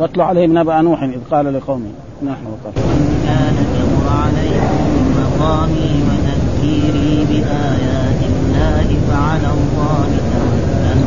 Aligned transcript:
واتل 0.00 0.20
عليهم 0.20 0.58
نبأ 0.58 0.80
نوح 0.80 1.02
إذ 1.02 1.20
قال 1.30 1.54
لقومه 1.54 1.90
نحن 2.22 2.44
وقف. 2.52 2.74
كان 3.26 3.56
كبر 3.74 4.06
عليكم 4.24 4.88
مقامي 5.20 5.90
وتذكيري 6.06 7.26
بآيات 7.30 8.20
الله 8.32 8.88
فعلى 9.08 9.48
الله 9.56 10.08
توكلت 10.32 11.00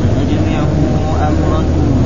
فأجمعوا 0.00 1.28
أمركم 1.28 1.99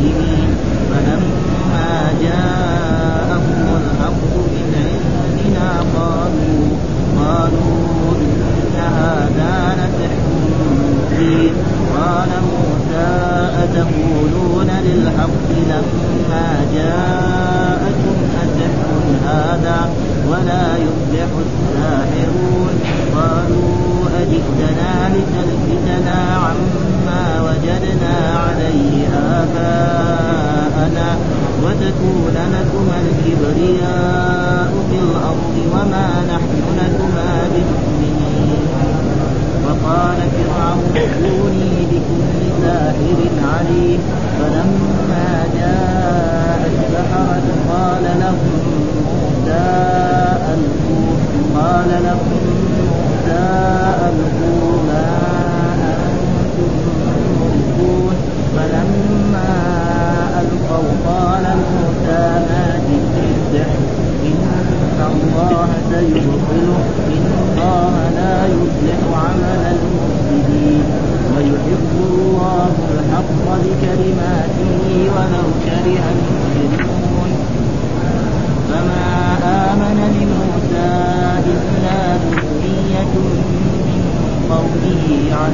المسلمين 0.00 0.49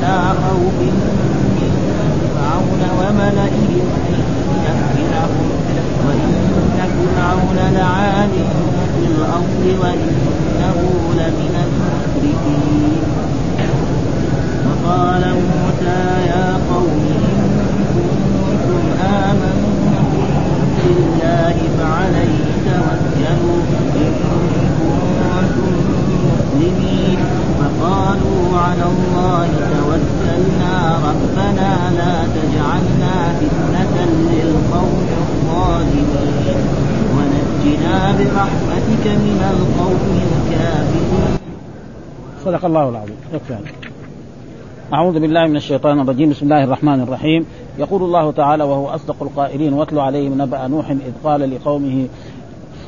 على 0.05 0.35
خوف 0.49 0.79
من 0.81 1.73
فرعون 2.35 2.83
وملئهم 2.99 3.87
أن 4.09 4.25
يفتنهم 4.67 5.49
وإن 6.07 6.33
فرعون 7.17 7.59
لعال 7.75 8.31
في 8.95 9.07
الأرض 9.07 9.63
وإنه 9.81 10.79
لمن 11.17 11.55
المسرفين 11.67 13.03
وقال 14.67 15.21
موسى 15.21 16.01
يا 16.29 16.59
قوم 16.71 17.05
إن 17.29 17.41
كنتم 17.95 19.03
آمنتم 19.03 20.07
بالله 20.77 21.57
فعليه 21.79 22.47
توكلوا 22.67 23.59
إن 23.73 24.13
كنتم 24.23 25.07
مسلمين 26.57 27.19
فقالوا 27.59 28.59
على 28.59 28.83
الله 28.83 29.49
توكلنا 29.75 30.99
ربنا 31.09 31.71
لا 31.99 32.15
تجعلنا 32.37 33.15
فتنة 33.41 33.97
للقوم 34.33 35.07
الظالمين 35.23 36.59
ونجنا 37.15 38.13
برحمتك 38.19 39.05
من 39.07 39.41
القوم 39.55 40.21
الكافرين 40.29 41.37
صدق 42.47 42.65
الله 42.65 42.89
العظيم. 42.89 43.17
يكفي 43.35 43.57
أعوذ 44.95 45.21
بالله 45.21 45.47
من 45.47 45.57
الشيطان 45.57 46.01
الرجيم. 46.01 46.31
بسم 46.31 46.45
الله 46.45 46.65
الرحمن 46.65 47.01
الرحيم. 47.01 47.47
يقول 47.79 48.03
الله 48.03 48.33
تعالى 48.33 48.65
وهو 48.65 48.87
أصدق 48.89 49.17
القائلين 49.23 49.73
واتل 49.73 49.99
عليهم 49.99 50.43
نبأ 50.43 50.67
نوح 50.67 50.91
إذ 50.91 51.13
قال 51.25 51.51
لقومه 51.51 52.07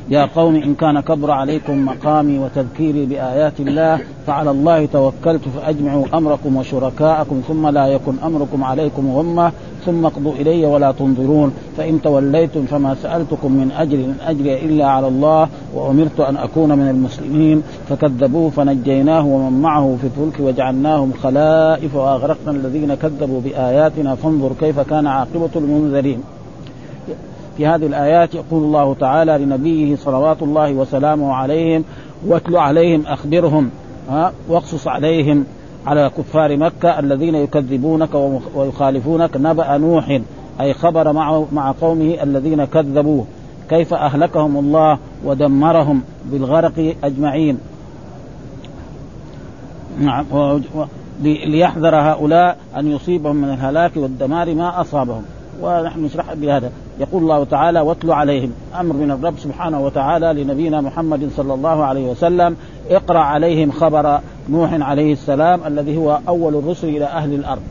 يا 0.09 0.25
قوم 0.35 0.55
إن 0.55 0.75
كان 0.75 0.99
كبر 0.99 1.31
عليكم 1.31 1.85
مقامي 1.85 2.39
وتذكيري 2.39 3.05
بآيات 3.05 3.59
الله 3.59 3.99
فعلى 4.27 4.51
الله 4.51 4.85
توكلت 4.85 5.41
فأجمعوا 5.55 6.05
أمركم 6.13 6.55
وشركاءكم 6.55 7.41
ثم 7.47 7.67
لا 7.67 7.87
يكن 7.87 8.13
أمركم 8.23 8.63
عليكم 8.63 9.11
غمة 9.11 9.51
ثم 9.85 10.05
اقضوا 10.05 10.33
إلي 10.33 10.65
ولا 10.65 10.91
تنظرون. 10.91 11.53
فإن 11.77 12.01
توليتم 12.01 12.65
فما 12.65 12.95
سألتكم 12.95 13.51
من 13.51 13.71
أجر 13.71 13.97
إن 13.97 14.15
أجري 14.27 14.65
إلا 14.65 14.85
على 14.85 15.07
الله 15.07 15.49
وأمرت 15.73 16.19
أن 16.19 16.37
أكون 16.37 16.77
من 16.77 16.89
المسلمين 16.89 17.63
فكذبوه 17.89 18.49
فنجيناه 18.49 19.25
ومن 19.25 19.61
معه 19.61 19.97
في 20.01 20.07
الفلك 20.07 20.39
وجعلناهم 20.39 21.13
خلائف 21.23 21.95
وأغرقنا 21.95 22.51
الذين 22.51 22.95
كذبوا 22.95 23.41
بآياتنا 23.41 24.15
فانظر 24.15 24.51
كيف 24.59 24.79
كان 24.79 25.07
عاقبة 25.07 25.49
المنذرين. 25.55 26.23
في 27.57 27.67
هذه 27.67 27.85
الآيات 27.85 28.35
يقول 28.35 28.63
الله 28.63 28.93
تعالى 28.93 29.37
لنبيه 29.37 29.95
صلوات 29.95 30.41
الله 30.41 30.73
وسلامه 30.73 31.33
عليهم 31.33 31.83
واتل 32.27 32.57
عليهم 32.57 33.05
أخبرهم 33.05 33.69
ها 34.09 34.33
واقصص 34.49 34.87
عليهم 34.87 35.45
على 35.87 36.11
كفار 36.17 36.57
مكة 36.57 36.99
الذين 36.99 37.35
يكذبونك 37.35 38.09
ويخالفونك 38.55 39.37
نبأ 39.37 39.77
نوح 39.77 40.19
أي 40.61 40.73
خبر 40.73 41.13
مع 41.13 41.43
مع 41.51 41.71
قومه 41.81 42.23
الذين 42.23 42.65
كذبوه. 42.65 43.25
كيف 43.69 43.93
أهلكهم 43.93 44.57
الله 44.57 44.97
ودمرهم 45.25 46.01
بالغرق 46.25 46.95
أجمعين. 47.03 47.57
نعم 49.99 50.25
ليحذر 51.21 51.95
هؤلاء 51.95 52.57
أن 52.77 52.87
يصيبهم 52.91 53.35
من 53.35 53.49
الهلاك 53.49 53.91
والدمار 53.97 54.55
ما 54.55 54.81
أصابهم. 54.81 55.23
ونحن 55.61 56.05
نشرح 56.05 56.33
بهذا. 56.33 56.71
يقول 56.99 57.21
الله 57.21 57.43
تعالى 57.43 57.79
واتل 57.79 58.11
عليهم. 58.11 58.51
أمر 58.79 58.93
من 58.93 59.11
الرب 59.11 59.37
سبحانه 59.37 59.85
وتعالى 59.85 60.43
لنبينا 60.43 60.81
محمد 60.81 61.29
صلى 61.37 61.53
الله 61.53 61.85
عليه 61.85 62.11
وسلم 62.11 62.55
اقرأ 62.89 63.19
عليهم 63.19 63.71
خبر 63.71 64.19
نوح 64.49 64.73
عليه 64.73 65.13
السلام 65.13 65.59
الذي 65.67 65.97
هو 65.97 66.19
أول 66.27 66.55
الرسل 66.55 66.87
إلى 66.87 67.05
أهل 67.05 67.33
الأرض. 67.33 67.61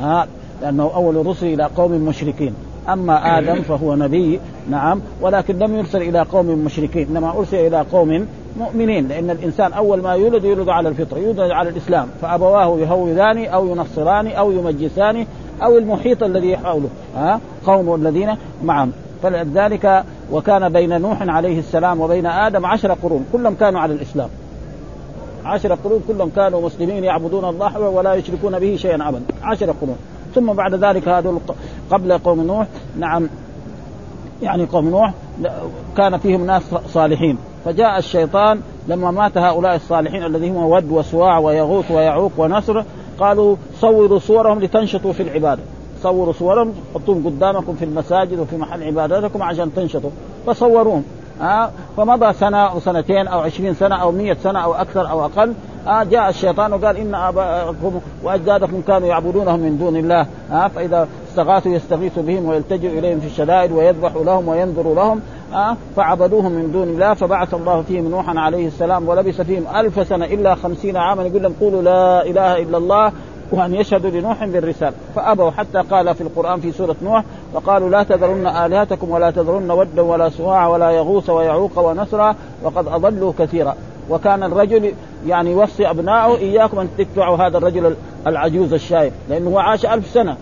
ها 0.00 0.26
لأنه 0.62 0.90
أول 0.94 1.16
الرسل 1.16 1.46
إلى 1.46 1.64
قوم 1.64 1.92
مشركين. 1.92 2.54
أما 2.88 3.38
آدم 3.38 3.62
فهو 3.62 3.94
نبي 3.94 4.40
نعم 4.70 5.00
ولكن 5.20 5.58
لم 5.58 5.76
يرسل 5.76 6.02
إلى 6.02 6.20
قوم 6.20 6.46
مشركين 6.46 7.08
إنما 7.08 7.38
أرسل 7.38 7.56
إلى 7.56 7.80
قوم 7.92 8.26
مؤمنين 8.58 9.08
لأن 9.08 9.30
الإنسان 9.30 9.72
أول 9.72 10.02
ما 10.02 10.12
يولد 10.12 10.44
يولد 10.44 10.68
على 10.68 10.88
الفطره 10.88 11.18
يولد 11.18 11.40
على 11.40 11.68
الإسلام 11.68 12.08
فأبواه 12.22 12.78
يهودان 12.78 13.44
أو 13.44 13.66
ينصران 13.66 14.26
أو 14.26 14.52
يمجسان 14.52 15.26
أو 15.62 15.78
المحيط 15.78 16.22
الذي 16.22 16.56
حوله 16.56 16.88
ها؟ 17.16 17.40
قوم 17.66 17.94
الذين 17.94 18.36
معهم. 18.64 18.92
فلذلك 19.22 20.04
وكان 20.32 20.68
بين 20.68 21.00
نوح 21.00 21.22
عليه 21.22 21.58
السلام 21.58 22.00
وبين 22.00 22.26
آدم 22.26 22.66
عشر 22.66 22.92
قرون 22.92 23.26
كلهم 23.32 23.54
كانوا 23.54 23.80
على 23.80 23.94
الإسلام. 23.94 24.28
عشر 25.44 25.74
قرون 25.74 26.02
كلهم 26.08 26.30
كانوا 26.36 26.66
مسلمين 26.66 27.04
يعبدون 27.04 27.44
الله 27.44 27.80
ولا 27.80 28.14
يشركون 28.14 28.58
به 28.58 28.76
شيئا 28.76 29.08
ابدا. 29.08 29.22
عشر 29.42 29.70
قرون. 29.80 29.96
ثم 30.34 30.52
بعد 30.52 30.74
ذلك 30.74 31.08
هذول 31.08 31.38
قبل 31.90 32.18
قوم 32.18 32.46
نوح 32.46 32.66
نعم 32.98 33.28
يعني 34.42 34.64
قوم 34.64 34.88
نوح 34.88 35.12
كان 35.96 36.18
فيهم 36.18 36.46
ناس 36.46 36.62
صالحين. 36.88 37.38
فجاء 37.64 37.98
الشيطان 37.98 38.60
لما 38.88 39.10
مات 39.10 39.38
هؤلاء 39.38 39.76
الصالحين 39.76 40.24
الذين 40.24 40.56
هم 40.56 40.64
ود 40.64 40.90
وسواع 40.90 41.38
ويغوث 41.38 41.90
ويعوق 41.90 42.32
ونصر 42.36 42.82
قالوا 43.20 43.56
صوروا 43.80 44.18
صورهم 44.18 44.60
لتنشطوا 44.60 45.12
في 45.12 45.22
العبادة. 45.22 45.62
صوروا 46.02 46.32
صورهم 46.32 46.72
حطوهم 46.94 47.26
قدامكم 47.26 47.74
في 47.74 47.84
المساجد 47.84 48.38
وفي 48.38 48.56
محل 48.56 48.82
عباداتكم 48.82 49.42
عشان 49.42 49.74
تنشطوا. 49.74 50.10
فصوروهم. 50.46 51.04
آه 51.42 51.70
فمضى 51.96 52.32
سنة 52.32 52.58
أو 52.58 52.80
سنتين 52.80 53.26
أو 53.28 53.40
عشرين 53.40 53.74
سنة 53.74 53.96
أو 53.96 54.12
مية 54.12 54.36
سنة 54.42 54.58
أو 54.58 54.74
أكثر 54.74 55.10
أو 55.10 55.24
أقل 55.24 55.54
آه 55.88 56.02
جاء 56.02 56.28
الشيطان 56.28 56.72
وقال 56.72 56.96
إن 56.96 57.14
آباءكم 57.14 58.00
وأجدادكم 58.22 58.82
كانوا 58.86 59.08
يعبدونهم 59.08 59.60
من 59.60 59.78
دون 59.78 59.96
الله 59.96 60.26
آه 60.52 60.68
فإذا 60.68 61.08
استغاثوا 61.28 61.72
يستغيث 61.72 62.18
بهم 62.18 62.48
ويلتجئ 62.48 62.98
إليهم 62.98 63.20
في 63.20 63.26
الشدائد 63.26 63.72
ويذبح 63.72 64.12
لهم 64.16 64.48
وينظر 64.48 64.94
لهم 64.94 65.20
آه 65.54 65.76
فعبدوهم 65.96 66.52
من 66.52 66.72
دون 66.72 66.88
الله 66.88 67.14
فبعث 67.14 67.54
الله 67.54 67.82
فيهم 67.82 68.10
نوحا 68.10 68.38
عليه 68.38 68.66
السلام 68.66 69.08
ولبث 69.08 69.40
فيهم 69.40 69.64
ألف 69.76 70.08
سنة 70.08 70.24
إلا 70.24 70.54
خمسين 70.54 70.96
عاما 70.96 71.22
يقول 71.22 71.42
لهم 71.42 71.54
قولوا 71.60 71.82
لا 71.82 72.26
إله 72.26 72.62
إلا 72.62 72.78
الله 72.78 73.12
وأن 73.52 73.74
يشهدوا 73.74 74.10
لنوح 74.10 74.44
بالرسالة. 74.44 74.92
فأبوا 75.14 75.50
حتى 75.50 75.78
قال 75.78 76.14
في 76.14 76.20
القرآن 76.20 76.60
في 76.60 76.72
سورة 76.72 76.96
نوح 77.02 77.24
وقالوا 77.54 77.90
لا 77.90 78.02
تذرن 78.02 78.46
آلهتكم 78.46 79.10
ولا 79.10 79.30
تذرن 79.30 79.70
ودا 79.70 80.02
ولا 80.02 80.28
سواع 80.28 80.66
ولا 80.66 80.90
يغوث 80.90 81.30
ويعوق 81.30 81.78
ونسرا 81.78 82.34
وقد 82.62 82.88
أضلوا 82.88 83.32
كثيرا. 83.38 83.74
وكان 84.10 84.42
الرجل 84.42 84.92
يعني 85.26 85.50
يوصي 85.50 85.90
أبنائه 85.90 86.36
إياكم 86.36 86.78
أن 86.78 86.88
تتبعوا 86.98 87.36
هذا 87.36 87.58
الرجل 87.58 87.96
العجوز 88.26 88.72
الشايب 88.72 89.12
لأنه 89.28 89.60
عاش 89.60 89.86
ألف 89.86 90.06
سنة. 90.06 90.36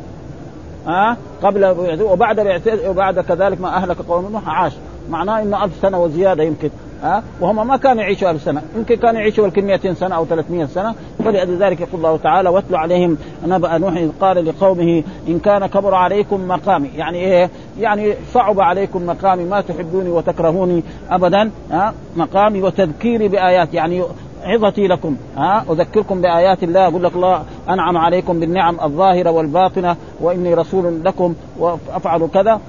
ها؟ 0.87 1.11
أه؟ 1.11 1.17
قبل 1.43 1.65
وبعد 2.03 2.62
وبعد 2.87 3.21
كذلك 3.21 3.61
ما 3.61 3.69
أهلك 3.69 3.97
قوم 4.09 4.32
نوح 4.32 4.49
عاش. 4.49 4.73
معناه 5.11 5.43
إنه 5.43 5.65
ألف 5.65 5.73
سنة 5.82 6.03
وزيادة 6.03 6.43
يمكن. 6.43 6.71
ها؟ 7.03 7.23
وهم 7.41 7.67
ما 7.67 7.77
كانوا 7.77 8.03
يعيشوا 8.03 8.31
ألف 8.31 8.43
سنة. 8.43 8.62
يمكن 8.77 8.97
كانوا 8.97 9.21
يعيشوا 9.21 9.44
يمكن 9.44 9.65
200 9.65 9.94
سنة 9.94 10.17
أو 10.17 10.25
300 10.25 10.67
سنة. 10.67 10.94
فلذلك 11.25 11.81
يقول 11.81 11.94
الله 11.94 12.17
تعالى 12.17 12.49
واتلو 12.49 12.79
عليهم 12.79 13.19
نبأ 13.47 13.79
نوح 13.79 13.97
إذ 13.97 14.11
قال 14.21 14.44
لقومه 14.44 15.03
إن 15.29 15.38
كان 15.38 15.67
كبر 15.67 15.94
عليكم 15.94 16.49
مقامي 16.49 16.91
يعني 16.97 17.19
إيه؟ 17.19 17.50
يعني 17.81 18.15
صعب 18.35 18.61
عليكم 18.61 19.06
مقامي 19.06 19.44
ما 19.44 19.61
تحبوني 19.61 20.11
وتكرهوني 20.11 20.83
أبدا. 21.11 21.50
ها؟ 21.71 21.94
مقامي 22.17 22.62
وتذكيري 22.62 23.29
بآيات. 23.29 23.75
يعني 23.75 24.03
عظتي 24.42 24.87
لكم. 24.87 25.16
ها 25.37 25.64
أذكركم 25.70 26.20
بآيات 26.20 26.62
الله 26.62 26.87
أقول 26.87 27.04
لك 27.04 27.16
الله 27.16 27.44
أنعم 27.69 27.96
عليكم 27.96 28.40
بالنعم 28.40 28.81
الظاهرة 28.82 29.31
والباطنة 29.31 29.96
وإني 30.20 30.54
رسول 30.54 31.04
لكم 31.04 31.34
وأفعل 31.58 32.28
كذا. 32.34 32.60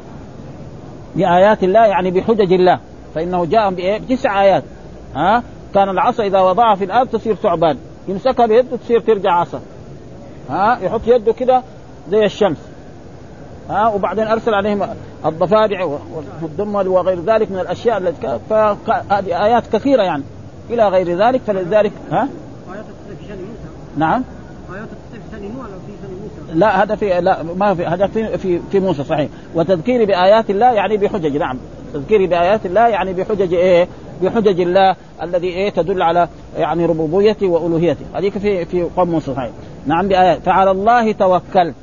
بآيات 1.15 1.63
الله 1.63 1.85
يعني 1.85 2.11
بحجج 2.11 2.53
الله. 2.53 2.79
فإنه 3.15 3.45
جاء؟ 3.45 3.73
بتسع 3.99 4.41
آيات. 4.41 4.63
ها 5.15 5.43
كان 5.73 5.89
العصا 5.89 6.23
إذا 6.23 6.39
وضعها 6.39 6.75
في 6.75 6.83
الأرض 6.83 7.07
تصير 7.07 7.35
ثعبان. 7.35 7.77
يمسكها 8.07 8.45
بيده 8.45 8.77
تصير 8.77 8.99
ترجع 8.99 9.31
عصا. 9.31 9.59
ها 10.49 10.79
يحط 10.81 11.01
يده 11.07 11.33
كده 11.33 11.63
زي 12.09 12.25
الشمس. 12.25 12.57
ها 13.69 13.87
وبعدين 13.87 14.27
أرسل 14.27 14.53
عليهم 14.53 14.87
الضفادع 15.25 15.83
والدمل 16.41 16.87
وغير 16.87 17.19
ذلك 17.19 17.51
من 17.51 17.59
الأشياء 17.59 17.97
التي 17.97 18.39
فهذه 18.49 19.45
آيات 19.45 19.67
كثيرة 19.67 20.03
يعني. 20.03 20.23
إلى 20.73 20.89
غير 20.89 21.17
ذلك 21.17 21.41
فلذلك 21.47 21.91
ها؟ 22.11 22.27
آيات 22.73 22.85
في 22.85 23.27
شان 23.27 23.37
موسى 23.37 23.97
نعم. 23.97 24.23
آيات 24.73 24.87
في 24.87 25.19
شان 25.31 25.41
موسى. 25.41 26.59
لا 26.59 26.83
هذا 26.83 26.95
في 26.95 27.21
لا 27.21 27.43
ما 27.43 27.75
في 27.75 27.85
هذا 27.85 28.07
في 28.07 28.37
في, 28.37 28.59
في 28.71 28.79
موسى 28.79 29.03
صحيح. 29.03 29.29
وتذكيري 29.55 30.05
بآيات 30.05 30.49
الله 30.49 30.71
يعني 30.71 30.97
بحجج 30.97 31.37
نعم. 31.37 31.57
تذكيري 31.93 32.27
بآيات 32.27 32.65
الله 32.65 32.87
يعني 32.87 33.13
بحجج 33.13 33.53
إيه؟ 33.53 33.87
بحجج 34.21 34.61
الله 34.61 34.95
الذي 35.21 35.47
إيه؟ 35.47 35.69
تدل 35.69 36.01
على 36.01 36.27
يعني 36.57 36.85
ربوبيته 36.85 37.47
وألوهيته. 37.47 38.05
هذيك 38.13 38.37
في 38.37 38.65
في 38.65 38.83
قوم 38.97 39.09
موسى 39.09 39.33
صحيح. 39.35 39.51
نعم 39.85 40.07
بايات 40.07 40.41
فعلى 40.41 40.71
الله 40.71 41.11
توكلت 41.11 41.75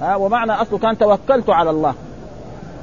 ها 0.00 0.16
ومعنى 0.16 0.52
أصله 0.52 0.78
كان 0.78 0.98
توكلت 0.98 1.50
على 1.50 1.70
الله. 1.70 1.94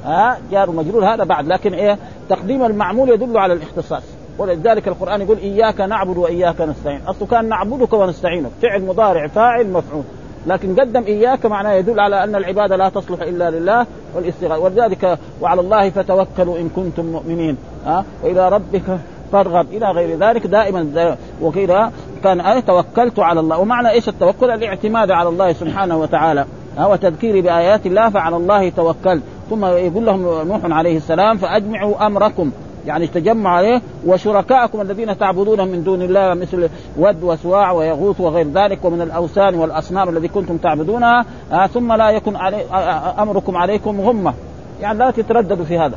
ها 0.04 0.38
جار 0.52 0.70
مجرور 0.70 1.14
هذا 1.14 1.24
بعد 1.24 1.46
لكن 1.46 1.74
إيه؟ 1.74 1.98
تقديم 2.28 2.64
المعمول 2.64 3.08
يدل 3.08 3.38
على 3.38 3.52
الاختصاص. 3.52 4.02
ولذلك 4.38 4.88
القرآن 4.88 5.20
يقول 5.20 5.38
إياك 5.38 5.80
نعبد 5.80 6.16
وإياك 6.16 6.60
نستعين. 6.60 7.00
اصله 7.06 7.26
كان 7.26 7.48
نعبدك 7.48 7.92
ونستعينك. 7.92 8.50
فعل 8.62 8.82
مضارع 8.82 9.26
فاعل 9.26 9.70
مفعول. 9.70 10.02
لكن 10.46 10.80
قدم 10.80 11.04
إياك 11.04 11.46
معناه 11.46 11.72
يدل 11.72 12.00
على 12.00 12.24
أن 12.24 12.36
العباده 12.36 12.76
لا 12.76 12.88
تصلح 12.88 13.20
إلا 13.20 13.50
لله 13.50 13.86
والاستغاثة. 14.14 14.58
ولذلك 14.58 15.18
وعلى 15.40 15.60
الله 15.60 15.90
فتوكلوا 15.90 16.58
إن 16.58 16.68
كنتم 16.76 17.06
مؤمنين. 17.06 17.56
ها 17.86 18.04
وإلى 18.22 18.48
ربك 18.48 18.98
فارغب. 19.32 19.66
إلى 19.72 19.86
غير 19.86 20.18
ذلك 20.18 20.46
دائما 20.46 21.16
وكذا 21.42 21.92
كان 22.24 22.40
آية 22.40 22.60
توكلت 22.60 23.18
على 23.18 23.40
الله. 23.40 23.58
ومعنى 23.58 23.90
إيش 23.90 24.08
التوكل؟ 24.08 24.50
الاعتماد 24.50 25.10
على 25.10 25.28
الله 25.28 25.52
سبحانه 25.52 25.96
وتعالى. 25.96 26.44
وتذكيري 26.80 27.40
بآيات 27.40 27.86
الله 27.86 28.10
فعلى 28.10 28.36
الله 28.36 28.68
توكلت. 28.68 29.22
ثم 29.50 29.64
يقول 29.64 30.06
لهم 30.06 30.48
نوح 30.48 30.60
عليه 30.64 30.96
السلام 30.96 31.36
فأجمعوا 31.36 32.06
أمركم. 32.06 32.50
يعني 32.86 33.06
تجمع 33.06 33.50
عليه 33.50 33.82
وشركائكم 34.06 34.80
الذين 34.80 35.18
تعبدون 35.18 35.68
من 35.68 35.84
دون 35.84 36.02
الله 36.02 36.34
مثل 36.34 36.68
ود 36.96 37.22
وسواع 37.22 37.72
ويغوث 37.72 38.20
وغير 38.20 38.48
ذلك 38.48 38.84
ومن 38.84 39.00
الأوثان 39.00 39.54
والأصنام 39.54 40.08
الذي 40.08 40.28
كنتم 40.28 40.56
تعبدونها 40.56 41.24
آه 41.52 41.66
ثم 41.66 41.92
لا 41.92 42.10
يكن 42.10 42.36
علي 42.36 42.56
آه, 42.56 42.74
آه، 42.74 43.22
أمركم 43.22 43.56
عليكم 43.56 44.00
غمة 44.00 44.34
يعني 44.80 44.98
لا 44.98 45.10
تترددوا 45.10 45.64
في 45.64 45.78
هذا 45.78 45.96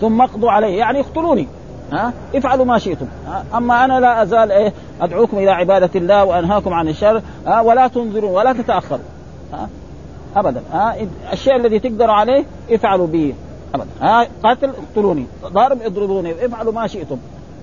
ثم 0.00 0.20
اقضوا 0.20 0.50
عليه 0.50 0.78
يعني 0.78 1.00
اقتلوني 1.00 1.48
ها؟ 1.92 2.12
افعلوا 2.34 2.64
ما 2.64 2.78
شئتم؟ 2.78 3.06
أما 3.54 3.84
أنا 3.84 4.00
لا 4.00 4.22
أزال 4.22 4.52
إيه 4.52 4.72
أدعوكم 5.00 5.38
إلى 5.38 5.50
عبادة 5.50 5.90
الله 5.94 6.24
وأنهاكم 6.24 6.74
عن 6.74 6.88
الشر 6.88 7.22
أه؟ 7.46 7.62
ولا 7.62 7.88
تنظرون 7.88 8.30
ولا 8.30 8.52
تتأخروا 8.52 9.04
أه؟ 9.54 9.68
ابدا 10.36 10.62
أه؟ 10.74 10.94
الشيء 11.32 11.56
الذي 11.56 11.78
تقدروا 11.78 12.14
عليه 12.14 12.44
افعلوا 12.70 13.06
به 13.06 13.34
ابدا. 13.74 13.88
ها 14.00 14.26
قاتل 14.42 14.70
اقتلوني. 14.70 15.26
ضارب 15.46 15.82
اضربوني. 15.82 16.46
افعلوا 16.46 16.72
ما 16.72 16.86
شئتم. 16.86 17.16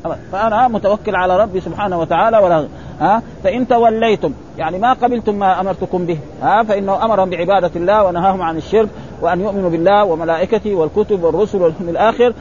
أبدا. 0.06 0.20
فأنا 0.32 0.68
متوكل 0.68 1.16
على 1.16 1.40
ربي 1.40 1.62
سبحانه 1.62 2.00
وتعالى 2.00 2.38
ولا 2.38 2.68
ها؟ 3.00 3.22
فإن 3.44 3.68
توليتم. 3.68 4.34
يعني 4.58 4.80
ما 4.80 4.94
قبلتم 4.94 5.36
ما 5.36 5.60
أمرتكم 5.62 6.06
به. 6.06 6.18
ها؟ 6.42 6.64
فإنه 6.64 7.06
أمرهم 7.06 7.30
بعبادة 7.30 7.72
الله 7.76 8.04
ونهاهم 8.04 8.42
عن 8.42 8.58
الشرك 8.58 8.90
وأن 9.22 9.42
يؤمنوا 9.42 9.70
بالله 9.70 10.06
وملائكته 10.06 10.76
والكتب 10.76 11.24
والرسل 11.24 11.62
واليوم 11.62 11.90
الآخر. 11.90 12.34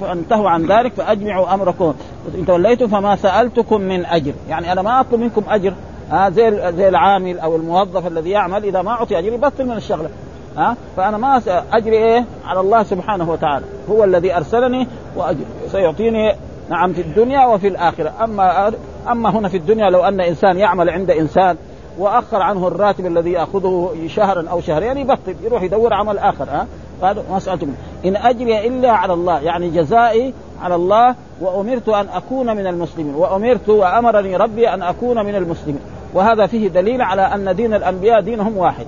فانتهوا 0.00 0.50
عن 0.50 0.66
ذلك 0.66 0.92
فأجمعوا 0.92 1.54
أمركم. 1.54 1.94
إن 2.34 2.46
توليتم 2.46 2.86
فما 2.86 3.16
سألتكم 3.16 3.80
من 3.80 4.06
أجر. 4.06 4.32
يعني 4.48 4.72
أنا 4.72 4.82
ما 4.82 5.00
أطلب 5.00 5.20
منكم 5.20 5.42
أجر. 5.48 5.72
ها؟ 6.10 6.30
زي 6.30 6.72
زي 6.72 6.88
العامل 6.88 7.38
أو 7.38 7.56
الموظف 7.56 8.06
الذي 8.06 8.30
يعمل. 8.30 8.64
إذا 8.64 8.82
ما 8.82 8.90
أعطي 8.90 9.18
اجر 9.18 9.32
يبطل 9.32 9.66
من 9.66 9.76
الشغلة. 9.76 10.08
ها؟ 10.56 10.76
فأنا 10.96 11.16
ما 11.16 11.42
أجري 11.72 11.96
إيه؟ 11.96 12.24
على 12.46 12.60
الله 12.60 12.82
سبحانه 12.82 13.30
وتعالى. 13.30 13.64
هو 13.90 14.04
الذي 14.04 14.36
أرسلني 14.36 14.86
واجر 15.16 15.44
سيعطيني 15.72 16.34
نعم 16.70 16.92
في 16.92 17.00
الدنيا 17.00 17.46
وفي 17.46 17.68
الآخرة. 17.68 18.12
أما 18.24 18.72
أما 19.10 19.30
هنا 19.30 19.48
في 19.48 19.56
الدنيا 19.56 19.90
لو 19.90 20.04
أن 20.04 20.20
إنسان 20.20 20.56
يعمل 20.56 20.90
عند 20.90 21.10
إنسان 21.10 21.56
وأخر 21.98 22.42
عنه 22.42 22.68
الراتب 22.68 23.06
الذي 23.06 23.32
يأخذه 23.32 23.92
شهرا 24.06 24.48
أو 24.50 24.60
شهرين 24.60 24.96
يبطل 24.96 25.34
يروح 25.44 25.62
يدور 25.62 25.94
عمل 25.94 26.18
آخر 26.18 26.44
ها؟ 26.44 26.66
هذا 27.02 27.22
ما 27.30 27.38
سالتم 27.38 27.74
إن 28.04 28.16
أجري 28.16 28.66
إلا 28.66 28.90
على 28.90 29.12
الله 29.12 29.40
يعني 29.40 29.70
جزائي 29.70 30.34
على 30.62 30.74
الله 30.74 31.14
وأمرت 31.40 31.88
أن 31.88 32.06
أكون 32.14 32.56
من 32.56 32.66
المسلمين 32.66 33.14
وأمرت 33.14 33.68
وأمرني 33.68 34.36
ربي 34.36 34.68
أن 34.68 34.82
أكون 34.82 35.26
من 35.26 35.34
المسلمين. 35.34 35.80
وهذا 36.14 36.46
فيه 36.46 36.68
دليل 36.68 37.02
على 37.02 37.22
أن 37.22 37.56
دين 37.56 37.74
الأنبياء 37.74 38.20
دينهم 38.20 38.56
واحد. 38.56 38.86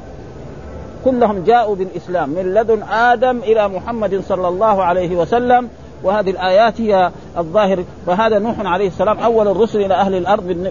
كلهم 1.11 1.45
جاءوا 1.45 1.77
بالإسلام 1.77 2.31
من 2.31 2.55
لدن 2.55 2.83
آدم 2.83 3.39
إلى 3.39 3.69
محمد 3.69 4.23
صلى 4.29 4.49
الله 4.49 4.83
عليه 4.83 5.17
وسلم. 5.17 5.69
وهذه 6.03 6.31
الآيات 6.31 6.81
هي 6.81 7.11
الظاهر. 7.39 7.85
فهذا 8.07 8.39
نوح 8.39 8.61
عليه 8.61 8.87
السلام 8.87 9.19
أول 9.19 9.49
الرسل 9.49 9.81
إلى 9.81 9.95
أهل 9.95 10.15
الأرض 10.15 10.71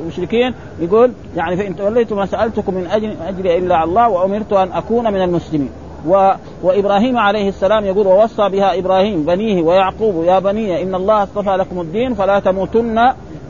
المشركين 0.00 0.54
يقول 0.80 1.12
يعني 1.36 1.56
فإن 1.56 1.76
توليتم 1.76 2.16
ما 2.16 2.26
سألتكم 2.26 2.74
من 2.74 2.86
أجل 2.86 3.16
اجري 3.28 3.58
إلا 3.58 3.84
الله 3.84 4.08
وأمرت 4.08 4.52
أن 4.52 4.72
أكون 4.72 5.12
من 5.12 5.22
المسلمين. 5.22 5.70
و... 6.08 6.30
وإبراهيم 6.62 7.18
عليه 7.18 7.48
السلام 7.48 7.84
يقول 7.84 8.06
ووصى 8.06 8.48
بها 8.48 8.78
إبراهيم 8.78 9.24
بنيه 9.24 9.62
ويعقوب 9.62 10.24
يا 10.24 10.38
بني 10.38 10.82
إن 10.82 10.94
الله 10.94 11.22
اصطفى 11.22 11.56
لكم 11.56 11.80
الدين 11.80 12.14
فلا 12.14 12.38
تموتن 12.40 12.98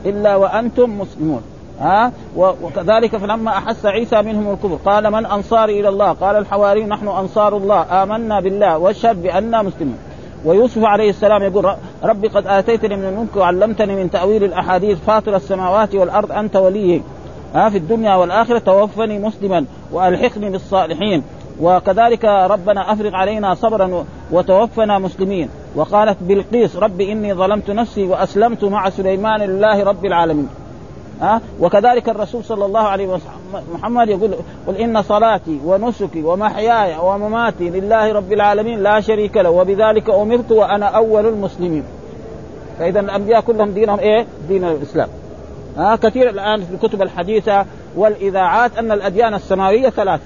إلا 0.05 0.35
وأنتم 0.35 0.99
مسلمون. 0.99 1.41
ها؟ 1.83 2.11
وكذلك 2.37 3.17
فلما 3.17 3.51
أحس 3.51 3.85
عيسى 3.85 4.21
منهم 4.21 4.53
الكفر. 4.53 4.91
قال 4.91 5.11
من 5.11 5.25
انصاري 5.25 5.79
إلى 5.79 5.89
الله؟ 5.89 6.11
قال 6.11 6.35
الحواري 6.35 6.85
نحن 6.85 7.07
أنصار 7.07 7.57
الله. 7.57 8.03
آمنا 8.03 8.39
بالله. 8.39 8.77
واشهد 8.77 9.23
بأننا 9.23 9.61
مسلمون. 9.61 9.97
ويوسف 10.45 10.83
عليه 10.83 11.09
السلام 11.09 11.43
يقول 11.43 11.75
ربي 12.03 12.27
قد 12.27 12.47
آتيتني 12.47 12.95
من 12.95 13.05
الملك 13.05 13.35
وعلمتني 13.35 13.95
من 13.95 14.11
تأويل 14.11 14.43
الأحاديث. 14.43 14.97
فاطر 15.07 15.35
السماوات 15.35 15.95
والأرض. 15.95 16.31
أنت 16.31 16.55
ولي 16.55 17.01
ها 17.55 17.69
في 17.69 17.77
الدنيا 17.77 18.15
والآخرة. 18.15 18.59
توفني 18.59 19.19
مسلما 19.19 19.65
وألحقني 19.91 20.49
بالصالحين. 20.49 21.23
وكذلك 21.61 22.25
ربنا 22.25 22.93
أفرغ 22.93 23.15
علينا 23.15 23.53
صبرا 23.53 24.05
وتوفنا 24.31 24.99
مسلمين. 24.99 25.49
وقالت 25.75 26.17
بلقيس 26.21 26.75
ربي 26.75 27.11
إني 27.11 27.33
ظلمت 27.33 27.71
نفسي 27.71 28.03
وأسلمت 28.03 28.63
مع 28.63 28.89
سليمان 28.89 29.41
لله 29.41 29.83
رب 29.83 30.05
العالمين. 30.05 30.49
ها؟ 31.23 31.41
وكذلك 31.59 32.09
الرسول 32.09 32.43
صلى 32.43 32.65
الله 32.65 32.79
عليه 32.79 33.07
وسلم 33.07 33.63
محمد 33.73 34.09
يقول 34.09 34.35
قل 34.67 34.75
إن 34.77 35.01
صلاتي 35.01 35.59
ونسكي 35.65 36.23
ومحياي 36.23 36.97
ومماتي 36.97 37.69
لله 37.69 38.13
رب 38.13 38.33
العالمين 38.33 38.83
لا 38.83 39.01
شريك 39.01 39.37
له 39.37 39.49
وبذلك 39.49 40.09
أمرت 40.09 40.51
وأنا 40.51 40.85
أول 40.85 41.25
المسلمين. 41.25 41.83
فإذا 42.79 42.99
الأنبياء 42.99 43.41
كلهم 43.41 43.71
دينهم 43.71 43.99
إيه؟ 43.99 44.25
دين 44.47 44.63
الإسلام. 44.63 45.07
ها؟ 45.77 45.95
كثير 45.95 46.29
الآن 46.29 46.61
في 46.65 46.73
الكتب 46.73 47.01
الحديثة 47.01 47.65
والإذاعات 47.95 48.77
أن 48.77 48.91
الأديان 48.91 49.33
السماوية 49.33 49.89
ثلاثة. 49.89 50.23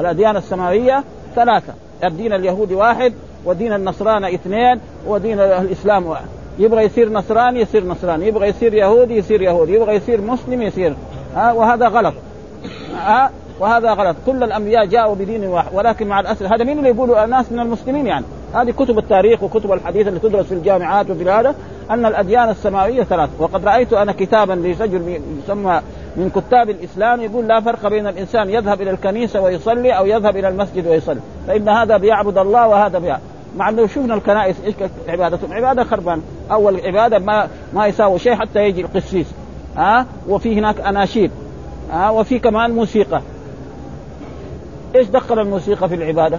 الأديان 0.00 0.36
السماوية 0.36 1.04
ثلاثة. 1.34 1.74
الدين 2.04 2.32
اليهودي 2.32 2.74
واحد 2.74 3.12
ودين 3.44 3.72
النصرانى 3.72 4.34
اثنين 4.34 4.80
ودين 5.06 5.40
الإسلام 5.40 6.06
واحد. 6.06 6.41
يبغى 6.58 6.84
يصير 6.84 7.12
نصراني 7.12 7.60
يصير 7.60 7.84
نصراني 7.84 8.26
يبغى 8.26 8.48
يصير 8.48 8.74
يهودي 8.74 9.16
يصير 9.16 9.42
يهودي 9.42 9.74
يبغى 9.74 9.94
يصير 9.94 10.20
مسلم 10.20 10.62
يصير. 10.62 10.94
ها 11.34 11.52
وهذا 11.52 11.88
غلط. 11.88 12.14
ها 12.94 13.30
وهذا 13.60 13.92
غلط. 13.92 14.16
كل 14.26 14.42
الأنبياء 14.42 14.86
جاءوا 14.86 15.14
بدين 15.14 15.44
واحد 15.44 15.74
ولكن 15.74 16.06
مع 16.06 16.20
الأسف 16.20 16.52
هذا 16.52 16.64
مين 16.64 16.78
اللي 16.78 16.88
يقولوا 16.88 17.24
الناس 17.24 17.52
من 17.52 17.60
المسلمين 17.60 18.06
يعني؟ 18.06 18.24
هذه 18.54 18.70
كتب 18.70 18.98
التاريخ 18.98 19.42
وكتب 19.42 19.72
الحديث 19.72 20.08
اللي 20.08 20.20
تدرس 20.20 20.46
في 20.46 20.54
الجامعات 20.54 21.10
وفي 21.10 21.30
هذا 21.30 21.54
أن 21.90 22.06
الأديان 22.06 22.48
السماوية 22.48 23.02
ثلاث. 23.02 23.30
وقد 23.38 23.64
رأيت 23.64 23.92
أنا 23.92 24.12
كتابا 24.12 24.52
لرجل 24.52 25.20
يسمى 25.44 25.80
من 26.16 26.30
كتاب 26.30 26.70
الإسلام 26.70 27.20
يقول 27.20 27.48
لا 27.48 27.60
فرق 27.60 27.88
بين 27.88 28.06
الإنسان 28.06 28.50
يذهب 28.50 28.82
إلى 28.82 28.90
الكنيسة 28.90 29.40
ويصلي 29.40 29.92
أو 29.92 30.06
يذهب 30.06 30.36
إلى 30.36 30.48
المسجد 30.48 30.86
ويصلي 30.86 31.20
فإن 31.46 31.68
هذا 31.68 31.96
بيعبد 31.96 32.38
الله 32.38 32.68
وهذا 32.68 32.98
بيعبد 32.98 33.31
مع 33.56 33.68
إنه 33.68 33.86
شفنا 33.86 34.14
الكنائس؟ 34.14 34.56
إيش 34.64 34.74
عبادتهم؟ 35.08 35.52
عبادة 35.52 35.84
خربان. 35.84 36.22
أول 36.50 36.80
عبادة 36.86 37.18
ما 37.18 37.48
ما 37.74 37.86
يساوي 37.86 38.18
شيء 38.18 38.34
حتى 38.34 38.60
يجي 38.60 38.80
القسيس. 38.80 39.26
ها؟ 39.76 40.00
أه؟ 40.00 40.06
وفي 40.28 40.58
هناك 40.58 40.80
أناشيد. 40.80 41.30
ها؟ 41.90 42.08
أه؟ 42.08 42.12
وفي 42.12 42.38
كمان 42.38 42.70
موسيقى. 42.70 43.20
إيش 44.94 45.08
دخل 45.08 45.38
الموسيقى 45.38 45.88
في 45.88 45.94
العبادة؟ 45.94 46.38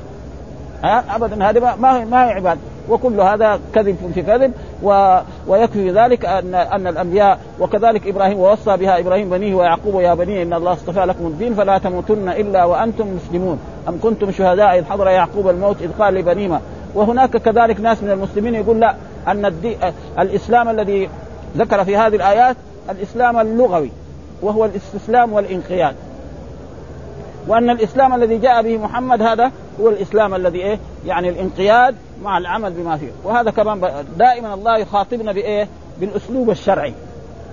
ها؟ 0.84 1.00
أه؟ 1.00 1.16
ابدا 1.16 1.50
هذه 1.50 1.60
ما 1.60 2.06
ما 2.06 2.26
هي 2.26 2.32
عبادة. 2.32 2.60
وكل 2.90 3.20
هذا 3.20 3.60
كذب 3.76 4.12
في 4.14 4.22
كذب. 4.22 4.54
و... 4.84 5.18
ويكفي 5.48 5.92
ذلك 5.92 6.26
ان 6.26 6.56
أن 6.56 6.88
الأنبياء 6.88 7.40
وكذلك 7.60 8.08
إبراهيم 8.08 8.40
ووصى 8.40 8.78
بها 8.78 9.00
إبراهيم 9.00 9.30
بنيه 9.30 9.56
ويعقوب 9.56 10.02
يا 10.02 10.14
بني 10.14 10.44
إن 10.44 10.54
الله 10.54 10.74
اصطفى 10.74 11.00
لكم 11.00 11.28
الدين 11.28 11.54
فلا 11.54 11.78
تموتن 11.78 12.30
إلا 12.30 12.66
وأنتم 12.66 13.16
مسلمون. 13.16 13.60
أم 13.88 14.00
كنتم 14.04 14.32
شهداء 14.32 14.80
إذ 14.80 14.86
حضر 14.86 15.08
يعقوب 15.08 15.50
الموت 15.50 15.82
إذ 15.82 15.92
قال 16.00 16.14
لبنيما 16.14 16.62
وهناك 16.96 17.38
كذلك 17.38 17.80
ناس 17.80 18.04
من 18.04 18.12
المسلمين 18.12 18.56
يقول 18.56 18.80
لا 18.80 18.96
أن 19.28 19.46
الدي... 19.46 19.78
الإسلام 20.20 20.70
الذي 20.70 21.10
ذكر 21.58 21.86
في 21.86 21.98
هذه 21.98 22.16
الآيات 22.16 22.56
الإسلام 22.90 23.40
اللغوي 23.40 23.92
وهو 24.42 24.66
الاستسلام 24.66 25.34
والانقياد. 25.34 25.96
وأن 27.48 27.70
الإسلام 27.70 28.14
الذي 28.14 28.38
جاء 28.38 28.62
به 28.62 28.78
محمد 28.78 29.22
هذا 29.22 29.52
هو 29.82 29.90
الإسلام 29.90 30.36
الذي 30.36 30.60
إيه؟ 30.60 30.80
يعني 31.06 31.30
الانقياد 31.30 31.96
مع 32.24 32.38
العمل 32.38 32.72
بما 32.72 32.98
فيه. 32.98 33.12
وهذا 33.24 33.52
كمان 33.52 34.06
دائما 34.18 34.54
الله 34.54 34.78
يخاطبنا 34.78 35.32
بإيه؟ 35.32 35.68
بالأسلوب 36.00 36.50
الشرعي. 36.50 36.94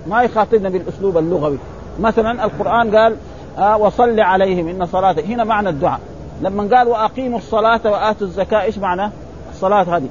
ما 0.07 0.23
يخاطبنا 0.23 0.69
بالأسلوب 0.69 1.17
اللغوي. 1.17 1.57
مثلا 1.99 2.45
القرآن 2.45 2.95
قال 2.95 3.15
آه 3.57 3.77
وصل 3.77 4.19
عليهم 4.19 4.67
إن 4.67 4.85
صلاتك 4.85 5.25
هنا 5.25 5.43
معنى 5.43 5.69
الدعاء. 5.69 5.99
لما 6.41 6.77
قال 6.77 6.87
وأقيموا 6.87 7.37
الصلاة 7.37 7.81
وآتوا 7.85 8.27
الزكاة 8.27 8.61
إيش 8.61 8.77
معنى؟ 8.77 9.11
الصلاة 9.61 9.97
هذه 9.97 10.07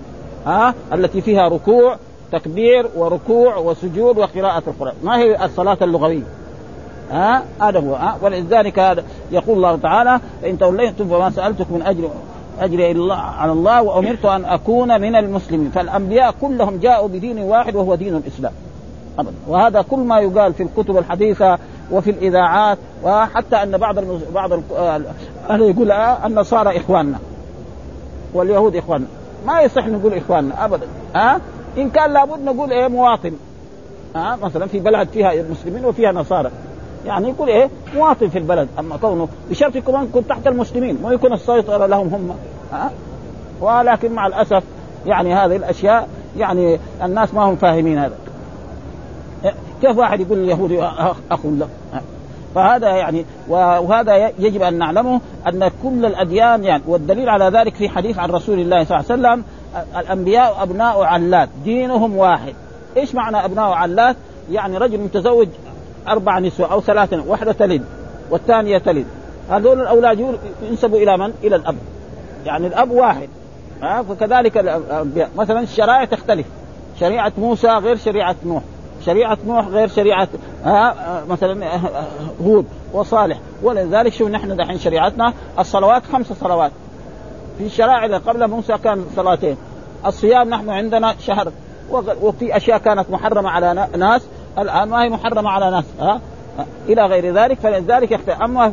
ها؟ 0.47 0.69
آه 0.69 0.95
التي 0.95 1.21
فيها 1.21 1.49
ركوع 1.49 1.97
تكبير 2.33 2.87
وركوع 2.97 3.57
وسجود 3.57 4.19
وقراءة 4.19 4.63
القرآن. 4.67 4.95
ما 5.05 5.19
هي 5.19 5.45
الصلاة 5.45 5.79
اللغوية؟ 5.83 6.23
ها؟ 7.11 7.43
هذا 7.61 7.81
هو 7.81 7.95
ها؟ 7.95 8.17
ولذلك 8.23 8.79
هذا 8.79 9.05
يقول 9.33 9.57
الله 9.57 9.77
تعالى 9.77 10.21
فإن 10.43 10.59
توليتم 10.59 11.09
فما 11.09 11.31
سألتكم 11.31 11.75
من 11.75 11.83
أجر 11.83 12.11
أجري 12.61 12.91
الله 12.91 13.15
على 13.15 13.53
الله 13.53 13.83
وأمرت 13.83 14.25
أن 14.25 14.45
أكون 14.45 15.01
من 15.01 15.17
المسلمين. 15.17 15.71
فالأنبياء 15.71 16.35
كلهم 16.41 16.79
جاءوا 16.79 17.09
بدين 17.09 17.39
واحد 17.39 17.77
وهو 17.77 17.95
دين 17.95 18.17
الإسلام. 18.17 18.53
وهذا 19.49 19.83
كل 19.83 19.99
ما 19.99 20.21
يقال 20.21 20.55
في 20.55 20.63
الكتب 20.63 20.99
الحديثة 20.99 21.59
وفي 21.91 22.11
الإذاعات 22.11 22.79
وحتى 23.05 23.57
أن 23.57 23.77
بعض 23.77 23.99
المز... 23.99 24.21
بعض 24.35 24.53
أهل 25.51 25.61
يقول 25.61 25.91
آه 25.91 26.27
النصارى 26.27 26.77
إخواننا. 26.77 27.19
واليهود 28.35 28.77
إخواننا. 28.77 29.07
ما 29.47 29.61
يصح 29.61 29.87
نقول 29.87 30.15
إخواننا 30.15 30.65
أبدا 30.65 30.87
ها 31.15 31.37
أه؟ 31.37 31.41
إن 31.79 31.91
كان 31.91 32.13
لابد 32.13 32.45
نقول 32.45 32.73
إيه 32.73 32.89
مواطن 32.89 33.33
ها 34.17 34.33
أه؟ 34.33 34.37
مثلا 34.37 34.67
في 34.67 34.81
بلد 34.81 35.09
فيها 35.09 35.45
مسلمين 35.51 35.85
وفيها 35.85 36.13
نصارى 36.13 36.51
يعني 37.07 37.29
يقول 37.29 37.49
إيه 37.49 37.71
مواطن 37.95 38.29
في 38.29 38.39
البلد 38.39 38.69
أما 38.79 38.97
كونه 38.97 39.29
بشرط 39.51 39.77
يكون 39.77 40.03
يكون 40.05 40.27
تحت 40.27 40.47
المسلمين 40.47 40.99
ما 41.03 41.13
يكون 41.13 41.33
السيطرة 41.33 41.87
لهم 41.87 42.09
هم 42.09 42.37
ها؟ 42.73 42.91
ولكن 43.61 44.13
مع 44.13 44.27
الأسف 44.27 44.63
يعني 45.07 45.35
هذه 45.35 45.57
الأشياء 45.57 46.09
يعني 46.39 46.79
الناس 47.03 47.35
ما 47.35 47.43
هم 47.43 47.57
فاهمين 47.57 47.99
هذا 47.99 48.17
كيف 49.83 49.99
واحد 49.99 50.21
يقول 50.21 50.39
اليهودي 50.39 50.83
اخ 51.31 51.41
له 51.45 51.69
فهذا 52.55 52.89
يعني 52.89 53.25
وهذا 53.49 54.33
يجب 54.39 54.63
أن 54.63 54.75
نعلمه 54.79 55.21
أن 55.49 55.71
كل 55.83 56.07
الأديان 56.07 56.65
يعني 56.65 56.83
والدليل 56.87 57.29
على 57.29 57.45
ذلك 57.45 57.75
في 57.75 57.89
حديث 57.89 58.19
عن 58.19 58.31
رسول 58.31 58.59
الله 58.59 58.85
صلى 58.85 59.01
الله 59.01 59.11
عليه 59.11 59.21
وسلم 59.21 59.45
الأنبياء 59.97 60.63
أبناء 60.63 61.03
علات 61.03 61.49
دينهم 61.65 62.17
واحد. 62.17 62.55
إيش 62.97 63.15
معنى 63.15 63.45
أبناء 63.45 63.71
علات؟ 63.71 64.17
يعني 64.51 64.79
رجل 64.79 64.99
متزوج 64.99 65.49
أربع 66.09 66.39
نسوة 66.39 66.73
أو 66.73 66.81
ثلاثة 66.81 67.23
واحدة 67.27 67.53
تلد 67.53 67.85
والثانية 68.31 68.79
تلد. 68.79 69.07
هذول 69.51 69.81
الأولاد 69.81 70.39
ينسبوا 70.63 70.99
إلى 70.99 71.17
من؟ 71.19 71.33
إلى 71.45 71.57
الأب. 71.57 71.77
يعني 72.47 72.67
الأب 72.67 72.91
واحد. 72.91 73.29
فكذلك 74.09 74.59
الأنبياء. 74.59 75.31
مثلا 75.37 75.61
الشرائع 75.61 76.05
تختلف. 76.05 76.47
شريعة 77.01 77.33
موسى 77.39 77.69
غير 77.69 77.97
شريعة 77.97 78.37
نوح. 78.45 78.63
شريعة 79.07 79.39
نوح 79.47 79.67
غير 79.67 79.89
شريعة 79.89 80.29
ها 80.65 80.95
مثلا 81.29 81.81
هود 82.45 82.67
وصالح. 82.93 83.39
ولذلك 83.63 84.13
شوف 84.13 84.29
نحن 84.29 84.57
دحين 84.57 84.79
شريعتنا 84.79 85.33
الصلوات 85.59 86.03
خمس 86.13 86.33
صلوات. 86.33 86.73
في 87.59 87.65
الشرائع 87.67 88.05
اللي 88.05 88.17
قبل 88.17 88.49
موسى 88.49 88.79
كان 88.79 89.05
صلاتين. 89.17 89.57
الصيام 90.07 90.49
نحن 90.49 90.71
عندنا 90.71 91.15
شهر. 91.19 91.53
وفي 92.23 92.57
أشياء 92.57 92.79
كانت 92.79 93.11
محرمة 93.11 93.51
على 93.51 93.89
ناس 93.97 94.23
الآن 94.59 94.89
ما 94.89 95.03
هي 95.03 95.09
محرمة 95.09 95.51
على 95.51 95.71
ناس 95.71 95.85
ها 96.01 96.21
إلى 96.89 97.07
غير 97.07 97.35
ذلك. 97.35 97.59
فلذلك 97.59 98.11
يختلف 98.11 98.43
أما 98.43 98.73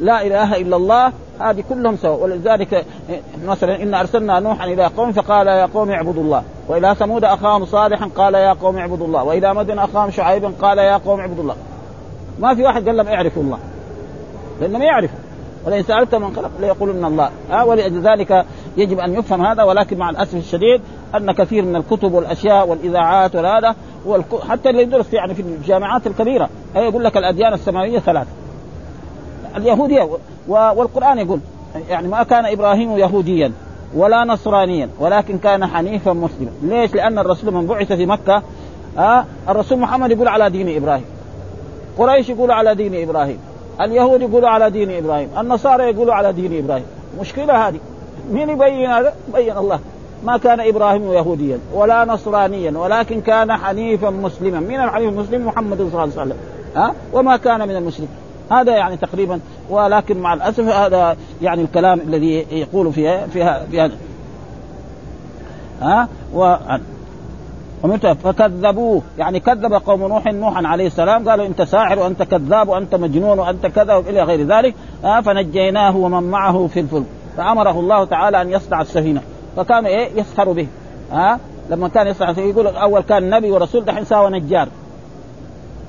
لا 0.00 0.26
إله 0.26 0.56
إلا 0.56 0.76
الله 0.76 1.12
هذه 1.40 1.64
كلهم 1.68 1.96
سواء. 1.96 2.22
ولذلك 2.22 2.84
مثلا 3.46 3.82
ان 3.82 3.94
أرسلنا 3.94 4.40
نوحا 4.40 4.64
إلى 4.64 4.86
قوم 4.86 5.12
فقال 5.12 5.46
يا 5.46 5.66
قوم 5.66 5.90
اعبدوا 5.90 6.22
الله. 6.22 6.42
وإلى 6.68 6.94
ثمود 6.94 7.24
أخاهم 7.24 7.64
صالحا 7.64 8.10
قال 8.16 8.34
يا 8.34 8.52
قوم 8.52 8.78
اعبدوا 8.78 9.06
الله. 9.06 9.24
وإلى 9.24 9.54
مدن 9.54 9.78
أخاهم 9.78 10.10
شعيبا 10.10 10.52
قال 10.62 10.78
يا 10.78 10.96
قوم 10.96 11.20
اعبدوا 11.20 11.42
الله. 11.42 11.56
ما 12.40 12.54
في 12.54 12.62
واحد 12.62 12.86
قال 12.86 12.96
لهم 12.96 13.08
اعرفوا 13.08 13.42
الله. 13.42 13.58
لانهم 14.60 14.82
يعرفوا. 14.82 15.18
ولئن 15.66 15.82
سالت 15.82 16.14
من 16.14 16.36
خلق 16.36 16.50
ليقولن 16.60 17.04
الله. 17.04 17.30
آه 17.50 17.64
ولذلك 17.66 18.44
يجب 18.76 18.98
أن 18.98 19.14
يفهم 19.14 19.46
هذا 19.46 19.62
ولكن 19.62 19.98
مع 19.98 20.10
الأسف 20.10 20.34
الشديد 20.34 20.80
أن 21.14 21.32
كثير 21.32 21.64
من 21.64 21.76
الكتب 21.76 22.12
والأشياء 22.12 22.68
والإذاعات 22.68 23.36
وهذا 23.36 23.74
حتى 24.48 24.70
اللي 24.70 24.82
يدرس 24.82 25.12
يعني 25.12 25.34
في 25.34 25.42
الجامعات 25.42 26.06
الكبيرة. 26.06 26.48
يقول 26.76 27.04
لك 27.04 27.16
الأديان 27.16 27.54
السماوية 27.54 27.98
ثلاثة. 27.98 28.30
اليهودية 29.56 30.08
والقرآن 30.48 31.18
يقول 31.18 31.40
يعني 31.88 32.08
ما 32.08 32.22
كان 32.22 32.46
إبراهيم 32.46 32.98
يهوديا. 32.98 33.52
ولا 33.94 34.24
نصرانيا 34.24 34.88
ولكن 34.98 35.38
كان 35.38 35.66
حنيفا 35.66 36.12
مسلما. 36.12 36.50
ليش؟ 36.62 36.94
لأن 36.94 37.18
الرسول 37.18 37.54
من 37.54 37.66
بعث 37.66 37.92
في 37.92 38.06
مكة 38.06 38.42
ها 38.96 39.26
الرسول 39.48 39.78
محمد 39.78 40.10
يقول 40.10 40.28
على 40.28 40.50
دين 40.50 40.76
إبراهيم. 40.76 41.04
قريش 41.98 42.28
يقولوا 42.28 42.54
على 42.54 42.74
دين 42.74 43.08
إبراهيم. 43.08 43.38
اليهود 43.80 44.22
يقولوا 44.22 44.48
على 44.48 44.70
دين 44.70 44.96
إبراهيم. 44.96 45.28
النصارى 45.38 45.84
يقولوا 45.84 46.14
على 46.14 46.32
دين 46.32 46.64
إبراهيم. 46.64 46.84
مشكلة 47.20 47.68
هذه. 47.68 47.78
مين 48.30 48.50
يبين 48.50 48.90
هذا؟ 48.90 49.14
بين 49.34 49.56
الله. 49.56 49.78
ما 50.24 50.36
كان 50.36 50.60
إبراهيم 50.60 51.12
يهوديا 51.12 51.58
ولا 51.74 52.04
نصرانيا 52.04 52.78
ولكن 52.78 53.20
كان 53.20 53.52
حنيفا 53.52 54.10
مسلما. 54.10 54.60
من 54.60 54.80
الحنيف 54.80 55.08
المسلم؟ 55.08 55.46
محمد 55.46 55.78
صلى 55.78 55.86
الله 55.86 56.00
عليه 56.00 56.12
وسلم. 56.12 56.36
ها 56.76 56.94
وما 57.12 57.36
كان 57.36 57.68
من 57.68 57.76
المشركين. 57.76 58.08
هذا 58.50 58.76
يعني 58.76 58.96
تقريبا 58.96 59.40
ولكن 59.70 60.18
مع 60.18 60.34
الأسف 60.34 60.64
هذا 60.64 61.16
يعني 61.42 61.62
الكلام 61.62 62.00
الذي 62.00 62.46
يقول 62.50 62.92
فيها 62.92 63.26
في 63.26 63.42
هذا 63.42 63.90
ها؟ 65.82 66.08
و 66.34 66.56
فكذبوه. 68.24 69.02
يعني 69.18 69.40
كذب 69.40 69.72
قوم 69.72 70.00
نوح 70.00 70.26
نوحا 70.26 70.66
عليه 70.66 70.86
السلام 70.86 71.28
قالوا 71.28 71.46
أنت 71.46 71.62
ساحر 71.62 71.98
وأنت 71.98 72.22
كذاب 72.22 72.68
وأنت 72.68 72.94
مجنون 72.94 73.38
وأنت 73.38 73.66
كذا 73.66 73.94
وإلى 73.94 74.22
غير 74.22 74.46
ذلك. 74.46 74.74
فنجيناه 75.24 75.96
ومن 75.96 76.30
معه 76.30 76.66
في 76.66 76.80
الفلك 76.80 77.06
فأمره 77.36 77.80
الله 77.80 78.04
تعالى 78.04 78.42
أن 78.42 78.50
يصنع 78.50 78.80
السفينة. 78.80 79.22
فكان 79.56 79.86
إيه؟ 79.86 80.20
يسخر 80.20 80.52
به. 80.52 80.66
ها؟ 81.12 81.38
لما 81.70 81.88
كان 81.88 82.06
يصنع 82.06 82.30
يقول 82.30 82.66
أول 82.66 83.00
كان 83.00 83.30
نبي 83.30 83.50
ورسول 83.50 83.84
دحين 83.84 84.04
ساوى 84.04 84.30
نجار. 84.30 84.68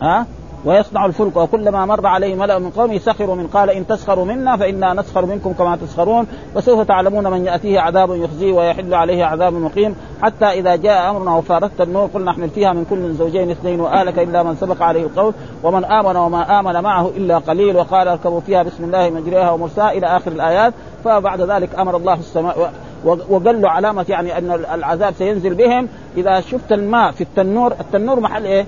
ها؟ 0.01 0.25
ويصنع 0.65 1.05
الفلك 1.05 1.37
وكلما 1.37 1.85
مر 1.85 2.07
عليه 2.07 2.35
ملأ 2.35 2.59
من 2.59 2.69
قومه 2.69 2.97
سخروا 2.97 3.35
من 3.35 3.47
قال 3.47 3.69
إن 3.69 3.87
تسخروا 3.87 4.25
منا 4.25 4.57
فإنا 4.57 4.93
نسخر 4.93 5.25
منكم 5.25 5.53
كما 5.53 5.75
تسخرون 5.75 6.27
وسوف 6.55 6.87
تعلمون 6.87 7.27
من 7.27 7.45
يأتيه 7.45 7.79
عذاب 7.79 8.15
يخزيه 8.15 8.53
ويحل 8.53 8.93
عليه 8.93 9.25
عذاب 9.25 9.53
مقيم 9.53 9.95
حتى 10.21 10.45
إذا 10.45 10.75
جاء 10.75 11.09
أمرنا 11.09 11.35
وفارقت 11.35 11.81
النور 11.81 12.09
قلنا 12.13 12.31
احمل 12.31 12.49
فيها 12.49 12.73
من 12.73 12.85
كل 12.89 13.13
زوجين 13.13 13.51
اثنين 13.51 13.79
وآلك 13.79 14.19
إلا 14.19 14.43
من 14.43 14.55
سبق 14.55 14.83
عليه 14.83 15.03
القول 15.03 15.33
ومن 15.63 15.85
آمن 15.85 16.15
وما 16.15 16.59
آمن 16.59 16.81
معه 16.81 17.07
إلا 17.07 17.37
قليل 17.37 17.75
وقال 17.75 18.07
اركبوا 18.07 18.39
فيها 18.39 18.63
بسم 18.63 18.83
الله 18.83 19.09
مجريها 19.09 19.51
ومرساها 19.51 19.91
إلى 19.91 20.07
آخر 20.07 20.31
الآيات 20.31 20.73
فبعد 21.03 21.41
ذلك 21.41 21.79
أمر 21.79 21.97
الله 21.97 22.13
السماء 22.13 22.71
وقال 23.05 23.61
له 23.61 23.69
علامة 23.69 24.05
يعني 24.09 24.37
أن 24.37 24.51
العذاب 24.73 25.13
سينزل 25.13 25.53
بهم 25.53 25.87
إذا 26.17 26.41
شفت 26.41 26.71
الماء 26.71 27.11
في 27.11 27.21
التنور 27.21 27.71
التنور 27.71 28.19
محل 28.19 28.45
إيه؟ 28.45 28.65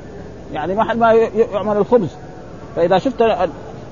يعني 0.54 0.76
محل 0.76 1.00
ما 1.00 1.14
يعمل 1.54 1.78
الخبز. 1.78 2.10
فإذا 2.76 2.98
شفت 2.98 3.24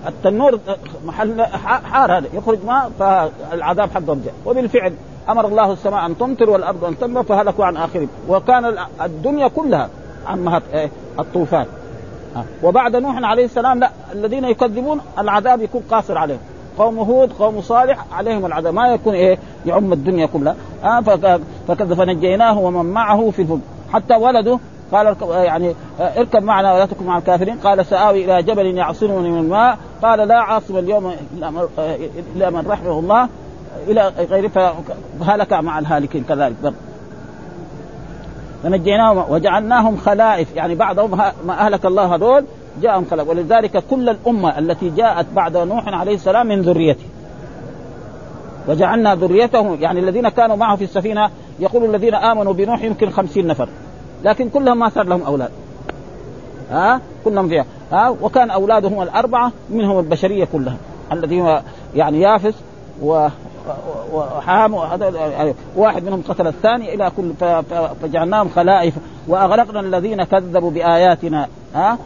التنور 0.08 0.60
محل 1.06 1.44
حار 1.84 2.18
هذا 2.18 2.28
يخرج 2.34 2.58
ماء 2.66 2.92
فالعذاب 3.00 3.90
حقهم 3.90 4.22
جاء. 4.26 4.34
وبالفعل 4.46 4.94
أمر 5.30 5.48
الله 5.48 5.74
السماء 5.74 6.06
أن 6.06 6.18
تمطر 6.18 6.50
والأرض 6.50 6.86
أن 6.86 6.98
تنبت 6.98 7.26
فهلكوا 7.26 7.66
عن 7.66 7.78
اخرهم 7.78 8.08
وكان 8.30 8.76
الدنيا 9.02 9.48
كلها 9.48 9.90
عن 10.28 10.62
إيه؟ 10.74 10.90
الطوفان. 11.20 11.66
وبعد 12.64 12.96
نوح 12.96 13.18
عليه 13.24 13.46
السلام 13.46 13.80
لا 13.80 13.90
الذين 14.14 14.44
يكذبون 14.44 15.02
العذاب 15.20 15.62
يكون 15.62 15.82
قاصر 15.92 16.18
عليهم. 16.18 16.40
قوم 16.78 17.00
هود 17.00 17.34
قوم 17.34 17.62
صالح 17.62 18.06
عليهم 18.14 18.46
العذاب. 18.46 18.74
ما 18.74 18.88
يكون 18.88 19.14
إيه 19.14 19.38
يعم 19.66 19.94
الدنيا 19.94 20.26
كلها. 20.26 20.56
فكذب 21.68 21.94
فنجيناه 21.94 22.60
ومن 22.60 22.86
معه 22.86 23.30
في 23.30 23.42
الفلك 23.42 23.60
حتى 23.94 24.16
ولده 24.16 24.60
قال 24.92 25.08
اركب 25.08 25.30
يعني 25.30 25.76
اركب 26.00 26.44
معنا 26.44 26.74
ولا 26.74 26.86
تكن 26.86 27.06
مع 27.06 27.18
الكافرين. 27.18 27.58
قال 27.58 27.86
سآوي 27.86 28.26
إلى 28.26 28.44
جبل 28.44 28.66
يعصمني 28.66 29.30
من 29.30 29.40
الماء. 29.40 29.78
قال 30.02 30.28
لا 30.28 30.40
عاصم 30.40 30.78
اليوم 30.78 31.14
إلا 32.36 32.50
من 32.50 32.68
رحمه 32.68 33.00
الله. 33.00 33.28
إلى 33.88 34.12
غيره 34.30 34.82
فهلك 35.20 35.54
مع 35.54 35.80
الهالكين 35.80 36.24
كذلك. 36.24 36.74
فنجيناهم 38.64 39.24
وجعلناهم 39.30 39.98
خلائف. 39.98 40.56
يعني 40.56 40.76
بعضهم 40.76 41.18
ما 41.46 41.54
أهلك 41.60 41.86
الله 41.86 42.16
هذول 42.16 42.46
جاءهم 42.82 43.06
خلائف. 43.12 43.30
ولذلك 43.30 43.84
كل 43.90 44.10
الأمة 44.10 44.60
التي 44.60 44.90
جاءت 44.90 45.26
بعد 45.34 45.58
نوح 45.58 45.88
عليه 45.88 46.16
السلام 46.16 46.48
من 46.48 46.62
ذريته. 46.62 47.06
وجعلنا 48.68 49.16
ذريته 49.16 49.76
يعني 49.76 50.00
الذين 50.00 50.30
كانوا 50.30 50.56
معه 50.56 50.76
في 50.76 50.84
السفينة 50.84 51.30
يقول 51.60 51.86
الذين 51.86 52.16
آمنوا 52.16 52.54
بنوح 52.54 52.84
يمكن 52.84 53.10
خمسين 53.10 53.48
نفر. 53.48 53.70
لكن 54.24 54.50
كلهم 54.50 54.80
ما 54.80 54.90
صار 54.90 55.06
لهم 55.06 55.24
أولاد. 55.24 55.52
ها؟ 56.72 57.02
كلهم 57.26 57.50
فيها. 57.50 57.66
ها؟ 57.92 58.10
وكان 58.22 58.52
أولادهم 58.52 59.02
الأربعة 59.02 59.52
منهم 59.70 60.00
البشرية 60.00 60.48
كلها. 60.54 60.78
الذين 61.12 61.60
يعني 61.96 62.22
يافس 62.22 62.54
و 63.02 63.28
وحام 64.14 64.74
واحد 65.76 66.04
منهم 66.04 66.24
قتل 66.30 66.48
الثاني 66.48 66.96
إلى 66.96 67.12
كل 67.18 67.34
فجعلناهم 68.02 68.50
خلائف. 68.50 68.94
وأغرقنا 69.28 69.80
الذين 69.80 70.24
كذبوا 70.24 70.72
بآياتنا. 70.72 71.48
ها؟ 71.76 71.98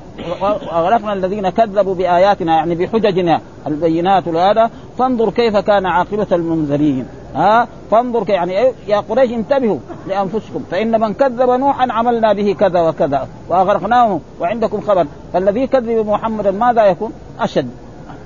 وأغرقنا 0.42 1.14
الذين 1.14 1.50
كذبوا 1.50 1.96
بآياتنا 1.96 2.56
يعني 2.56 2.76
بحججنا 2.76 3.42
البينات 3.68 4.28
وهذا 4.28 4.70
فانظر 4.98 5.30
كيف 5.30 5.58
كان 5.58 5.86
عاقبة 5.86 6.28
المنذرين. 6.32 7.06
ها؟ 7.36 7.68
فانظر 7.92 8.30
يعني 8.30 8.60
إيه؟ 8.60 8.72
يا 8.88 9.00
قريش 9.00 9.32
انتبهوا 9.32 9.78
لأنفسكم. 10.08 10.64
فإن 10.72 11.02
من 11.02 11.14
كذب 11.14 11.50
نوحا 11.50 11.88
عملنا 11.92 12.34
به 12.34 12.56
كذا 12.60 12.82
وكذا 12.82 13.28
وأغرقناه 13.50 14.20
وعندكم 14.40 14.82
خبر. 14.82 15.08
فالذي 15.34 15.68
كذب 15.68 16.08
محمدا 16.08 16.52
ماذا 16.52 16.86
يكون؟ 16.86 17.12
أشد. 17.40 17.70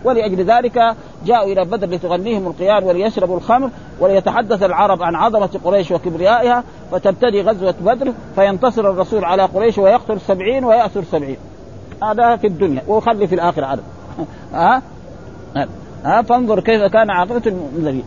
ولأجل 0.04 0.44
ذلك 0.44 0.96
جاءوا 1.26 1.52
إلى 1.52 1.66
بدر 1.66 1.88
لتغنيهم 1.88 2.48
القيار 2.48 2.84
وليشربوا 2.84 3.38
الخمر 3.38 3.70
وليتحدث 4.00 4.64
العرب 4.64 5.04
عن 5.04 5.16
عظمة 5.16 5.60
قريش 5.64 5.92
وكبريائها. 5.92 6.64
فتبتدي 6.92 7.42
غزوة 7.42 7.76
بدر 7.82 8.14
فينتصر 8.36 8.90
الرسول 8.90 9.26
على 9.26 9.44
قريش 9.44 9.78
ويقتل 9.78 10.22
سبعين 10.22 10.64
ويأسر 10.64 11.04
سبعين. 11.12 11.38
هذا 12.04 12.36
في 12.36 12.48
الدنيا 12.48 12.84
ويخلي 12.88 13.28
في 13.28 13.36
الآخرة. 13.36 13.66
عرب 13.66 13.84
ها؟ 14.54 14.82
ها؟ 16.06 16.22
فانظر 16.22 16.60
كيف 16.60 16.84
كان 16.84 17.10
عاقبة 17.10 17.42
المنذرين. 17.46 18.04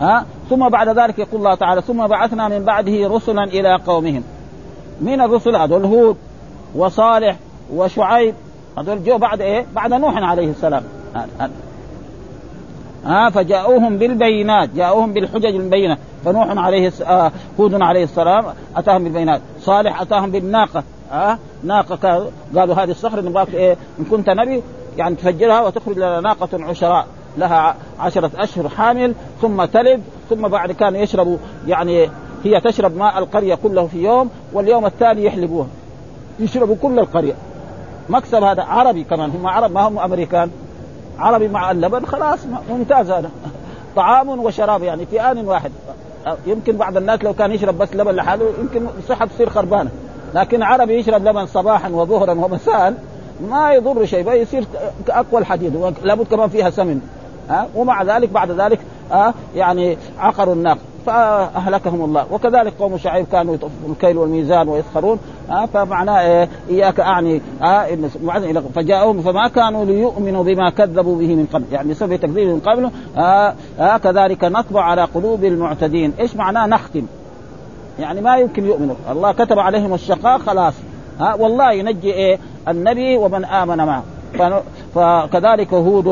ها؟ 0.00 0.26
ثم 0.50 0.68
بعد 0.68 0.88
ذلك 0.88 1.18
يقول 1.18 1.40
الله 1.40 1.54
تعالى 1.54 1.82
ثم 1.82 2.06
بعثنا 2.06 2.48
من 2.48 2.64
بعده 2.64 3.08
رسلا 3.08 3.44
إلى 3.44 3.78
قومهم. 3.86 4.22
من 5.00 5.20
الرسل؟ 5.20 5.56
هذول 5.56 5.84
هود 5.84 6.16
وصالح 6.74 7.36
وشعيب. 7.74 8.34
هذول 8.78 9.04
جو 9.04 9.18
بعد 9.18 9.40
إيه؟ 9.40 9.66
بعد 9.74 9.92
نوح 9.92 10.16
عليه 10.16 10.50
السلام. 10.50 10.82
ها؟ 13.04 13.30
فجاءوهم 13.30 13.98
بالبينات 13.98 14.70
جاءوهم 14.74 15.12
بالحجج 15.12 15.54
البينة. 15.54 15.98
فنوح 16.24 16.58
عليه 16.58 16.92
آه 17.06 17.32
هود 17.60 17.82
عليه 17.82 18.04
السلام 18.04 18.44
أتاهم 18.76 19.04
بالبينات. 19.04 19.40
صالح 19.60 20.00
أتاهم 20.00 20.30
بالناقة. 20.30 20.82
ها؟ 21.10 21.38
ناقة 21.64 22.30
قالوا 22.56 22.74
هذه 22.74 22.90
الصخرة 22.90 23.20
نبغاك 23.20 23.54
إيه؟ 23.54 23.76
إن 24.00 24.04
كنت 24.04 24.30
نبي 24.30 24.62
يعني 24.96 25.14
تفجرها 25.14 25.60
وتخرج 25.60 25.96
لنا 25.96 26.20
ناقة 26.20 26.64
عشراء. 26.64 27.06
لها 27.38 27.76
عشرة 28.00 28.30
أشهر 28.36 28.68
حامل 28.68 29.14
ثم 29.42 29.64
تلد 29.64 30.02
ثم 30.30 30.48
بعد 30.48 30.72
كان 30.72 30.96
يشربوا 30.96 31.36
يعني 31.66 32.10
هي 32.44 32.60
تشرب 32.60 32.96
ماء 32.96 33.18
القرية 33.18 33.54
كله 33.54 33.86
في 33.86 34.02
يوم 34.04 34.30
واليوم 34.52 34.86
الثاني 34.86 35.24
يحلبوها. 35.24 35.66
يشربوا 36.40 36.76
كل 36.82 36.98
القرية. 36.98 37.34
مكسب 38.08 38.42
هذا 38.42 38.62
عربي 38.62 39.04
كمان 39.04 39.30
هم 39.30 39.46
عرب 39.46 39.72
ما 39.72 39.88
هم 39.88 39.98
أمريكان. 39.98 40.50
عربي 41.18 41.48
مع 41.48 41.70
اللبن 41.70 42.06
خلاص 42.06 42.38
ممتاز 42.70 43.10
هذا. 43.10 43.30
طعام 43.96 44.28
وشراب 44.28 44.82
يعني 44.82 45.06
في 45.06 45.20
آن 45.20 45.48
واحد. 45.48 45.72
يمكن 46.46 46.76
بعض 46.76 46.96
الناس 46.96 47.24
لو 47.24 47.32
كان 47.32 47.52
يشرب 47.52 47.78
بس 47.78 47.94
لبن 47.94 48.10
لحاله 48.10 48.50
يمكن 48.60 48.86
الصحة 48.98 49.26
تصير 49.26 49.50
خربانة. 49.50 49.90
لكن 50.34 50.62
عربي 50.62 50.94
يشرب 50.94 51.28
لبن 51.28 51.46
صباحا 51.46 51.88
وظهرا 51.88 52.32
ومساء 52.32 52.94
ما 53.50 53.72
يضر 53.72 54.04
شيء 54.04 54.32
يصير 54.32 54.64
أقوى 55.08 55.40
الحديد 55.40 55.94
لابد 56.02 56.26
كمان 56.26 56.48
فيها 56.48 56.70
سمن. 56.70 57.00
ها؟ 57.50 57.68
ومع 57.74 58.02
ذلك 58.02 58.28
بعد 58.28 58.50
ذلك 58.50 58.80
آه 59.12 59.34
يعني 59.56 59.98
عقروا 60.18 60.54
الناقه 60.54 60.78
فأهلكهم 61.06 62.04
الله. 62.04 62.26
وكذلك 62.30 62.72
قوم 62.78 62.98
شعيب 62.98 63.26
كانوا 63.32 63.54
يطفون 63.54 63.90
الكيل 63.90 64.18
والميزان 64.18 64.68
ويسخرون 64.68 65.18
آه 65.50 65.66
فمعناه 65.66 66.20
إيه؟ 66.20 66.48
إياك 66.70 67.00
أعني 67.00 67.42
آه 67.62 67.96
فجاءهم 68.74 69.22
فما 69.22 69.48
كانوا 69.48 69.84
ليؤمنوا 69.84 70.44
بما 70.44 70.70
كذبوا 70.70 71.18
به 71.18 71.34
من 71.34 71.46
قبل. 71.52 71.64
يعني 71.72 71.90
بسبب 71.90 72.16
تكذيبهم 72.16 72.54
من 72.54 72.60
قبل 72.60 72.90
آه 73.16 73.54
آه 73.80 73.96
كذلك 73.96 74.44
نطبع 74.44 74.82
على 74.82 75.04
قلوب 75.04 75.44
المعتدين. 75.44 76.12
إيش 76.20 76.36
معناه 76.36 76.66
نختم؟ 76.66 77.06
يعني 77.98 78.20
ما 78.20 78.36
يمكن 78.36 78.66
يؤمنوا. 78.66 78.94
الله 79.10 79.32
كتب 79.32 79.58
عليهم 79.58 79.94
الشقاء 79.94 80.38
خلاص 80.38 80.74
ها؟ 81.20 81.34
والله 81.34 81.72
ينجي 81.72 82.12
إيه؟ 82.12 82.38
النبي 82.68 83.16
ومن 83.16 83.44
آمن 83.44 83.76
معه. 83.76 84.02
فكذلك 84.94 85.74
هود 85.74 86.06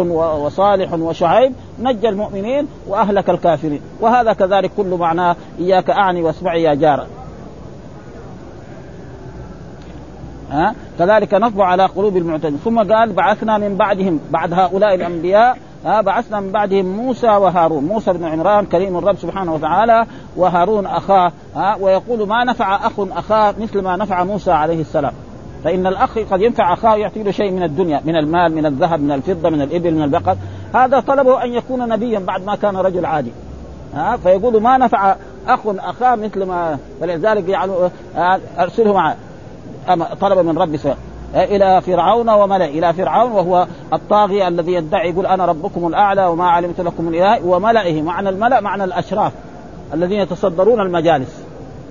وصالح 0.45 0.93
وشعيب 0.93 1.53
نجى 1.81 2.09
المؤمنين 2.09 2.69
وأهلك 2.89 3.31
الكافرين. 3.31 3.81
وهذا 4.01 4.33
كذلك 4.33 4.71
كل 4.77 4.95
معناه 4.95 5.37
إياك 5.59 5.91
أعني 5.91 6.23
واسمعي 6.23 6.63
يا 6.63 6.75
جار 6.75 7.07
ها؟ 10.51 10.75
كذلك 10.99 11.35
نطبع 11.35 11.67
على 11.67 11.87
قلوب 11.87 12.17
المعتدين. 12.17 12.61
ثم 12.65 12.93
قال 12.93 13.13
بعثنا 13.13 13.59
من 13.59 13.77
بعدهم 13.77 14.21
بعد 14.31 14.53
هؤلاء 14.53 14.95
الأنبياء 14.95 15.59
ها 15.85 16.01
بعثنا 16.01 16.41
من 16.41 16.53
بعدهم 16.53 16.87
موسى 16.87 17.27
وهارون. 17.29 17.85
موسى 17.85 18.13
بن 18.13 18.25
عمران 18.25 18.67
كريم 18.67 18.99
الرب 18.99 19.17
سبحانه 19.17 19.55
وتعالى 19.55 20.07
وهارون 20.37 20.87
أخاه 20.87 21.33
ها 21.57 21.77
ويقول 21.81 22.29
ما 22.29 22.45
نفع 22.45 22.87
أخ 22.87 22.93
أخاه 22.99 23.55
مثل 23.61 23.83
ما 23.83 23.97
نفع 23.97 24.25
موسى 24.25 24.51
عليه 24.51 24.81
السلام. 24.81 25.13
فإن 25.64 25.87
الأخ 25.87 26.18
قد 26.18 26.40
ينفع 26.40 26.72
أخاه 26.72 26.96
يعطي 26.96 27.22
له 27.22 27.31
شيء 27.31 27.51
من 27.51 27.62
الدنيا 27.62 28.01
من 28.05 28.16
المال 28.16 28.55
من 28.55 28.66
الذهب 28.66 29.01
من 29.01 29.12
الفضة 29.12 29.51
من 29.51 29.62
الإبل 29.62 29.94
من 29.94 30.03
البقر. 30.03 30.37
هذا 30.75 31.01
طلبه 31.01 31.44
أن 31.44 31.53
يكون 31.53 31.88
نبيا 31.88 32.18
بعد 32.18 32.44
ما 32.44 32.57
كان 32.57 32.77
رجل 32.77 33.07
عادي. 33.07 33.33
ها؟ 33.94 34.16
فيقول 34.16 34.62
ما 34.62 34.79
نفع 34.79 35.16
أخ 35.48 35.61
أخاه 35.66 36.14
مثل 36.14 36.42
ما 36.44 36.79
فلذلك 37.01 37.48
يجعل 37.48 37.90
أرسله 38.59 38.92
مع 38.92 39.14
طلب 40.20 40.38
من 40.38 40.59
رب 40.59 40.77
سبحانه 40.77 41.01
إلى 41.35 41.81
فرعون 41.81 42.31
وملئ 42.31 42.79
إلى 42.79 42.92
فرعون 42.92 43.33
وهو 43.33 43.66
الطاغيه 43.92 44.48
الذي 44.48 44.72
يدعي 44.72 45.11
يقول 45.11 45.27
أنا 45.27 45.46
ربكم 45.46 45.87
الأعلى 45.87 46.27
وما 46.27 46.48
علمت 46.51 46.81
لكم 46.81 47.05
من 47.05 47.14
إله. 47.14 47.46
وملئه 47.46 48.03
معنى 48.03 48.29
الملأ 48.29 48.61
معنى 48.61 48.85
الأشراف 48.85 49.33
الذين 49.94 50.20
يتصدرون 50.20 50.81
المجالس. 50.81 51.42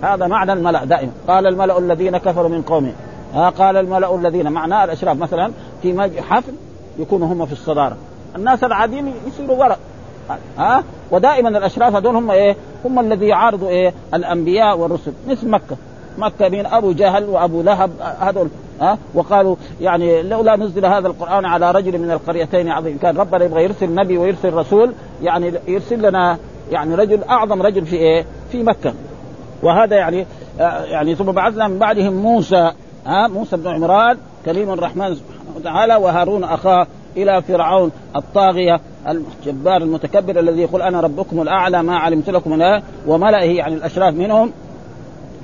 هذا 0.01 0.27
معنى 0.27 0.53
الملأ 0.53 0.86
دائما. 0.86 1.12
قال 1.27 1.47
الملأ 1.47 1.79
الذين 1.79 2.17
كفروا 2.17 2.49
من 2.49 2.62
قومه. 2.62 2.93
ها 3.34 3.50
قال 3.50 3.78
الملأ 3.78 4.15
الذين 4.15 4.52
معناه 4.52 4.84
الأشراف 4.84 5.17
مثلا 5.17 5.52
في 5.82 6.22
حفل 6.22 6.54
يكونوا 7.00 7.28
هم 7.28 7.46
في 7.46 7.52
الصدارة. 7.54 7.98
الناس 8.36 8.63
العاديين 8.63 9.13
يصيروا 9.28 9.58
وراء 9.58 9.80
ها؟ 10.58 10.84
ودائما 11.12 11.50
الأشراف 11.50 11.96
هذول 11.96 12.15
هم 12.15 12.32
إيه؟ 12.32 12.56
هم 12.86 13.00
الذي 13.00 13.28
يعارضوا 13.28 13.70
إيه؟ 13.70 13.94
الأنبياء 14.13 14.78
والرسل. 14.78 15.13
مثل 15.28 15.50
مكة. 15.50 15.78
مكة 16.17 16.50
من 16.50 16.65
أبو 16.65 16.91
جهل 16.91 17.30
وأبو 17.30 17.62
لهب 17.62 17.91
هذول. 18.20 18.50
ها؟ 18.82 18.98
وقالوا 19.13 19.56
يعني 19.82 20.24
لولا 20.24 20.56
نزل 20.56 20.86
هذا 20.86 21.08
القرآن 21.08 21.46
على 21.46 21.72
رجل 21.72 22.00
من 22.00 22.12
القريتين 22.12 22.70
عظيم 22.70 22.98
كان 22.98 23.17
ربنا 23.17 23.46
يبغى 23.46 23.63
يرسل 23.63 23.96
نبي 23.96 24.17
ويرسل 24.17 24.54
رسول 24.54 24.94
يعني 25.24 25.54
يرسل 25.67 26.10
لنا 26.10 26.38
يعني 26.72 26.96
رجل 26.96 27.24
أعظم 27.24 27.62
رجل 27.62 27.86
في 27.86 27.96
إيه؟ 27.96 28.26
في 28.52 28.63
مكة. 28.63 28.94
وهذا 29.63 29.96
يعني 29.96 30.26
يعني 30.89 31.15
ثم 31.15 31.32
بعثنا 31.32 31.67
من 31.67 31.80
بعدهم 31.80 32.13
موسى. 32.13 32.72
ها 33.06 33.28
موسى 33.28 33.58
بن 33.58 33.68
عمران 33.68 34.18
كريم 34.46 34.70
الرحمن 34.70 35.16
سبحانه 35.16 35.56
وتعالى 35.56 35.96
وهارون 35.96 36.44
أخاه 36.44 36.88
إلى 37.18 37.42
فرعون 37.42 37.92
الطاغية 38.16 38.80
الجبار 39.08 39.78
المتكبر 39.78 40.40
الذي 40.40 40.62
يقول 40.62 40.82
أنا 40.82 41.00
ربكم 41.00 41.42
الأعلى 41.42 41.84
ما 41.84 41.98
علمت 41.98 42.30
لكم 42.30 42.52
من 42.52 42.82
وملئه 43.08 43.58
يعني 43.58 43.76
الأشراف 43.76 44.14
منهم 44.14 44.52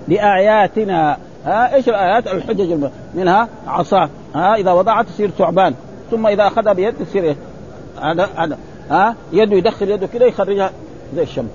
بآياتنا. 0.08 1.18
ها 1.46 1.76
إيش 1.76 1.90
الآيات؟ 1.90 2.28
الحجج 2.28 2.90
منها 3.16 3.48
عصا. 3.68 4.10
ها 4.36 4.56
إذا 4.56 4.72
وضعت 4.72 5.06
تصير 5.06 5.30
ثعبان 5.30 5.74
ثم 6.12 6.28
إذا 6.28 6.48
اخذها 6.48 6.74
بيد 6.74 6.94
تصير 7.06 7.24
إيه؟ 7.24 7.36
هذا 8.02 8.30
هذا. 8.36 8.58
ها 8.90 9.16
يده 9.34 9.56
يدخل 9.56 9.92
يده 9.92 10.08
كذا 10.08 10.26
يخرجها 10.26 10.72
زي 11.16 11.24
الشمس. 11.24 11.50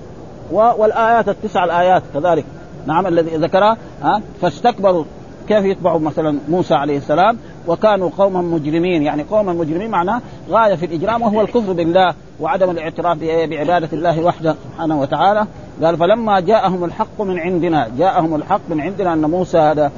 والآيات 0.51 1.29
التسع 1.29 1.63
الآيات 1.63 2.03
كذلك. 2.13 2.45
نعم 2.85 3.07
الذي 3.07 3.35
ذكرها. 3.37 3.77
ها 4.03 4.21
فاستكبروا. 4.41 5.05
كيف 5.47 5.65
يتبعوا 5.65 5.99
مثلا 5.99 6.39
موسى 6.49 6.73
عليه 6.73 6.97
السلام؟ 6.97 7.37
وكانوا 7.67 8.09
قوما 8.17 8.41
مجرمين. 8.41 9.03
يعني 9.03 9.23
قوما 9.23 9.53
مجرمين 9.53 9.89
معناه 9.89 10.21
غاية 10.49 10.75
في 10.75 10.85
الإجرام 10.85 11.21
وهو 11.21 11.41
الكفر 11.41 11.73
بالله 11.73 12.13
وعدم 12.39 12.69
الاعتراف 12.69 13.17
بعبادة 13.23 13.89
الله 13.93 14.21
وحده 14.21 14.55
سبحانه 14.71 15.01
وتعالى. 15.01 15.47
قال 15.83 15.97
فلما 15.97 16.39
جاءهم 16.39 16.83
الحق 16.83 17.21
من 17.21 17.39
عندنا 17.39 17.87
جاءهم 17.97 18.35
الحق 18.35 18.61
من 18.69 18.81
عندنا 18.81 19.13
أن 19.13 19.21
موسى 19.21 19.57
هذا 19.57 19.91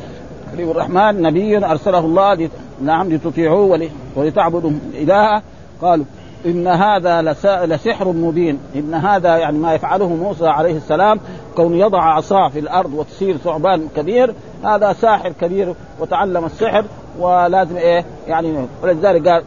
كريم 0.56 0.72
الرحمن 0.72 1.22
نبي 1.22 1.58
أرسله 1.58 2.00
الله 2.00 2.50
نعم 2.82 3.14
لتطيعوه 3.14 3.90
ولتعبدوا 4.16 4.72
الهه 4.94 5.42
قالوا 5.82 6.06
إن 6.46 6.68
هذا 6.68 7.22
لسحر 7.66 8.08
مبين. 8.08 8.60
إن 8.76 8.94
هذا 8.94 9.38
يعني 9.38 9.58
ما 9.58 9.74
يفعله 9.74 10.08
موسى 10.08 10.48
عليه 10.48 10.78
السلام 10.78 11.20
كون 11.56 11.74
يضع 11.74 12.04
عصا 12.04 12.50
في 12.50 12.60
الأرض 12.60 12.94
وتصير 12.94 13.38
ثعبان 13.38 13.88
كبير 13.96 14.34
هذا 14.64 14.94
ساحر 14.94 15.32
كبير 15.42 15.76
وتعلم 16.00 16.46
السحر 16.46 16.84
ولازم 17.20 17.78
إيه؟ 17.78 18.06
يعني 18.28 18.68
ولذلك 18.84 19.28
قال 19.28 19.44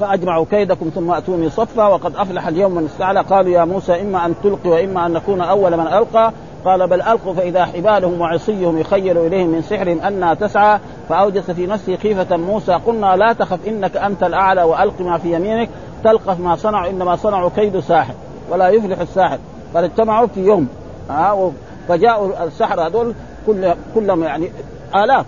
فأجمعوا 0.00 0.44
كيدكم 0.50 0.90
ثم 0.94 1.10
أتوني 1.10 1.50
صفا 1.50 1.86
وقد 1.86 2.16
أفلح 2.16 2.46
اليوم 2.46 2.74
من 2.74 2.84
استعلى. 2.84 3.20
قالوا 3.20 3.52
يا 3.52 3.64
موسى 3.64 4.00
إما 4.00 4.26
أن 4.26 4.34
تلقي 4.42 4.70
وإما 4.70 5.06
أن 5.06 5.12
نكون 5.12 5.40
أول 5.40 5.76
من 5.76 5.86
ألقى. 5.86 6.32
قال 6.64 6.86
بل 6.86 7.02
ألقوا 7.02 7.34
فإذا 7.34 7.64
حبالهم 7.64 8.20
وعصيهم 8.20 8.78
يخيل 8.78 9.18
إليهم 9.18 9.48
من 9.48 9.62
سحرهم 9.62 10.00
أنها 10.00 10.34
تسعى 10.34 10.78
فأوجس 11.08 11.50
في 11.50 11.66
نفسه 11.66 11.96
خيفة 11.96 12.36
موسى 12.36 12.72
قلنا 12.72 13.16
لا 13.16 13.32
تخف 13.32 13.58
إنك 13.68 13.96
أنت 13.96 14.22
الأعلى 14.22 14.62
وألق 14.62 15.00
ما 15.00 15.18
في 15.18 15.34
يمينك 15.34 15.68
تلقف 16.04 16.40
ما 16.40 16.56
صنعوا 16.56 16.90
إنما 16.90 17.16
صنعوا 17.16 17.50
كيد 17.56 17.78
ساحر 17.80 18.14
ولا 18.50 18.68
يفلح 18.68 19.00
الساحر 19.00 19.38
بل 19.74 19.84
اجتمعوا 19.84 20.26
في 20.26 20.40
يوم 20.40 20.68
ها 21.10 21.52
فجاءوا 21.88 22.44
السحر 22.44 22.86
هذول 22.86 23.14
كل 23.46 23.74
كلهم 23.94 24.22
يعني 24.22 24.50
آلاف 24.94 25.26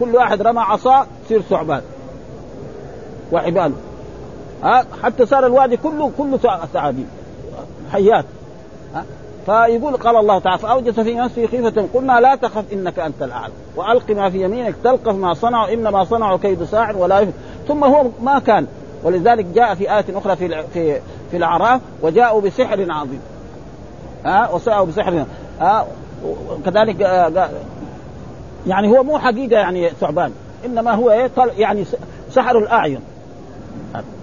كل 0.00 0.16
واحد 0.16 0.42
رمى 0.42 0.60
عصا 0.60 1.06
تصير 1.24 1.42
ثعبان 1.42 1.82
وعباله 3.32 3.74
ها 4.62 4.84
حتى 5.02 5.26
صار 5.26 5.46
الوادي 5.46 5.76
كله 5.76 6.10
كله 6.18 6.38
ثعابين 6.72 7.08
حيات. 7.92 8.24
فيقول 9.46 9.96
قال 9.96 10.16
الله 10.16 10.38
تعالى 10.38 10.58
فأوجس 10.58 11.00
في 11.00 11.14
نفسه 11.14 11.46
خيفة 11.46 11.86
قلنا 11.94 12.20
لا 12.20 12.34
تخف 12.34 12.64
إنك 12.72 12.98
أنت 12.98 13.22
الأعلى. 13.22 13.52
وألق 13.76 14.10
ما 14.10 14.30
في 14.30 14.42
يمينك 14.42 14.74
تلقف 14.84 15.14
ما 15.14 15.34
صنعوا 15.34 15.72
إنما 15.72 16.04
صنعوا 16.04 16.38
كيد 16.38 16.64
ساحر 16.64 16.96
ولا 16.96 17.20
يفلح. 17.20 17.34
ثم 17.68 17.84
هو 17.84 18.06
ما 18.22 18.38
كان. 18.38 18.66
ولذلك 19.04 19.44
جاء 19.44 19.74
في 19.74 19.96
آية 19.96 20.04
أخرى 20.14 20.36
في 20.36 20.62
في 20.74 21.00
في 21.30 21.36
الأعراف 21.36 21.80
وجاءوا 22.02 22.40
بسحر 22.40 22.86
عظيم. 22.90 23.20
ها 24.24 24.50
وساءوا 24.50 24.86
بسحر. 24.86 25.24
ها 25.60 25.86
كذلك 26.64 27.00
يعني 28.66 28.88
هو 28.88 29.02
مو 29.02 29.18
حقيقة 29.18 29.56
يعني 29.56 29.90
ثعبان. 29.90 30.32
إنما 30.66 30.94
هو 30.94 31.28
يعني 31.58 31.84
سحر 32.30 32.58
الأعين. 32.58 33.00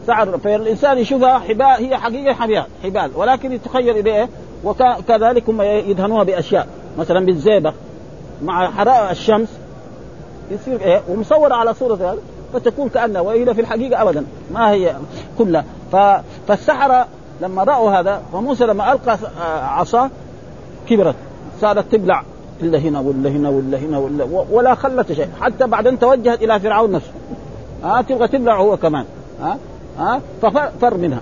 سحر 0.08 0.38
فالإنسان 0.38 0.98
يشوفها 0.98 1.40
حبال 1.40 1.66
هي 1.66 1.98
حقيقة 1.98 2.66
حبال 2.84 3.12
ولكن 3.16 3.52
يتخيل 3.52 3.98
إليه 3.98 4.30
وكذلك 4.64 5.50
هم 5.50 5.62
يدهنوها 5.62 6.24
بأشياء. 6.24 6.68
مثلا 7.00 7.26
بالزيبق 7.26 7.74
مع 8.44 8.72
حرارة 8.72 9.12
الشمس. 9.12 9.50
يصير 10.52 10.82
إيه؟ 10.82 11.02
ومصورة 11.10 11.54
على 11.54 11.74
صورة 11.74 11.96
هذا. 11.96 12.18
فتكون 12.54 12.90
كأنها 12.90 13.22
وهي 13.22 13.54
في 13.54 13.62
الحقيقة 13.62 14.02
ابدا. 14.02 14.26
ما 14.52 14.72
هي 14.72 14.96
كلها. 15.38 15.66
فالسحرة 16.48 17.08
لما 17.42 17.64
رأوا 17.64 17.92
هذا 17.92 18.22
فموسى 18.34 18.66
لما 18.66 18.92
ألقى 18.92 19.18
عصا 19.62 20.10
كبرت. 20.90 21.16
صارت 21.62 21.92
تبلع. 21.92 22.24
إلا 22.62 22.80
هنا 22.80 23.00
ولا 23.00 23.30
هنا 23.30 23.50
ولا 23.50 23.78
هنا 23.78 23.98
ولا 23.98 24.28
ولا 24.52 24.76
خلت 24.76 25.12
شيء. 25.12 25.30
حتى 25.42 25.68
بعدين 25.68 26.00
توجهت 26.00 26.44
إلى 26.44 26.60
فرعون 26.60 26.92
نفسه. 26.92 27.12
ها 27.84 28.02
تبغى 28.02 28.28
تبلع 28.28 28.58
هو 28.58 28.78
كمان. 28.78 29.06
ها؟ 29.42 29.58
ها؟ 30.00 30.22
ففر 30.42 30.98
منها. 30.98 31.20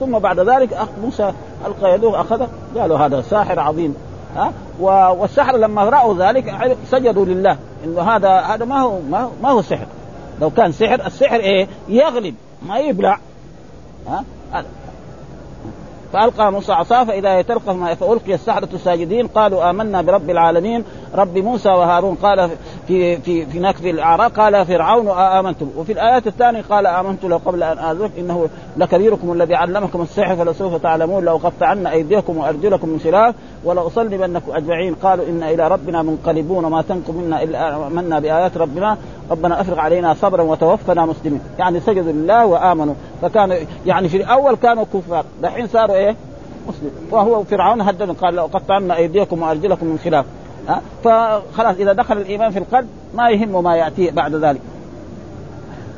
ثم 0.00 0.18
بعد 0.18 0.40
ذلك 0.40 0.78
موسى 1.02 1.32
القى 1.66 1.94
يده 1.94 2.20
أخذه 2.20 2.48
قالوا 2.76 2.98
هذا 2.98 3.22
ساحر 3.22 3.60
عظيم 3.60 3.94
ها؟ 4.36 4.52
والسحر 4.80 5.56
لما 5.56 5.84
رأوا 5.84 6.14
ذلك 6.18 6.76
سجدوا 6.90 7.24
لله 7.24 7.56
إنه 7.84 8.02
هذا 8.02 8.40
هذا 8.40 8.64
ما 8.64 8.80
هو 8.80 8.98
ما 9.42 9.50
هو 9.50 9.62
سحر. 9.62 9.86
لو 10.40 10.50
كان 10.50 10.72
سحر 10.72 11.06
السحر 11.06 11.40
إيه؟ 11.40 11.68
يغلب 11.88 12.34
ما 12.68 12.78
يبلع 12.78 13.18
ها؟ 14.08 14.24
فألقى 16.12 16.52
موسى 16.52 16.72
عصاه 16.72 17.04
فإذا 17.04 17.38
يتلقف 17.38 17.68
ما 17.68 17.94
فألقي 17.94 18.34
السحرة 18.34 18.68
ساجدين 18.76 19.26
قالوا 19.26 19.70
آمنا 19.70 20.02
برب 20.02 20.30
العالمين 20.30 20.84
رب 21.14 21.38
موسى 21.38 21.68
وهارون 21.68 22.14
قال 22.14 22.50
في 22.88 23.16
في 23.16 23.46
في 23.46 23.58
نكب 23.58 23.86
الاعراق 23.86 24.32
قال 24.32 24.66
فرعون 24.66 25.08
آمنتم. 25.08 25.68
وفي 25.76 25.92
الآيات 25.92 26.26
الثانية 26.26 26.62
قال 26.70 26.86
آمنت 26.86 27.24
له 27.24 27.36
قبل 27.36 27.62
أن 27.62 27.78
اذرك 27.78 28.10
إنه 28.18 28.48
لكبيركم 28.76 29.32
الذي 29.32 29.54
علمكم 29.54 30.02
السحر 30.02 30.36
فلسوف 30.36 30.82
تعلمون 30.82 31.24
لو 31.24 31.36
قطعن 31.36 31.86
أيديكم 31.86 32.36
وأرجلكم 32.36 32.88
من 32.88 33.00
خلاف 33.00 33.34
ولأصلبنكم 33.64 34.52
أجمعين. 34.52 34.94
قالوا 34.94 35.26
ان 35.26 35.42
إلى 35.42 35.68
ربنا 35.68 36.02
منقلبون 36.02 36.64
وما 36.64 36.82
تنقم 36.82 37.14
منا 37.14 37.42
الا 37.42 37.86
آمنا 37.86 38.18
بآيات 38.18 38.56
ربنا 38.56 38.96
ربنا 39.32 39.60
أفرغ 39.60 39.78
علينا 39.78 40.14
صبرا 40.14 40.42
وتوفنا 40.42 41.06
مسلمين. 41.06 41.40
يعني 41.58 41.80
سجدوا 41.80 42.12
لله 42.12 42.46
وآمنوا. 42.46 42.94
فكانوا 43.22 43.56
يعني 43.86 44.08
في 44.08 44.16
الأول 44.16 44.56
كانوا 44.56 44.84
كفار. 44.94 45.24
دحين 45.42 45.66
صاروا 45.66 45.96
إيه؟ 45.96 46.16
مسلم 46.68 46.90
وهو 47.10 47.44
فرعون 47.44 47.80
هددهم 47.80 48.14
قال 48.14 48.34
لو 48.34 48.44
قطعن 48.44 48.90
أيديكم 48.90 49.42
وأرجلكم 49.42 49.86
من 49.86 49.98
خلاف. 50.04 50.24
ها؟ 50.68 50.80
فخلاص 51.04 51.76
إذا 51.76 51.92
دخل 51.92 52.16
الإيمان 52.16 52.50
في 52.50 52.58
القلب 52.58 52.88
ما 53.14 53.30
يهمه 53.30 53.60
ما 53.60 53.76
ياتيه 53.76 54.10
بعد 54.10 54.34
ذلك. 54.34 54.60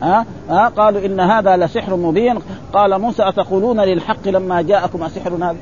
ها؟ 0.02 0.26
ها؟ 0.50 0.68
قالوا 0.68 1.06
إن 1.06 1.20
هذا 1.20 1.56
لسحر 1.56 1.96
مبين. 1.96 2.38
قال 2.72 2.98
موسى 3.00 3.28
أتقولون 3.28 3.80
للحق 3.80 4.28
لما 4.28 4.62
جاءكم 4.62 5.02
أسحر 5.02 5.34
هذا؟ 5.34 5.56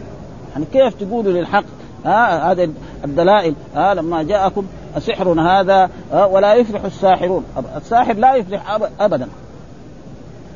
يعني 0.52 0.64
كيف 0.72 0.94
تقولوا 0.94 1.32
للحق؟ 1.32 1.64
ها؟ 2.04 2.52
هذه 2.52 2.70
الدلائل. 3.04 3.54
ها؟ 3.74 3.94
لما 3.94 4.22
جاءكم 4.22 4.66
سحر 4.98 5.40
هذا 5.40 5.90
ولا 6.30 6.54
يفلح 6.54 6.84
الساحرون. 6.84 7.44
الساحر 7.76 8.14
لا 8.14 8.34
يفلح 8.34 8.78
ابدا. 9.00 9.28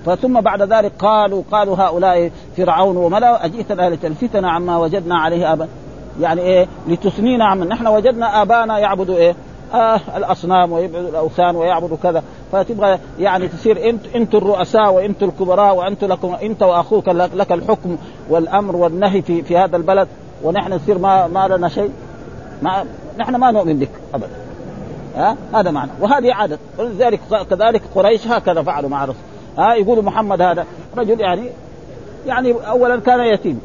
فثم 0.06 0.40
بعد 0.40 0.62
ذلك 0.62 0.92
قالوا 0.98 1.42
قالوا 1.50 1.76
هؤلاء 1.76 2.30
فرعون 2.56 2.96
وملا 2.96 3.44
اجئتنا 3.44 3.90
لتلفتنا 3.90 4.50
عما 4.50 4.78
وجدنا 4.78 5.16
عليه 5.16 5.52
ابا 5.52 5.68
يعني 6.20 6.40
إيه 6.40 6.66
لتثنينا 6.88 7.44
عما 7.44 7.64
نحن 7.64 7.86
وجدنا 7.86 8.42
آبانا 8.42 8.78
يعبدوا 8.78 9.16
إيه 9.16 9.34
آه 9.74 10.00
الأصنام 10.16 10.72
ويعبدوا 10.72 11.08
الأوثان 11.08 11.56
ويعبدوا 11.56 11.96
كذا. 12.02 12.22
فتبغى 12.52 12.98
يعني 13.18 13.48
تصير 13.48 13.90
انت 13.90 14.06
انت 14.14 14.34
الرؤساء 14.34 14.92
وانت 14.92 15.22
الكبراء 15.22 15.76
وانت 15.76 16.04
لكم 16.04 16.34
إنت 16.42 16.62
وأخوك 16.62 17.08
لك 17.08 17.52
الحكم 17.52 17.96
والأمر 18.30 18.76
والنهي 18.76 19.22
في 19.22 19.42
في 19.42 19.56
هذا 19.56 19.76
البلد 19.76 20.08
ونحن 20.42 20.72
نصير 20.72 20.98
ما 20.98 21.26
ما 21.26 21.48
لنا 21.48 21.68
شيء. 21.68 21.90
ما 22.62 22.84
نحن 23.18 23.36
ما 23.36 23.50
نؤمن 23.50 23.78
بك 23.78 23.90
ابدا. 24.14 24.30
ها؟ 25.16 25.36
هذا 25.54 25.70
معنى. 25.70 25.90
وهذه 26.00 26.32
عادة. 26.32 26.58
ولذلك 26.78 27.20
كذلك 27.50 27.82
قريش 27.94 28.26
هكذا 28.26 28.62
فعلوا 28.62 28.90
مع 28.90 29.04
الرسول 29.04 29.22
ها؟ 29.58 29.74
يقولوا 29.74 30.02
محمد 30.02 30.42
هذا 30.42 30.66
رجل 30.96 31.20
يعني 31.20 31.50
يعني 32.26 32.52
اولا 32.52 33.00
كان 33.00 33.20
يتيم. 33.20 33.60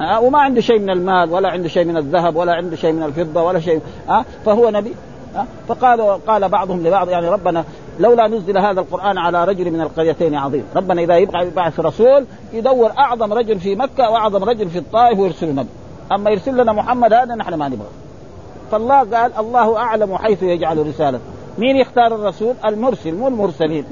ها؟ 0.00 0.18
وما 0.18 0.38
عنده 0.38 0.60
شيء 0.60 0.78
من 0.78 0.90
المال 0.90 1.30
ولا 1.30 1.48
عنده 1.48 1.68
شيء 1.68 1.84
من 1.84 1.96
الذهب 1.96 2.36
ولا 2.36 2.52
عنده 2.52 2.76
شيء 2.76 2.92
من 2.92 3.02
الفضة 3.02 3.42
ولا 3.42 3.60
شيء. 3.60 3.80
ها؟ 4.08 4.24
فهو 4.44 4.70
نبي. 4.70 4.94
ها؟ 5.34 5.46
فقالوا 5.68 6.14
قال 6.26 6.48
بعضهم 6.48 6.86
لبعض 6.86 7.08
يعني 7.08 7.28
ربنا 7.28 7.64
لولا 8.00 8.28
نزل 8.28 8.58
هذا 8.58 8.80
القرآن 8.80 9.18
على 9.18 9.44
رجل 9.44 9.70
من 9.70 9.80
القريتين 9.80 10.34
عظيم. 10.34 10.64
ربنا 10.76 11.02
إذا 11.02 11.16
يبقى 11.16 11.46
يبعث 11.46 11.80
رسول 11.80 12.26
يدور 12.52 12.90
أعظم 12.98 13.32
رجل 13.32 13.60
في 13.60 13.74
مكة 13.74 14.10
وأعظم 14.10 14.44
رجل 14.44 14.68
في 14.68 14.78
الطائف 14.78 15.18
ويرسل 15.18 15.54
نبي. 15.54 15.68
أما 16.12 16.30
يرسل 16.30 16.62
لنا 16.62 16.72
محمد 16.72 17.12
هذا 17.12 17.34
نحن 17.34 17.54
ما 17.54 17.68
نبغى 17.68 17.88
فالله 18.70 18.98
قال 18.98 19.32
الله 19.38 19.78
أعلم 19.78 20.16
حيث 20.16 20.42
يجعل 20.42 20.86
رسالته 20.86 21.20
مين 21.58 21.76
يختار 21.76 22.14
الرسول؟ 22.14 22.54
المرسل 22.64 23.14
مو 23.14 23.28
المرسلين. 23.28 23.84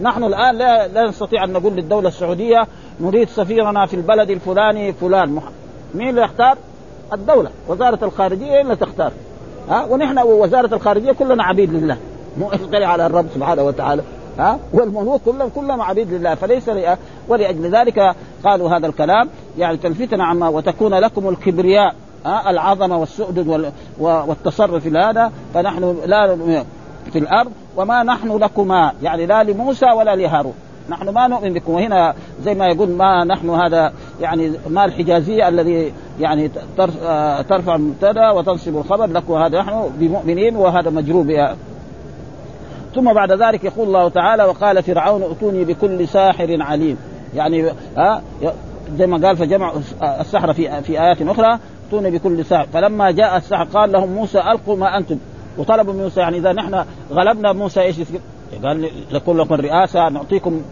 نحن 0.00 0.24
الآن 0.24 0.56
لا, 0.56 0.88
لا 0.88 1.08
نستطيع 1.08 1.44
أن 1.44 1.52
نقول 1.52 1.72
للدولة 1.72 2.08
السعودية 2.08 2.66
نريد 3.00 3.28
سفيرنا 3.28 3.86
في 3.86 3.94
البلد 3.94 4.30
الفلاني 4.30 4.92
فلان. 4.92 5.32
محمد. 5.32 5.52
مين 5.94 6.08
اللي 6.08 6.22
يختار؟ 6.22 6.58
الدولة. 7.12 7.50
وزارة 7.68 8.04
الخارجية 8.04 8.60
اللي 8.60 8.76
تختار. 8.76 9.12
ها؟ 9.68 9.84
ونحن 9.84 10.18
وزارة 10.18 10.74
الخارجية 10.74 11.12
كلنا 11.12 11.44
عبيد 11.44 11.72
لله. 11.72 11.96
مو 12.38 12.50
على 12.74 13.06
الرب 13.06 13.26
سبحانه 13.34 13.62
وتعالى. 13.62 14.02
ها؟ 14.38 14.58
والملوك 14.72 15.20
كلهم 15.24 15.48
كلهم 15.48 15.82
عبيد 15.82 16.12
لله. 16.12 16.34
فليس 16.34 16.68
لأ... 16.68 16.96
ولأجل 17.28 17.70
ذلك 17.70 18.14
قالوا 18.44 18.70
هذا 18.70 18.86
الكلام. 18.86 19.28
يعني 19.58 19.76
تلفتنا 19.76 20.24
عما 20.24 20.48
وتكون 20.48 20.94
لكم 20.94 21.28
الكبرياء. 21.28 21.94
ها؟ 22.24 22.50
العظمة 22.50 22.98
والسؤدد 22.98 23.48
وال... 23.48 23.72
والتصرف 24.00 24.82
في 24.82 24.98
هذا 24.98 25.32
فنحن 25.54 25.96
لا 26.06 26.36
في 27.12 27.18
الأرض 27.18 27.50
وما 27.76 28.02
نحن 28.02 28.36
لكما 28.36 28.92
يعني 29.02 29.26
لا 29.26 29.42
لموسى 29.42 29.86
ولا 29.86 30.16
لهارون. 30.16 30.54
نحن 30.90 31.08
ما 31.08 31.28
نؤمن 31.28 31.52
بكم. 31.52 31.72
وهنا 31.72 32.14
زي 32.44 32.54
ما 32.54 32.66
يقول 32.66 32.88
ما 32.88 33.24
نحن 33.24 33.50
هذا 33.50 33.92
يعني 34.20 34.52
ما 34.68 34.84
الحجازية 34.84 35.48
الذي 35.48 35.92
يعني 36.20 36.50
ترفع 37.48 37.74
المبتدأ 37.74 38.30
وتنصب 38.30 38.76
الخبر. 38.76 39.06
لكم 39.06 39.34
هذا 39.34 39.60
نحن 39.60 39.90
بمؤمنين 39.98 40.56
وهذا 40.56 40.90
مجروب. 40.90 41.32
ثم 42.94 43.12
بعد 43.12 43.32
ذلك 43.32 43.64
يقول 43.64 43.86
الله 43.86 44.08
تعالى 44.08 44.44
وقال 44.44 44.82
فرعون 44.82 45.22
ائتوني 45.22 45.64
بكل 45.64 46.08
ساحر 46.08 46.56
عليم. 46.60 46.98
يعني 47.34 47.72
ها؟ 47.96 48.22
زي 48.98 49.06
ما 49.06 49.26
قال 49.26 49.36
فجمع 49.36 49.72
السحره 50.20 50.52
في 50.52 50.82
في 50.82 51.00
آيات 51.00 51.22
أخرى. 51.22 51.58
ائتوني 51.86 52.10
بكل 52.10 52.44
ساحر 52.44 52.66
فلما 52.72 53.10
جاء 53.10 53.36
السحر 53.36 53.64
قال 53.64 53.92
لهم 53.92 54.08
موسى 54.08 54.38
ألقوا 54.38 54.76
ما 54.76 54.98
أنتم. 54.98 55.18
وطلبوا 55.58 55.92
من 55.92 56.02
موسى 56.02 56.20
يعني 56.20 56.38
إذا 56.38 56.52
نحن 56.52 56.84
غلبنا 57.12 57.52
موسى 57.52 57.80
يصير؟ 57.80 58.06
قال 58.64 58.90
لكل 59.12 59.38
لكم 59.38 59.54
رئاسة 59.54 60.08
نعطيكم 60.08 60.62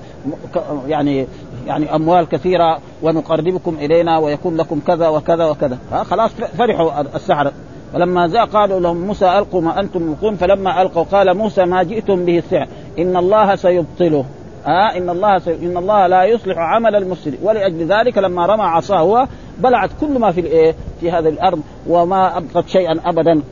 يعني 0.86 1.26
يعني 1.66 1.94
أموال 1.94 2.28
كثيرة 2.28 2.78
ونقربكم 3.02 3.76
إلينا 3.80 4.18
ويكون 4.18 4.56
لكم 4.56 4.80
كذا 4.86 5.08
وكذا 5.08 5.44
وكذا. 5.44 5.78
خلاص 6.10 6.30
فرحوا 6.58 7.00
السحرة. 7.00 7.52
فلما 7.92 8.26
جاء 8.26 8.46
قالوا 8.46 8.80
لهم 8.80 9.06
موسى 9.06 9.38
ألقوا 9.38 9.60
ما 9.60 9.80
أنتم 9.80 10.02
ملقون 10.02 10.36
فلما 10.36 10.82
ألقوا 10.82 11.02
قال 11.02 11.36
موسى 11.36 11.64
ما 11.64 11.82
جئتم 11.82 12.24
به 12.24 12.38
السحر. 12.38 12.68
إن 12.98 13.16
الله 13.16 13.56
سيبطله. 13.56 14.24
ها 14.66 14.96
إن 14.98 15.10
الله 15.10 15.38
سي... 15.38 15.54
إن 15.54 15.76
الله 15.76 16.06
لا 16.06 16.24
يصلح 16.24 16.58
عمل 16.58 16.96
المفسد 16.96 17.38
ولأجل 17.42 17.86
ذلك 17.86 18.18
لما 18.18 18.46
رمى 18.46 18.62
عصاه 18.62 19.28
بلعت 19.58 19.90
كل 20.00 20.18
ما 20.18 20.32
في 20.32 20.40
الايه 20.40 20.74
في 21.00 21.10
هذه 21.10 21.28
الأرض 21.28 21.60
وما 21.86 22.38
أبقت 22.38 22.68
شيئا 22.68 23.00
ابدا 23.04 23.42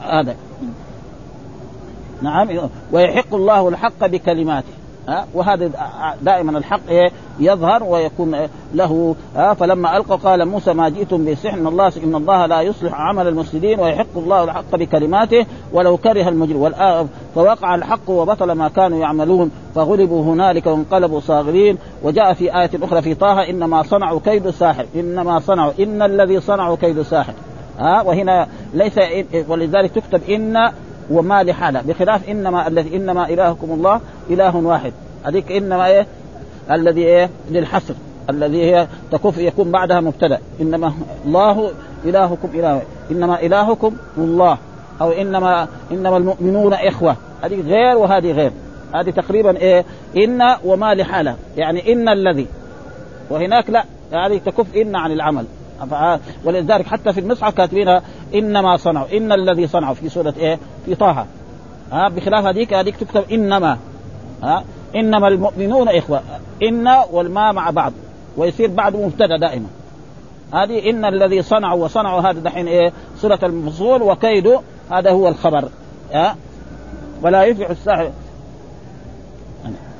هذا. 0.00 0.36
نعم 2.22 2.48
ويحق 2.92 3.34
الله 3.34 3.68
الحق 3.68 4.06
بكلماته. 4.06 4.81
ها؟ 5.08 5.26
وهذا 5.34 5.70
دائما 6.22 6.58
الحق 6.58 6.80
يظهر 7.40 7.84
ويكون 7.84 8.36
له. 8.74 9.14
ها؟ 9.36 9.54
فلما 9.54 9.96
ألقى 9.96 10.18
قال 10.24 10.48
موسى 10.48 10.72
ما 10.72 10.88
جئتم 10.88 11.24
بسحر 11.24 11.58
إن 11.58 11.66
الله 11.66 11.92
إن 12.04 12.14
الله 12.14 12.46
لا 12.46 12.60
يصلح 12.60 12.94
عمل 12.94 13.28
المفسدين 13.28 13.80
ويحق 13.80 14.16
الله 14.16 14.44
الحق 14.44 14.76
بكلماته 14.76 15.46
ولو 15.72 15.96
كره 15.96 16.28
المجرم. 16.28 17.08
فوقع 17.34 17.74
الحق 17.74 18.10
وبطل 18.10 18.52
ما 18.52 18.68
كانوا 18.68 18.98
يعملون. 18.98 19.50
فغلبوا 19.74 20.24
هنالك 20.24 20.66
وانقلبوا 20.66 21.20
صاغرين. 21.20 21.78
وجاء 22.02 22.32
في 22.32 22.58
آية 22.60 22.70
أخرى 22.82 23.02
في 23.02 23.14
طه 23.14 23.50
إنما 23.50 23.82
صنعوا 23.82 24.20
كيد 24.24 24.50
ساحر. 24.50 24.86
إنما 24.96 25.40
صنعوا 25.40 25.72
إن 25.80 26.02
الذي 26.02 26.40
صنعوا 26.40 26.76
كيد 26.76 27.02
ساحر. 27.02 27.32
ها؟ 27.78 28.02
وهنا 28.02 28.48
ليس 28.74 28.98
ولذلك 29.48 29.90
تكتب 29.90 30.30
إن 30.30 30.72
وما 31.10 31.42
لحالة 31.42 31.82
بخلاف 31.82 32.28
إنما 32.28 32.68
الذي 32.68 32.96
إنما 32.96 33.28
إلهكم 33.28 33.70
الله 33.70 34.00
إله 34.30 34.56
واحد. 34.56 34.92
هذيك 35.24 35.52
إنما 35.52 35.86
إيه؟ 35.86 36.06
الذي 36.70 37.04
إيه؟ 37.04 37.30
للحصر. 37.50 37.94
الذي 38.30 38.64
هي 38.64 38.86
تكف 39.10 39.38
يكون 39.38 39.70
بعدها 39.70 40.00
مبتدأ. 40.00 40.38
إنما 40.60 40.92
الله 41.26 41.70
إلهكم 42.04 42.48
إله. 42.54 42.82
إنما 43.10 43.40
إلهكم 43.40 43.96
الله. 44.18 44.58
أو 45.00 45.10
انما 45.10 45.68
إنما 45.90 46.16
المؤمنون 46.16 46.74
إخوة. 46.74 47.16
هذه 47.42 47.60
غير 47.60 47.96
وهذه 47.98 48.32
غير. 48.32 48.52
هذه 48.94 49.10
تقريبا 49.10 49.56
إيه؟ 49.56 49.84
إن 50.16 50.42
وما 50.64 50.94
لحالة 50.94 51.36
يعني 51.56 51.92
إن 51.92 52.08
الذي. 52.08 52.46
وهناك 53.30 53.70
لا. 53.70 53.84
هذه 54.12 54.40
تكف 54.46 54.76
إن 54.76 54.96
عن 54.96 55.12
العمل. 55.12 55.44
ولذلك 56.44 56.86
حتى 56.86 57.12
في 57.12 57.20
المصحف 57.20 57.54
كاتبينها 57.54 58.02
إنما 58.34 58.76
صنعوا. 58.76 59.16
إن 59.16 59.32
الذي 59.32 59.66
صنعوا 59.66 59.94
في 59.94 60.08
سورة 60.08 60.34
إيه؟ 60.38 60.58
في 60.86 60.94
طه. 60.94 61.26
ها 61.92 62.08
بخلاف 62.08 62.44
هذيك 62.44 62.74
هذيك 62.74 62.96
تكتب 62.96 63.24
إنما. 63.32 63.78
ها 64.42 64.64
إنما 64.96 65.28
المؤمنون 65.28 65.88
إخوة. 65.88 66.22
إن 66.62 66.88
والما 67.12 67.52
مع 67.52 67.70
بعض. 67.70 67.92
ويصير 68.36 68.70
بعد 68.70 68.96
مبتدا 68.96 69.36
دائما. 69.36 69.66
هذه 70.54 70.90
إن 70.90 71.04
الذي 71.04 71.42
صنعوا 71.42 71.84
وصنعوا 71.84 72.20
هذا 72.20 72.40
دحين 72.40 72.68
إيه؟ 72.68 72.92
سورة 73.16 73.38
المفصول 73.42 74.02
وكيد 74.02 74.58
هذا 74.90 75.10
هو 75.10 75.28
الخبر. 75.28 75.68
ها؟ 76.12 76.36
ولا 77.22 77.44
يفلح 77.44 77.70
الساحر. 77.70 78.10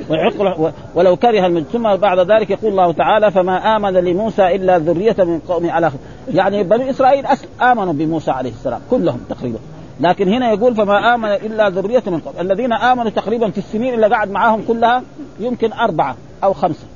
ويحق 0.09 0.73
ولو 0.95 1.17
كره 1.17 1.47
المجد. 1.47 1.67
ثم 1.73 1.97
بعد 1.97 2.19
ذلك 2.19 2.51
يقول 2.51 2.71
الله 2.71 2.93
تعالى 2.93 3.31
فما 3.31 3.77
آمن 3.77 3.93
لموسى 3.93 4.57
إلا 4.57 4.79
ذرية 4.79 5.17
من 5.19 5.39
قومه 5.49 5.73
على 5.73 5.91
يعني 6.35 6.63
بني 6.63 6.91
إسرائيل 6.91 7.27
آمنوا 7.63 7.93
بموسى 7.93 8.31
عليه 8.31 8.51
السلام 8.51 8.81
كلهم 8.91 9.21
تقريبا. 9.29 9.59
لكن 10.01 10.29
هنا 10.29 10.53
يقول 10.53 10.75
فما 10.75 11.15
آمن 11.15 11.29
إلا 11.29 11.69
ذرية 11.69 12.03
من 12.07 12.19
قوم. 12.19 12.35
الذين 12.41 12.73
آمنوا 12.73 13.11
تقريبا 13.11 13.51
في 13.51 13.59
السنين 13.59 13.95
اللي 13.95 14.07
قعد 14.07 14.31
معاهم 14.31 14.65
كلها 14.69 15.03
يمكن 15.41 15.73
أربعة 15.73 16.17
أو 16.45 16.53
خمسة. 16.53 16.87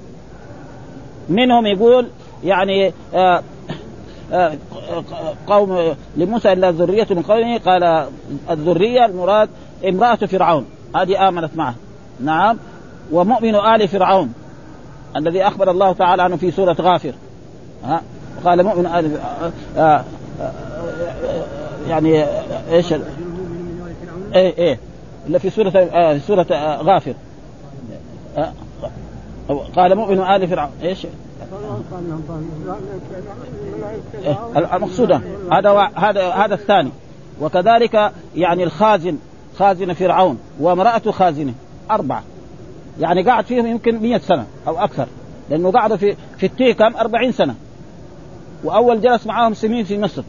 منهم 1.28 1.66
يقول 1.66 2.06
يعني 2.44 2.92
آه 3.14 3.42
آه 4.32 4.52
قوم 5.46 5.94
لموسى 6.16 6.52
إلا 6.52 6.70
ذرية 6.70 7.06
من 7.10 7.22
قومه. 7.22 7.58
قال 7.58 8.06
الذرية 8.50 9.04
المراد 9.04 9.48
امرأة 9.88 10.16
فرعون. 10.16 10.66
هذه 10.96 11.28
آمنت 11.28 11.56
معه. 11.56 11.74
نعم. 12.20 12.58
ومؤمن 13.12 13.54
آل 13.54 13.88
فرعون 13.88 14.32
الذي 15.16 15.42
أخبر 15.42 15.70
الله 15.70 15.92
تعالى 15.92 16.22
عنه 16.22 16.36
في 16.36 16.50
سورة 16.50 16.76
غافر. 16.80 17.12
ها؟ 17.84 18.02
قال 18.44 18.62
مؤمن 18.62 18.86
آل 18.86 19.18
آه 19.76 20.04
آه 20.40 20.54
يعني 21.88 22.24
إيش؟ 22.72 22.92
إيه 24.34 24.58
إيه. 24.58 24.78
اللي 25.26 25.38
في 25.38 25.50
سورة 25.50 25.72
آه 25.76 26.18
سورة 26.18 26.46
آه 26.52 26.82
غافر. 26.82 27.14
آه 28.36 28.52
قال 29.76 29.94
مؤمن 29.94 30.20
آل 30.20 30.48
فرعون 30.48 30.70
إيش؟ 30.82 31.06
المقصود 34.56 35.12
هذا 35.52 35.90
هذا 35.94 36.28
هذا 36.28 36.54
الثاني. 36.54 36.90
وكذلك 37.40 38.12
يعني 38.36 38.64
الخازن 38.64 39.16
خازن 39.58 39.92
فرعون 39.92 40.38
وامرأة 40.60 41.10
خازنة. 41.10 41.54
أربعة. 41.90 42.22
يعني 43.00 43.22
قعد 43.22 43.44
فيهم 43.44 43.66
يمكن 43.66 43.98
مئة 43.98 44.18
سنة 44.18 44.46
أو 44.68 44.78
أكثر. 44.78 45.06
لأنه 45.50 45.70
قعدوا 45.70 45.96
في 45.96 46.16
في 46.38 46.46
التيه 46.46 46.72
كم 46.72 46.96
أربعين 46.96 47.32
سنة. 47.32 47.54
وأول 48.64 49.00
جلس 49.00 49.26
معهم 49.26 49.54
سنين 49.54 49.84
في 49.84 49.98
مصر. 49.98 50.22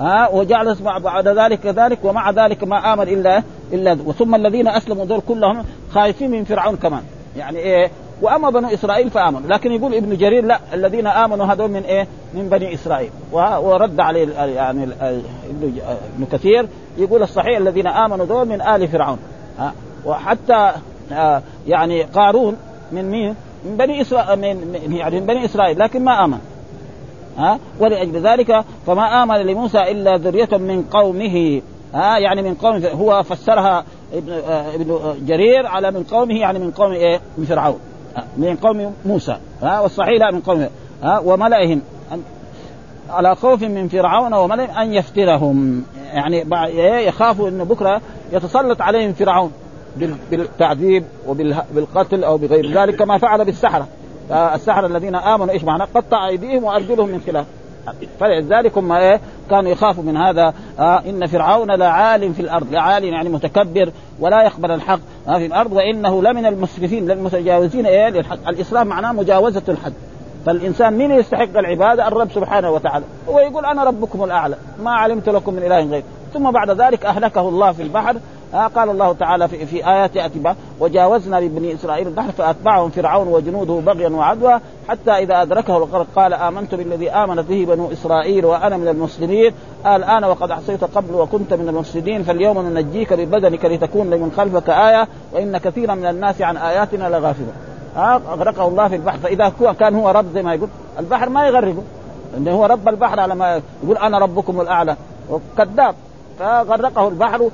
ها 0.00 0.28
وجلس 0.28 0.80
بعد 0.80 1.28
ذلك 1.28 1.60
كذلك 1.60 1.98
ومع 2.04 2.30
ذلك 2.30 2.64
ما 2.64 2.94
آمن 2.94 3.08
إلا 3.08 3.42
إلا 3.72 3.94
ثم 3.94 4.34
الذين 4.34 4.68
أسلموا 4.68 5.04
دول 5.04 5.20
كلهم 5.28 5.64
خايفين 5.90 6.30
من 6.30 6.44
فرعون 6.44 6.76
كمان. 6.76 7.02
يعني 7.36 7.58
إيه 7.58 7.90
وأما 8.22 8.50
بنو 8.50 8.68
إسرائيل 8.68 9.10
فآمنوا. 9.10 9.48
لكن 9.48 9.72
يقول 9.72 9.94
ابن 9.94 10.16
جرير 10.16 10.44
لا 10.44 10.60
الذين 10.74 11.06
آمنوا 11.06 11.46
هذول 11.46 11.70
من 11.70 11.82
إيه؟ 11.82 12.06
من 12.34 12.48
بني 12.48 12.74
إسرائيل. 12.74 13.10
ورد 13.32 14.00
عليه 14.00 14.32
يعني 14.34 14.84
ابن 14.84 16.26
كثير 16.32 16.68
يقول 16.98 17.22
الصحيح 17.22 17.58
الذين 17.58 17.86
آمنوا 17.86 18.26
دول 18.26 18.48
من 18.48 18.60
آل 18.60 18.88
فرعون. 18.88 19.18
وحتى 20.04 20.72
يعني 21.66 22.02
قارون 22.02 22.56
من 22.92 23.10
مين؟ 23.10 23.34
من 23.64 23.76
بني 23.76 24.00
اسرائيل 24.00 24.38
من 24.38 24.78
يعني 24.92 25.20
من 25.20 25.26
بني 25.26 25.44
إسرائيل 25.44 25.78
لكن 25.78 26.04
ما 26.04 26.24
آمن. 26.24 26.38
ها؟ 27.38 27.58
ولأجل 27.80 28.20
ذلك 28.20 28.64
فما 28.86 29.22
آمن 29.22 29.36
لموسى 29.36 29.78
إلا 29.78 30.16
ذرية 30.16 30.58
من 30.58 30.82
قومه. 30.82 31.62
ها؟ 31.94 32.18
يعني 32.18 32.42
من 32.42 32.54
قوم 32.54 32.84
هو 32.84 33.22
فسرها 33.22 33.84
ابن 34.12 34.32
آه، 34.32 34.74
ابن 34.74 35.14
جرير 35.26 35.66
على 35.66 35.90
من 35.90 36.02
قومه 36.02 36.34
يعني 36.34 36.58
من 36.58 36.70
قوم 36.70 36.92
إيه؟ 36.92 37.20
من 37.38 37.44
فرعون. 37.44 37.78
من 38.36 38.56
قوم 38.56 38.94
موسى. 39.06 39.36
ها؟ 39.62 39.80
والصحيح 39.80 40.20
لا 40.20 40.30
من 40.30 40.40
قوم 40.40 40.68
ها؟ 41.02 41.18
وملئهم 41.18 41.82
على 43.10 43.36
خوف 43.36 43.62
من 43.62 43.88
فرعون 43.88 44.34
وملئهم 44.34 44.70
أن 44.70 44.94
يفترهم. 44.94 45.84
يعني 46.12 46.44
إيه؟ 46.66 47.08
يخافوا 47.08 47.48
إنه 47.48 47.64
بكرة 47.64 48.00
يتسلط 48.32 48.82
عليهم 48.82 49.12
فرعون. 49.12 49.52
بالتعذيب 50.30 51.04
وبالقتل 51.26 52.24
أو 52.24 52.36
بغير 52.36 52.72
ذلك 52.72 52.96
كما 52.96 53.18
فعل 53.18 53.44
بالسحرة. 53.44 53.86
السحرة 54.30 54.86
الذين 54.86 55.14
آمنوا 55.14 55.54
إيش 55.54 55.64
معنى؟ 55.64 55.82
قطع 55.94 56.28
أيديهم 56.28 56.64
وأرجلهم 56.64 57.08
من 57.08 57.20
خلاف. 57.26 57.46
فلذلك 58.20 58.78
هم 58.78 58.92
إيه؟ 58.92 59.20
كانوا 59.50 59.70
يخافوا 59.70 60.04
من 60.04 60.16
هذا. 60.16 60.54
آه 60.78 61.02
إن 61.08 61.26
فرعون 61.26 61.70
لعال 61.70 62.34
في 62.34 62.42
الأرض 62.42 62.72
لعال 62.72 63.04
يعني 63.04 63.28
متكبر 63.28 63.92
ولا 64.20 64.42
يقبل 64.42 64.70
الحق. 64.70 65.00
آه 65.28 65.38
في 65.38 65.46
الأرض 65.46 65.72
وإنه 65.72 66.22
لمن 66.22 66.46
المسرفين 66.46 67.06
للمتجاوزين 67.06 67.86
إيه؟ 67.86 68.08
للحق. 68.08 68.48
الإسلام 68.48 68.86
معناه 68.86 69.12
مجاوزة 69.12 69.62
الحد 69.68 69.92
فالإنسان 70.46 70.92
مين 70.98 71.10
يستحق 71.10 71.58
العبادة؟ 71.58 72.08
الرب 72.08 72.30
سبحانه 72.30 72.70
وتعالى. 72.70 73.04
هو 73.28 73.38
يقول 73.38 73.64
أنا 73.64 73.84
ربكم 73.84 74.24
الأعلى 74.24 74.56
ما 74.82 74.90
علمت 74.90 75.28
لكم 75.28 75.54
من 75.54 75.62
إله 75.62 75.80
غير 75.80 76.02
ثم 76.34 76.50
بعد 76.50 76.70
ذلك 76.70 77.06
أهلكه 77.06 77.48
الله 77.48 77.72
في 77.72 77.82
البحر. 77.82 78.16
آه 78.54 78.66
قال 78.66 78.90
الله 78.90 79.12
تعالى 79.12 79.48
في, 79.48 79.66
في 79.66 79.86
آيات 79.86 80.16
يأتي 80.16 80.54
وجاوزنا 80.80 81.40
ببني 81.40 81.74
إسرائيل 81.74 82.06
البحر 82.06 82.32
فأتبعهم 82.32 82.90
فرعون 82.90 83.28
وجنوده 83.28 83.74
بغيا 83.74 84.08
وعدوى 84.08 84.60
حتى 84.88 85.10
إذا 85.10 85.42
أدركه 85.42 85.76
الغرق 85.76 86.06
قال 86.16 86.34
آمنت 86.34 86.74
بالذي 86.74 87.10
آمنت 87.10 87.48
به 87.48 87.64
بنو 87.64 87.92
إسرائيل 87.92 88.44
وأنا 88.44 88.76
من 88.76 88.88
المسلمين 88.88 89.52
الآن 89.86 90.24
وقد 90.24 90.50
عصيت 90.50 90.84
قبل 90.84 91.14
وكنت 91.14 91.54
من 91.54 91.68
المفسدين 91.68 92.22
فاليوم 92.22 92.58
ننجيك 92.58 93.12
ببدنك 93.12 93.64
لتكون 93.64 94.10
لمن 94.10 94.32
خلفك 94.36 94.70
آية 94.70 95.08
وإن 95.32 95.58
كثيرا 95.58 95.94
من 95.94 96.06
الناس 96.06 96.42
عن 96.42 96.56
آياتنا 96.56 97.08
لغافلون. 97.08 97.52
أغرقه 97.96 98.68
الله 98.68 98.88
في 98.88 98.96
البحر 98.96 99.18
فإذا 99.18 99.52
كان 99.80 99.94
هو 99.94 100.10
رب 100.10 100.26
زي 100.34 100.42
ما 100.42 100.54
يقول 100.54 100.68
البحر 100.98 101.28
ما 101.28 101.46
يغرقه 101.46 101.82
لأنه 102.34 102.50
هو 102.50 102.66
رب 102.66 102.88
البحر 102.88 103.20
على 103.20 103.34
ما 103.34 103.60
يقول 103.84 103.96
أنا 103.96 104.18
ربكم 104.18 104.60
الأعلى. 104.60 104.96
كذاب 105.58 105.94
فغرقه 106.38 107.08
البحر 107.08 107.50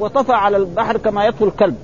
وطفى 0.00 0.32
على 0.32 0.56
البحر 0.56 0.96
كما 0.96 1.24
يطفو 1.24 1.44
الكلب. 1.44 1.76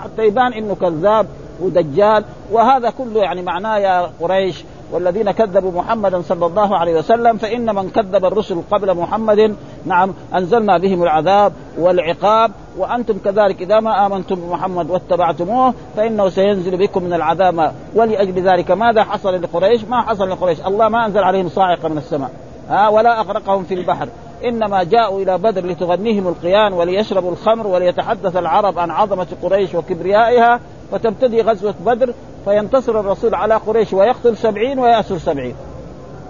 حتى 0.00 0.26
يبان 0.26 0.52
إنه 0.52 0.74
كذاب 0.74 1.26
ودجال. 1.60 2.24
وهذا 2.52 2.90
كله 2.90 3.20
يعني 3.20 3.42
معناه 3.42 3.78
يا 3.78 4.10
قريش 4.20 4.64
والذين 4.92 5.30
كذبوا 5.30 5.72
محمدا 5.72 6.22
صلى 6.22 6.46
الله 6.46 6.76
عليه 6.76 6.98
وسلم 6.98 7.36
فإن 7.36 7.74
من 7.74 7.90
كذب 7.90 8.24
الرسل 8.24 8.62
قبل 8.70 8.94
محمد 8.94 9.56
نعم 9.86 10.14
أنزلنا 10.34 10.78
بهم 10.78 11.02
العذاب 11.02 11.52
والعقاب. 11.78 12.50
وأنتم 12.78 13.18
كذلك 13.18 13.62
إذا 13.62 13.80
ما 13.80 14.06
آمنتم 14.06 14.34
بمحمد 14.34 14.90
واتبعتموه 14.90 15.74
فإنه 15.96 16.28
سينزل 16.28 16.76
بكم 16.76 17.02
من 17.02 17.12
العذاب. 17.12 17.72
ولأجل 17.94 18.48
ذلك 18.48 18.70
ماذا 18.70 19.04
حصل 19.04 19.42
لقريش؟ 19.42 19.84
ما 19.84 20.02
حصل 20.02 20.30
لقريش، 20.30 20.60
الله 20.66 20.88
ما 20.88 21.06
أنزل 21.06 21.22
عليهم 21.22 21.48
صاعقة 21.48 21.88
من 21.88 21.98
السماء 21.98 22.30
ها 22.68 22.88
ولا 22.88 23.20
أغرقهم 23.20 23.64
في 23.64 23.74
البحر. 23.74 24.08
إنما 24.44 24.82
جاءوا 24.82 25.22
إلى 25.22 25.38
بدر 25.38 25.66
لتغنيهم 25.66 26.28
القيان 26.28 26.72
وليشربوا 26.72 27.30
الخمر 27.30 27.66
وليتحدث 27.66 28.36
العرب 28.36 28.78
عن 28.78 28.90
عظمة 28.90 29.26
قريش 29.42 29.74
وكبريائها 29.74 30.60
فتبتدي 30.92 31.42
غزوة 31.42 31.74
بدر 31.86 32.14
فينتصر 32.44 33.00
الرسول 33.00 33.34
على 33.34 33.54
قريش 33.54 33.92
ويقتل 33.92 34.36
سبعين 34.36 34.78
ويأسر 34.78 35.18
سبعين. 35.18 35.54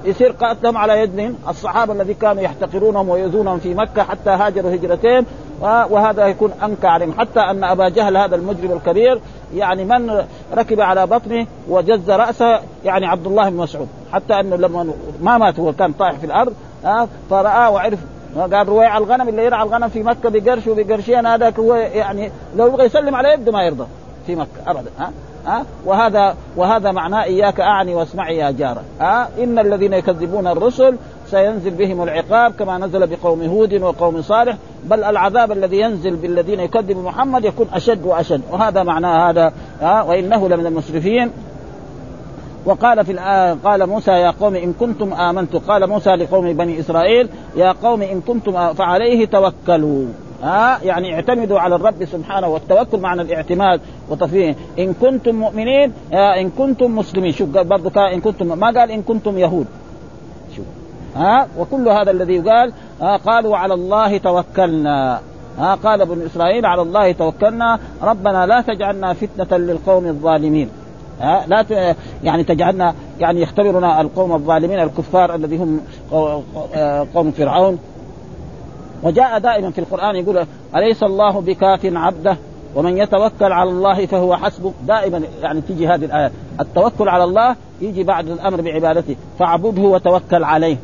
يصير 0.05 0.33
قاتلهم 0.33 0.77
على 0.77 1.01
يد 1.01 1.35
الصحابة 1.49 1.93
الذي 1.93 2.15
كانوا 2.15 2.43
يحتقرونهم 2.43 3.09
ويؤذونهم 3.09 3.59
في 3.59 3.75
مكة 3.75 4.03
حتى 4.03 4.31
هاجروا 4.31 4.75
هجرتين 4.75 5.27
وهذا 5.63 6.27
يكون 6.27 6.53
أنكى 6.65 6.87
عليهم. 6.87 7.13
حتى 7.19 7.41
أن 7.41 7.65
أبا 7.65 7.89
جهل 7.89 8.17
هذا 8.17 8.37
المجرم 8.37 8.73
الكبير 8.73 9.21
يعني 9.55 9.85
من 9.85 10.25
ركب 10.55 10.81
على 10.81 11.07
بطنه 11.07 11.47
وجز 11.69 12.11
رأسه 12.11 12.61
يعني 12.85 13.07
عبد 13.07 13.27
الله 13.27 13.51
بن 13.51 13.57
مسعود. 13.57 13.89
حتى 14.13 14.41
أنه 14.41 14.57
لما 14.57 14.93
ما 15.23 15.39
مات 15.39 15.61
هو 15.61 15.73
كان 15.73 15.93
طايح 15.93 16.19
في 16.19 16.27
الأرض 16.27 16.55
ها 16.85 17.09
فرآه 17.31 17.71
وعرف. 17.71 17.99
قال 18.37 18.69
رويع 18.69 18.99
الغنم 18.99 19.29
اللي 19.29 19.45
يرعى 19.45 19.63
الغنم 19.63 19.89
في 19.89 20.03
مكة 20.03 20.29
بقرش 20.31 20.67
وبقرشين 20.67 21.27
هذاك 21.27 21.59
هو 21.59 21.75
يعني 21.75 22.31
لو 22.57 22.67
يبغى 22.67 22.85
يسلم 22.85 23.15
على 23.15 23.33
يده 23.33 23.53
ما 23.53 23.63
يرضى 23.63 23.87
في 24.27 24.35
مكة 24.35 24.61
ابدا 24.67 24.91
ها؟ 24.99 25.13
ها؟ 25.47 25.65
وهذا 25.87 26.37
وهذا 26.57 26.93
معناه 26.93 27.23
إياك 27.23 27.61
أعني 27.61 27.95
واسمعي 27.95 28.37
يا 28.37 28.51
جارة 28.51 28.83
ها؟ 29.01 29.29
إن 29.43 29.59
الذين 29.59 29.93
يكذبون 29.93 30.47
الرسل 30.47 30.97
سينزل 31.31 31.71
بهم 31.71 32.03
العقاب 32.03 32.53
كما 32.53 32.79
نزل 32.79 33.07
بقوم 33.07 33.43
هود 33.43 33.75
وقوم 33.75 34.23
صالح 34.23 34.57
بل 34.85 35.05
العذاب 35.05 35.53
الذي 35.53 35.81
ينزل 35.81 36.17
بالذين 36.17 36.61
يكذبوا 36.61 37.03
محمد 37.03 37.45
يكون 37.45 37.69
أشد 37.73 38.07
وأشد. 38.07 38.41
وهذا 38.51 38.83
معناه 38.83 39.31
هذا 39.31 39.53
ها؟ 39.81 40.03
وإنه 40.03 40.49
لمن 40.49 40.67
المسرفين. 40.67 41.31
وقال 42.65 43.05
في 43.05 43.13
الآية 43.13 43.57
قال 43.65 43.87
موسى 43.87 44.11
يا 44.11 44.31
قوم 44.31 44.55
إن 44.55 44.73
كنتم 44.73 45.13
آمنتم. 45.13 45.59
قال 45.59 45.87
موسى 45.89 46.11
لقوم 46.11 46.53
بني 46.53 46.81
إسرائيل 46.81 47.29
يا 47.57 47.73
قوم 47.73 48.03
إن 48.03 48.21
كنتم 48.21 48.75
فعليه 48.75 49.27
توكلوا. 49.27 50.07
ها 50.43 50.79
يعني 50.83 51.15
اعتمدوا 51.15 51.61
على 51.61 51.75
الرب 51.75 52.05
سبحانه 52.05 52.49
والتوكل 52.49 52.99
معنى 52.99 53.23
الاعتماد 53.23 53.81
وتفيه 54.11 54.57
إن 54.79 54.95
كنتم 54.95 55.35
مؤمنين 55.35 55.93
إن 56.13 56.51
كنتم 56.51 56.97
مسلمين. 56.97 57.33
شوف 57.33 57.49
برضه 57.49 58.13
إن 58.13 58.21
كنتم 58.21 58.59
ما 58.59 58.67
قال 58.67 58.91
إن 58.91 59.03
كنتم 59.03 59.39
يهود. 59.39 59.67
شوف 60.57 60.65
ها 61.17 61.47
وكل 61.59 61.89
هذا 61.89 62.11
الذي 62.11 62.35
يقال 62.35 62.73
قالوا 63.27 63.57
على 63.57 63.75
الله 63.75 64.19
توكلنا. 64.19 65.21
ها 65.59 65.75
قال 65.75 66.01
ابن 66.01 66.23
إسرائيل 66.27 66.67
على 66.67 66.83
الله 66.83 67.13
توكلنا. 67.13 67.79
ربنا 68.03 68.47
لا 68.47 68.61
تجعلنا 68.61 69.13
فتنة 69.13 69.59
للقوم 69.59 70.07
الظالمين. 70.07 70.69
ها؟ 71.21 71.47
لا 71.47 71.95
يعني 72.25 72.45
تجعلنا 72.45 72.95
يعني 73.21 73.43
يختبرنا 73.43 74.01
القوم 74.01 74.33
الظالمين 74.33 74.81
الكفار 74.81 75.35
الذي 75.35 75.57
هم 75.57 75.81
قوم 77.15 77.31
فرعون. 77.31 77.79
وجاء 79.03 79.39
دائما 79.39 79.71
في 79.71 79.79
القرآن 79.79 80.17
يقول 80.17 80.47
أليس 80.77 81.03
الله 81.03 81.41
بكاف 81.41 81.81
عبده؟ 81.85 82.37
ومن 82.75 82.99
يتوكل 82.99 83.53
على 83.53 83.71
الله 83.71 84.07
فهو 84.07 84.37
حسبه. 84.37 84.73
دائما 84.87 85.23
يعني 85.43 85.61
تيجي 85.61 85.89
هذه 85.89 86.05
الايات 86.05 86.33
التوكل 86.61 87.09
على 87.09 87.25
الله 87.25 87.57
يجي 87.81 88.03
بعد 88.03 88.29
الأمر 88.29 88.61
بعبادته. 88.61 89.17
فاعبده 89.39 89.83
وتوكل 89.83 90.45
عليه. 90.45 90.77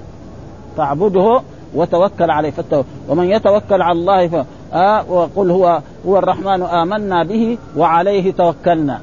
فاعبده 0.77 1.41
وتوكل 1.75 2.31
عليه. 2.31 2.51
فالتو... 2.51 2.83
ومن 3.09 3.31
يتوكل 3.31 3.83
على 3.83 3.99
الله 3.99 4.29
ف... 4.29 4.47
آه 4.73 5.11
وقل 5.11 5.51
هو 5.51 5.81
هو 6.07 6.19
الرحمن 6.19 6.63
آمنا 6.63 7.25
به 7.25 7.59
وعليه 7.77 8.33
توكلنا. 8.33 9.01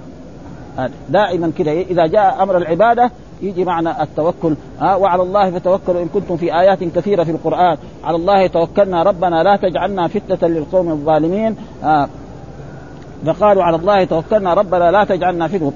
دائما 1.10 1.52
كده. 1.58 1.72
إذا 1.72 2.08
جاء 2.08 2.44
أمر 2.44 2.58
العبادة 2.58 3.12
يجي 3.42 3.66
معنى 3.66 4.02
التوكل. 4.02 4.56
آه 4.82 4.98
وعلى 4.98 5.24
الله 5.24 5.52
فتوكلوا 5.52 6.02
إن 6.02 6.08
كنتم 6.08 6.38
في 6.38 6.60
آيات 6.60 6.84
كثيرة 6.84 7.24
في 7.24 7.32
القرآن. 7.32 7.78
على 8.04 8.16
الله 8.16 8.48
توكلنا. 8.48 9.04
ربنا 9.04 9.44
لا 9.44 9.56
تجعلنا 9.56 10.08
فتنة 10.08 10.50
للقوم 10.50 10.90
الظالمين. 10.90 11.56
فقالوا 13.26 13.64
على 13.64 13.76
الله 13.76 14.04
توكلنا. 14.04 14.54
ربنا 14.54 14.92
لا 14.92 15.04
تجعلنا 15.04 15.48
فتنة. 15.48 15.74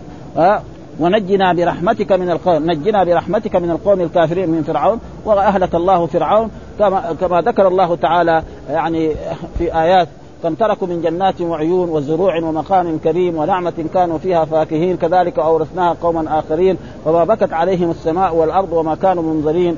ونجنا 1.00 1.54
برحمتك 1.54 2.12
من 2.12 2.30
القوم 2.30 2.72
نجنا 2.72 3.04
برحمتك 3.04 3.56
من 3.56 3.72
القوم 3.72 4.02
الكافرين 4.02 4.50
من 4.50 4.64
فرعون. 4.64 5.00
وأهلك 5.26 5.76
الله 5.76 6.06
فرعون. 6.06 6.52
كما 6.80 7.16
كما 7.22 7.42
ذكر 7.42 7.68
الله 7.68 7.96
تعالى 7.96 8.44
يعني 8.70 9.16
في 9.58 9.82
آيات 9.82 10.08
كم 10.44 10.54
تركوا 10.54 10.88
من 10.88 11.02
جنات 11.02 11.42
وعيون 11.42 11.90
وزروع 11.90 12.38
ومقام 12.38 12.98
كريم 12.98 13.38
ونعمة 13.38 13.86
كانوا 13.94 14.18
فيها 14.18 14.46
فاكهين 14.46 14.98
كذلك 14.98 15.40
أورثناها 15.40 15.96
قوما 16.02 16.40
آخرين 16.40 16.78
وما 17.06 17.24
بكت 17.24 17.54
عليهم 17.54 17.92
السماء 17.92 18.36
والأرض 18.36 18.74
وما 18.74 18.96
كانوا 18.96 19.24
منظرين 19.24 19.78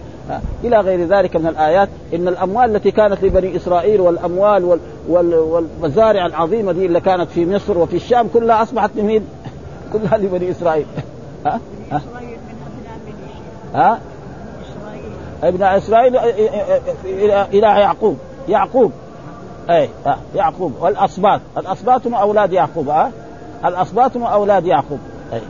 إلى 0.64 0.80
غير 0.80 1.08
ذلك 1.08 1.36
من 1.36 1.48
الآيات 1.48 1.90
إن 2.14 2.28
الأموال 2.28 2.76
التي 2.76 2.92
كانت 2.92 3.24
لبني 3.24 3.56
إسرائيل 3.56 4.02
والأموال 4.02 4.64
وال 4.64 4.80
وال 5.10 5.34
والمزارع 5.34 6.26
العظيمة 6.26 6.72
دي 6.72 6.86
اللي 6.86 7.00
كانت 7.00 7.30
في 7.30 7.46
مصر 7.46 7.78
وفي 7.78 7.96
الشام 7.96 8.28
كلها 8.28 8.64
أصبحت 8.64 8.92
لمين؟ 8.96 9.26
كلها 9.94 10.18
لبني 10.18 10.52
إسرائيل 10.52 10.86
ها؟ 11.46 11.60
ها؟ 11.92 12.02
ها؟ 13.74 14.00
ابن 15.44 15.64
إسرائيل 15.64 16.18
إلى 17.54 17.68
يعقوب 17.68 18.18
يعقوب 18.50 18.92
اي 19.70 19.90
آه 20.06 20.18
يعقوب 20.36 20.74
والاسباط 20.82 21.42
الاسباط 21.58 22.08
هم 22.08 22.14
أولاد 22.16 22.54
يعقوب 22.54 22.90
ها 22.90 23.12
آه؟ 23.64 23.68
الاسباط 23.68 24.18
هم 24.18 24.24
أولاد 24.24 24.66
يعقوب 24.66 25.00
اي 25.34 25.42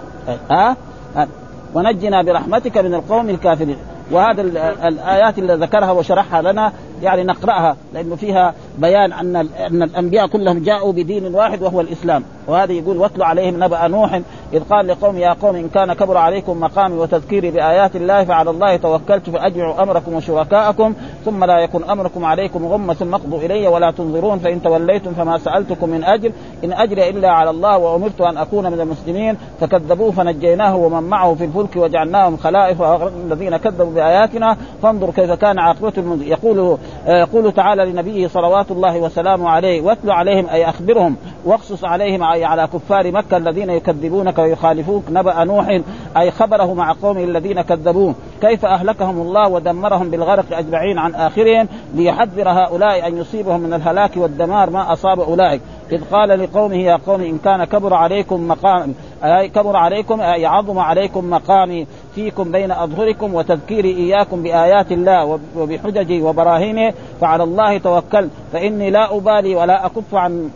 ها 0.51 0.76
أه؟ 1.18 1.28
ونجنا 1.74 2.22
برحمتك 2.22 2.78
من 2.78 2.93
القوم 2.93 3.30
الكافرين 3.30 3.78
وهذا 4.11 4.41
الآيات 4.88 5.39
اللي 5.39 5.53
ذكرها 5.55 5.91
وشرحها 5.91 6.41
لنا 6.41 6.74
يعني 7.01 7.24
نقرأها 7.24 7.76
لأنه 7.93 8.16
فيها 8.16 8.53
بيان 8.78 9.14
أن 9.14 9.36
أن 9.36 9.84
الأنبياء 9.84 10.28
كلهم 10.28 10.64
جاءوا 10.64 10.92
بدين 10.92 11.36
واحد 11.36 11.62
وهو 11.62 11.82
الإسلام. 11.82 12.24
وهذا 12.48 12.72
يقول 12.72 12.98
واتل 12.98 13.24
عليهم 13.24 13.64
نبأ 13.64 13.88
نوح 13.88 14.22
إذ 14.54 14.64
قال 14.70 14.88
لقوم 14.88 15.18
يا 15.18 15.34
قوم 15.34 15.56
إن 15.56 15.70
كان 15.70 15.94
كبر 15.94 16.18
عليكم 16.18 16.60
مقامي 16.60 16.98
وتذكيري 16.98 17.52
بآيات 17.52 17.96
الله 17.96 18.24
فعلى 18.24 18.50
الله 18.50 18.76
توكلت 18.76 19.30
فأجمعوا 19.30 19.84
أمركم 19.84 20.14
وشركاءكم 20.14 20.94
ثم 21.26 21.44
لا 21.44 21.60
يكن 21.60 21.84
أمركم 21.84 22.26
عليكم 22.26 22.66
غمة 22.66 22.94
ثم 22.94 23.14
اقضوا 23.14 23.40
إلي 23.40 23.68
ولا 23.68 23.92
تنظرون 23.92 24.40
فإن 24.40 24.62
توليتم 24.64 25.14
فما 25.14 25.38
سألتكم 25.38 25.90
من 25.90 26.04
أجر. 26.04 26.32
إن 26.64 26.74
أجري 26.74 27.10
إلا 27.10 27.32
على 27.32 27.50
الله 27.50 27.78
وأمرت 27.78 28.22
أن 28.22 28.38
أكون 28.38 28.72
من 28.72 28.82
المسلمين. 28.82 29.38
فكذبوه 29.60 30.12
فنجيناه 30.12 30.76
ومن 30.76 31.04
معه 31.04 31.36
في 31.36 31.46
الفلك 31.46 31.76
وجعلناهم 31.76 32.38
خلائف 32.38 32.82
الذين 32.82 33.58
كذبوا 33.58 33.94
بآياتنا. 33.94 34.58
فانظر 34.82 35.12
كيف 35.12 35.32
كان 35.32 35.60
عاقبة 35.60 36.18
يقول 36.22 36.78
يقول 37.08 37.52
تعالى 37.52 37.86
لنبيه 37.86 38.28
صلوات 38.28 38.62
الله 38.72 38.97
وسلامه 38.97 39.49
عليه 39.49 39.82
واتل 39.82 40.11
عليهم 40.11 40.49
أي 40.49 40.70
أخبرهم 40.70 41.16
واقصص 41.45 41.86
عليهم 41.86 42.24
أي 42.24 42.45
على 42.45 42.68
كفار 42.74 43.11
مكة 43.11 43.38
الذين 43.38 43.70
يكذبونك 43.70 44.39
ويخالفوك 44.39 45.03
نبأ 45.09 45.43
نوح 45.43 45.82
أي 46.18 46.32
خبره 46.32 46.74
مع 46.74 46.95
قومه 47.01 47.24
الذين 47.24 47.61
كذبوه. 47.61 48.16
كيف 48.41 48.66
أهلكهم 48.66 49.22
الله 49.22 49.49
ودمرهم 49.49 50.09
بالغرق 50.09 50.57
أجمعين 50.57 50.97
عن 50.97 51.16
آخرهم 51.16 51.68
ليحذر 51.95 52.49
هؤلاء 52.49 53.07
أن 53.07 53.18
يصيبهم 53.18 53.59
من 53.59 53.74
الهلاك 53.74 54.18
والدمار؟ 54.18 54.70
ما 54.70 54.93
أصاب 54.93 55.20
أولئك. 55.20 55.61
إذ 55.94 56.04
قال 56.12 56.39
لقومه 56.39 56.76
يا 56.76 56.96
قوم 57.08 57.22
إن 57.22 57.38
كان 57.38 57.64
كبر 57.64 57.94
عليكم 57.94 58.48
مقام 58.48 58.94
كبر 59.24 59.76
عليكم 59.76 60.22
أي 60.22 60.46
عظم 60.46 60.80
عليكم 60.80 61.30
مقامي 61.30 61.88
فيكم 62.16 62.52
بين 62.52 62.72
أظهركم 62.72 63.34
وتذكيري 63.34 63.98
إياكم 63.98 64.44
بآيات 64.44 64.91
الله 64.91 65.39
وبحججي 65.58 66.22
وبراهينه 66.22 66.94
فعلى 67.22 67.44
الله 67.44 67.78
توكل 67.78 68.28
فإني 68.54 68.89
لا 68.89 69.18
أبالي 69.18 69.56
ولا 69.56 69.86
أكف 69.86 70.16
عن 70.16 70.50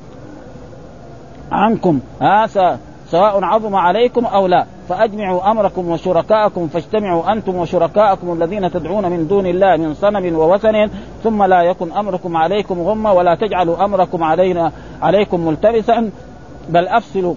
عنكم. 1.51 1.99
ها 2.21 2.79
سواء 3.11 3.43
عظم 3.43 3.75
عليكم 3.75 4.25
أو 4.25 4.47
لا 4.47 4.65
فأجمعوا 4.89 5.51
أمركم 5.51 5.89
وشركاءكم 5.89 6.67
فاجتمعوا 6.67 7.31
أنتم 7.31 7.55
وشركاءكم 7.55 8.33
الذين 8.33 8.71
تدعون 8.71 9.11
من 9.11 9.27
دون 9.27 9.45
الله 9.45 9.77
من 9.77 9.93
صنم 9.93 10.35
ووثن 10.35 10.89
ثم 11.23 11.43
لا 11.43 11.61
يكن 11.61 11.91
أمركم 11.91 12.37
عليكم 12.37 12.81
غمة 12.81 13.13
ولا 13.13 13.35
تجعلوا 13.35 13.85
أمركم 13.85 14.23
علينا 14.23 14.71
عليكم 15.01 15.47
ملتبسا 15.47 16.11
بل 16.69 16.87
أفصلوا 16.87 17.35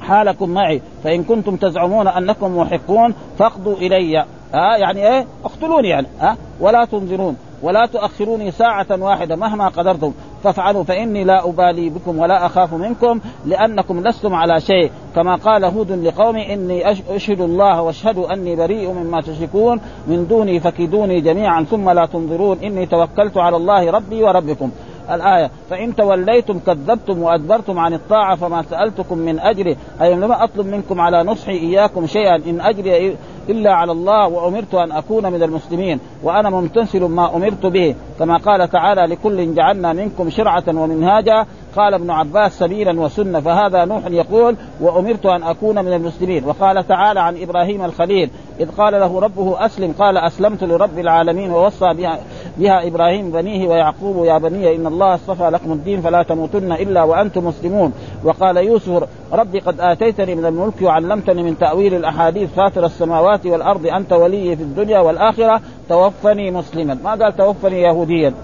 حالكم 0.00 0.50
معي 0.50 0.82
فإن 1.04 1.24
كنتم 1.24 1.56
تزعمون 1.56 2.08
أنكم 2.08 2.58
محقون 2.58 3.14
فاقضوا 3.38 3.76
إلي. 3.76 4.18
ها 4.54 4.76
يعني 4.76 5.08
إيه؟ 5.08 5.26
اقتلوني 5.44 5.88
يعني. 5.88 6.06
ها 6.20 6.36
ولا 6.60 6.84
تنظرون. 6.84 7.36
ولا 7.62 7.86
تؤخروني 7.86 8.50
ساعة 8.50 8.86
واحدة 8.90 9.36
مهما 9.36 9.68
قدرتم. 9.68 10.12
فافعلوا 10.44 10.84
فإني 10.84 11.24
لا 11.24 11.48
أبالي 11.48 11.90
بكم 11.90 12.18
ولا 12.18 12.46
أخاف 12.46 12.74
منكم 12.74 13.20
لأنكم 13.46 14.00
لستم 14.00 14.34
على 14.34 14.60
شيء. 14.60 14.90
كما 15.14 15.36
قال 15.36 15.64
هود 15.64 15.92
لقوم 15.92 16.36
إني 16.36 16.90
أشهد 16.90 17.40
الله 17.40 17.82
واشهدوا 17.82 18.32
أني 18.32 18.56
بريء 18.56 18.92
مما 18.92 19.20
تشركون. 19.20 19.80
من 20.06 20.26
دوني 20.26 20.60
فكيدوني 20.60 21.20
جميعا 21.20 21.62
ثم 21.62 21.90
لا 21.90 22.06
تنظرون. 22.06 22.58
إني 22.58 22.86
توكلت 22.86 23.36
على 23.36 23.56
الله 23.56 23.90
ربي 23.90 24.22
وربكم. 24.22 24.70
الآية 25.10 25.50
فإن 25.70 25.96
توليتم 25.96 26.58
كذبتم 26.58 27.22
وأدبرتم 27.22 27.78
عن 27.78 27.94
الطاعة 27.94 28.36
فما 28.36 28.62
سألتكم 28.62 29.18
من 29.18 29.38
أجره 29.40 29.76
أي 30.02 30.14
لما 30.14 30.44
أطلب 30.44 30.66
منكم 30.66 31.00
على 31.00 31.22
نصحي 31.22 31.52
إياكم 31.52 32.06
شيئا. 32.06 32.36
إن 32.36 32.60
أجري 32.60 33.16
إلا 33.48 33.72
على 33.72 33.92
الله 33.92 34.28
وأمرت 34.28 34.74
أن 34.74 34.92
أكون 34.92 35.32
من 35.32 35.42
المسلمين 35.42 36.00
وأنا 36.22 36.50
ممتثل 36.50 37.04
ما 37.04 37.36
أمرت 37.36 37.66
به. 37.66 37.94
كما 38.18 38.36
قال 38.36 38.70
تعالى 38.70 39.06
لكل 39.06 39.54
جعلنا 39.54 39.92
منكم 39.92 40.30
شرعة 40.30 40.64
ومنهاجا. 40.68 41.46
قال 41.76 41.94
ابن 41.94 42.10
عباس 42.10 42.58
سبيلا 42.58 43.00
وسنة. 43.00 43.40
فهذا 43.40 43.84
نوح 43.84 44.06
يقول 44.06 44.56
وأمرت 44.80 45.26
أن 45.26 45.42
أكون 45.42 45.84
من 45.84 45.92
المسلمين. 45.92 46.44
وقال 46.44 46.88
تعالى 46.88 47.20
عن 47.20 47.42
إبراهيم 47.42 47.84
الخليل 47.84 48.30
إذ 48.60 48.70
قال 48.70 48.92
له 48.92 49.20
ربه 49.20 49.66
أسلم. 49.66 49.94
قال 49.98 50.16
أسلمت 50.16 50.64
لرب 50.64 50.98
العالمين 50.98 51.50
ووصى 51.50 51.94
بها, 51.94 52.18
بها 52.58 52.86
إبراهيم 52.86 53.30
بنيه 53.30 53.68
ويعقوب 53.68 54.24
يا 54.24 54.38
بني 54.38 54.76
إن 54.76 54.86
الله 54.86 55.14
اصطفى 55.14 55.50
لكم 55.50 55.72
الدين 55.72 56.00
فلا 56.00 56.22
تموتن 56.22 56.72
إلا 56.72 57.02
وأنتم 57.02 57.46
مسلمون. 57.46 57.92
وقال 58.24 58.56
يوسف 58.56 59.08
ربي 59.32 59.58
قد 59.58 59.80
آتيتني 59.80 60.34
من 60.34 60.46
الملك 60.46 60.82
وعلمتني 60.82 61.42
من 61.42 61.58
تأويل 61.58 61.94
الأحاديث 61.94 62.50
فاطر 62.54 62.86
السماوات 62.86 63.46
والأرض 63.46 63.86
أنت 63.86 64.12
ولي 64.12 64.56
في 64.56 64.62
الدنيا 64.62 64.98
والآخرة 64.98 65.60
توفني 65.88 66.50
مسلما. 66.50 66.98
ما 67.04 67.10
قال 67.10 67.36
توفني 67.36 67.82
يهوديا؟ 67.82 68.34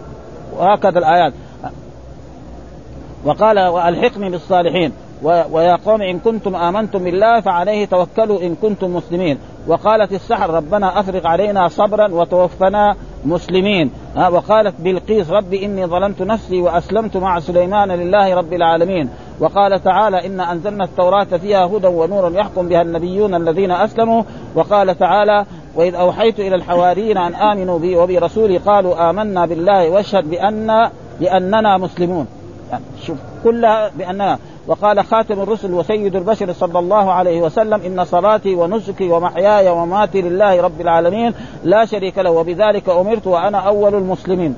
وهكذا 0.58 0.98
الآيات. 0.98 1.32
وقال 3.24 3.58
وألحقني 3.58 4.30
بالصالحين. 4.30 4.92
ويا 5.22 5.76
قوم 5.76 6.02
إن 6.02 6.18
كنتم 6.18 6.56
آمنتم 6.56 7.04
بالله 7.04 7.40
فعليه 7.40 7.86
توكلوا 7.86 8.40
إن 8.40 8.54
كنتم 8.54 8.96
مسلمين. 8.96 9.38
وقالت 9.66 10.12
السحر 10.12 10.50
ربنا 10.50 11.00
أفرغ 11.00 11.26
علينا 11.26 11.68
صبرا 11.68 12.08
وتوفنا 12.14 12.96
مسلمين. 13.24 13.90
وقالت 14.16 14.74
بلقيس 14.78 15.30
ربي 15.30 15.64
إني 15.64 15.86
ظلمت 15.86 16.22
نفسي 16.22 16.60
وأسلمت 16.60 17.16
مع 17.16 17.40
سليمان 17.40 17.88
لله 17.88 18.34
رب 18.34 18.52
العالمين. 18.52 19.08
وقال 19.40 19.84
تعالى 19.84 20.26
إنا 20.26 20.52
أنزلنا 20.52 20.84
التوراة 20.84 21.24
فيها 21.24 21.64
هدى 21.64 21.86
ونور 21.86 22.32
يحكم 22.32 22.68
بها 22.68 22.82
النبيون 22.82 23.34
الذين 23.34 23.70
أسلموا. 23.70 24.22
وقال 24.54 24.98
تعالى 24.98 25.44
وإذ 25.74 25.94
أوحيت 25.94 26.40
إلى 26.40 26.54
الحواريين 26.54 27.16
أن 27.16 27.34
آمنوا 27.34 27.78
بي 27.78 27.96
وبرسولي 27.96 28.56
قالوا 28.56 29.10
آمنا 29.10 29.46
بالله 29.46 29.90
واشهد 29.90 30.30
بأن 30.30 30.90
بأننا 31.20 31.78
مسلمون. 31.78 32.26
يعني 32.70 32.84
شوف 33.02 33.16
كلها 33.44 33.90
بأننا 33.98 34.38
وقال 34.68 35.04
خاتم 35.04 35.40
الرسل 35.40 35.74
وسيد 35.74 36.16
البشر 36.16 36.52
صلى 36.52 36.78
الله 36.78 37.12
عليه 37.12 37.42
وسلم 37.42 37.80
إن 37.86 38.04
صلاتي 38.04 38.54
ونسكي 38.54 39.10
ومحياي 39.10 39.68
ومماتي 39.68 40.22
لله 40.22 40.62
رب 40.62 40.80
العالمين 40.80 41.34
لا 41.64 41.84
شريك 41.84 42.18
له 42.18 42.30
وبذلك 42.30 42.88
أمرت 42.88 43.26
وأنا 43.26 43.58
أول 43.58 43.94
المسلمين. 43.94 44.54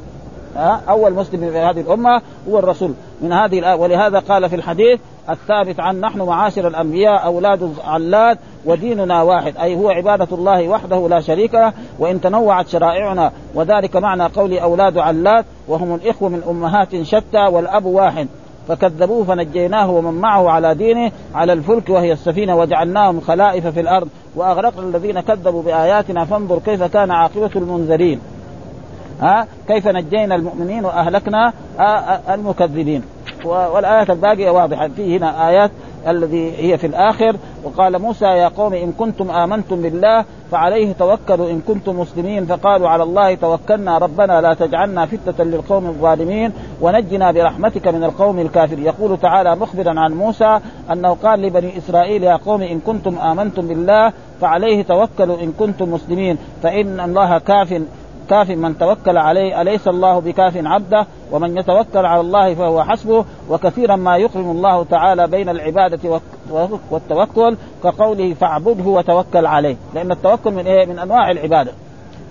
أول 0.88 1.12
مسلم 1.12 1.50
في 1.50 1.58
هذه 1.58 1.80
الأمة 1.80 2.22
هو 2.48 2.58
الرسول. 2.58 2.94
من 3.20 3.32
هذه 3.32 3.74
ولهذا 3.74 4.18
قال 4.18 4.48
في 4.48 4.56
الحديث 4.56 5.00
الثابت 5.30 5.80
عن 5.80 6.00
نحن 6.00 6.22
معاشر 6.22 6.68
الأنبياء 6.68 7.24
أولاد 7.24 7.72
علات 7.84 8.38
وديننا 8.64 9.22
واحد 9.22 9.56
أي 9.56 9.76
هو 9.76 9.90
عبادة 9.90 10.36
الله 10.36 10.68
وحده 10.68 11.08
لا 11.08 11.20
شريك 11.20 11.54
له 11.54 11.72
وإن 11.98 12.20
تنوعت 12.20 12.68
شرائعنا 12.68 13.32
وذلك 13.54 13.96
معنى 13.96 14.26
قول 14.26 14.58
أولاد 14.58 14.98
علات 14.98 15.44
وهم 15.68 15.94
الإخوة 15.94 16.28
من 16.28 16.42
أمهات 16.48 17.02
شتى 17.02 17.46
والأب 17.46 17.84
واحد. 17.84 18.28
فكذبوه 18.70 19.24
فنجيناه 19.24 19.90
ومن 19.90 20.20
معه 20.20 20.50
على 20.50 20.74
دينه 20.74 21.12
على 21.34 21.52
الفلك 21.52 21.88
وهي 21.88 22.12
السفينة 22.12 22.56
وجعلناهم 22.56 23.20
خلائف 23.20 23.66
في 23.66 23.80
الأرض. 23.80 24.08
وأغرقنا 24.36 24.88
الذين 24.88 25.20
كذبوا 25.20 25.62
بآياتنا 25.62 26.24
فانظر 26.24 26.58
كيف 26.58 26.82
كان 26.82 27.10
عاقبة 27.10 27.50
المنذرين. 27.56 28.20
ها؟ 29.20 29.46
كيف 29.68 29.88
نجينا 29.88 30.34
المؤمنين 30.34 30.84
وأهلكنا 30.84 31.52
المكذبين. 32.34 33.02
والآيات 33.44 34.10
الباقية 34.10 34.50
واضحة. 34.50 34.88
في 34.88 35.16
هنا 35.16 35.48
آيات 35.48 35.70
الذي 36.08 36.52
هي 36.56 36.78
في 36.78 36.86
الآخر. 36.86 37.36
وقال 37.64 37.98
موسى 37.98 38.24
يا 38.24 38.48
قوم 38.48 38.74
إن 38.74 38.92
كنتم 38.92 39.30
آمنتم 39.30 39.82
بالله 39.82 40.24
فعليه 40.50 40.92
توكلوا. 40.92 41.50
إن 41.50 41.60
كنتم 41.68 42.00
مسلمين 42.00 42.46
فقالوا 42.46 42.88
على 42.88 43.02
الله 43.02 43.34
توكلنا. 43.34 43.98
ربنا 43.98 44.40
لا 44.40 44.54
تجعلنا 44.54 45.06
فتنة 45.06 45.44
للقوم 45.44 45.86
الظالمين 45.86 46.52
ونجنا 46.80 47.32
برحمتك 47.32 47.88
من 47.88 48.04
القوم 48.04 48.38
الكافر 48.38 48.78
يقول 48.78 49.18
تعالى 49.18 49.56
مخبرا 49.56 50.00
عن 50.00 50.12
موسى 50.12 50.60
أنه 50.92 51.16
قال 51.22 51.42
لبني 51.42 51.78
إسرائيل 51.78 52.22
يا 52.22 52.36
قوم 52.36 52.62
إن 52.62 52.80
كنتم 52.80 53.18
آمنتم 53.18 53.66
بالله 53.66 54.12
فعليه 54.40 54.82
توكلوا. 54.82 55.40
إن 55.40 55.52
كنتم 55.58 55.92
مسلمين 55.92 56.38
فإن 56.62 57.00
الله 57.00 57.38
كاف 57.38 57.82
كاف 58.30 58.50
من 58.50 58.78
توكل 58.78 59.16
عليه 59.16 59.60
أليس 59.60 59.88
الله 59.88 60.18
بكاف 60.18 60.66
عبده؟ 60.66 61.06
ومن 61.32 61.58
يتوكل 61.58 62.06
على 62.06 62.20
الله 62.20 62.54
فهو 62.54 62.84
حسبه. 62.84 63.24
وكثيرا 63.50 63.96
ما 63.96 64.16
يقرن 64.16 64.50
الله 64.50 64.84
تعالى 64.84 65.26
بين 65.26 65.48
العبادة 65.48 66.20
والتوكل 66.90 67.56
كقوله 67.84 68.34
فاعبده 68.34 68.84
وتوكل 68.84 69.46
عليه. 69.46 69.76
لأن 69.94 70.12
التوكل 70.12 70.50
من 70.50 70.66
إيه؟ 70.66 70.86
من 70.86 70.98
أنواع 70.98 71.30
العبادة. 71.30 71.72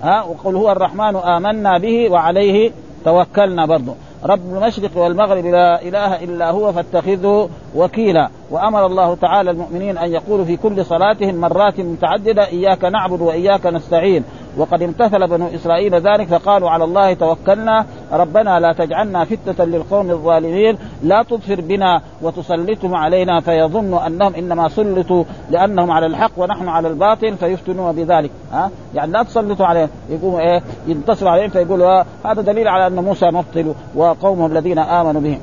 ها؟ 0.04 0.24
وقل 0.24 0.56
هو 0.56 0.72
الرحمن 0.72 1.16
آمنا 1.16 1.78
به 1.78 2.10
وعليه 2.12 2.72
توكلنا 3.06 3.66
برضه 3.66 3.94
رب 4.26 4.56
المشرق 4.56 4.98
والمغرب 4.98 5.46
لا 5.46 5.82
إله 5.82 6.24
إلا 6.24 6.52
هو 6.52 6.74
فاتخذه 6.74 7.50
وكيلا. 7.76 8.30
وأمر 8.52 8.86
الله 8.86 9.16
تعالى 9.16 9.52
المؤمنين 9.52 9.98
أن 9.98 10.12
يقولوا 10.12 10.46
في 10.46 10.58
كل 10.58 10.86
صلاتهم 10.86 11.36
مرات 11.36 11.80
متعددة 11.80 12.48
إياك 12.48 12.86
نعبد 12.86 13.22
وإياك 13.22 13.66
نستعين. 13.66 14.24
وقد 14.58 14.84
امتثل 14.84 15.28
بنو 15.28 15.48
إسرائيل 15.56 15.96
ذلك 15.96 16.28
فقالوا 16.28 16.70
على 16.70 16.84
الله 16.84 17.14
توكلنا 17.14 17.86
ربنا 18.12 18.60
لا 18.60 18.74
تجعلنا 18.74 19.26
فتنة 19.26 19.66
للقوم 19.66 20.12
الظالمين 20.12 20.78
لا 21.04 21.24
تظفر 21.24 21.62
بنا 21.62 22.02
وتسلطهم 22.22 22.96
علينا 22.96 23.40
فيظن 23.40 23.94
أنهم 23.94 24.36
إنما 24.36 24.70
سلطوا 24.70 25.24
لأنهم 25.50 25.92
على 25.92 26.06
الحق 26.06 26.32
ونحن 26.38 26.68
على 26.68 26.88
الباطل 26.88 27.38
فيفتنون 27.38 27.92
بذلك. 27.92 28.32
ها؟ 28.54 28.72
يعني 28.96 29.12
لا 29.12 29.24
تسلطوا 29.24 29.66
عليهم. 29.66 29.90
يقوموا 30.10 30.40
إيه؟ 30.40 30.62
ينتصروا 30.88 31.32
عليهم 31.32 31.50
فيقولوا 31.50 32.04
هذا 32.26 32.42
دليل 32.42 32.68
على 32.68 32.88
أن 32.88 32.96
موسى 32.96 33.26
مبطل 33.26 33.74
وقومه 33.96 34.46
الذين 34.46 34.80
آمنوا 34.80 35.22
بهم. 35.22 35.40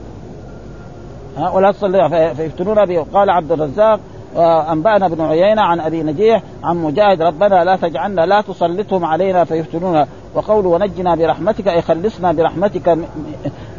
ها؟ 1.36 1.50
ولا 1.50 1.72
تصلي 1.72 2.34
فيفتنون 2.36 2.86
به. 2.86 3.06
قال 3.14 3.30
عبد 3.30 3.52
الرزاق 3.52 4.00
انبانا 4.38 5.06
ابن 5.06 5.20
عيينة 5.20 5.62
عن 5.62 5.80
أبي 5.80 6.02
نجيح 6.02 6.42
عن 6.64 6.76
مجاهد 6.76 7.22
ربنا 7.22 7.64
لا 7.64 7.76
تجعلنا 7.76 8.26
لا 8.26 8.40
تسلطهم 8.40 9.04
علينا 9.04 9.44
فيفتنونا 9.44 10.06
وقول 10.34 10.66
ونجنا 10.66 11.14
برحمتك 11.14 11.68
أي 11.68 11.82
خلصنا 11.82 12.32
برحمتك 12.32 12.98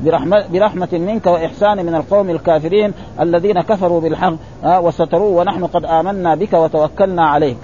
برحمة, 0.03 0.45
برحمة 0.53 0.89
منك 0.93 1.25
وإحسان 1.25 1.85
من 1.85 1.95
القوم 1.95 2.29
الكافرين 2.29 2.93
الذين 3.19 3.61
كفروا 3.61 4.01
بالحق 4.01 4.33
وستروه 4.65 5.39
ونحن 5.39 5.65
قد 5.65 5.85
آمنا 5.85 6.35
بك 6.35 6.53
وتوكلنا 6.53 7.27
عليك. 7.27 7.57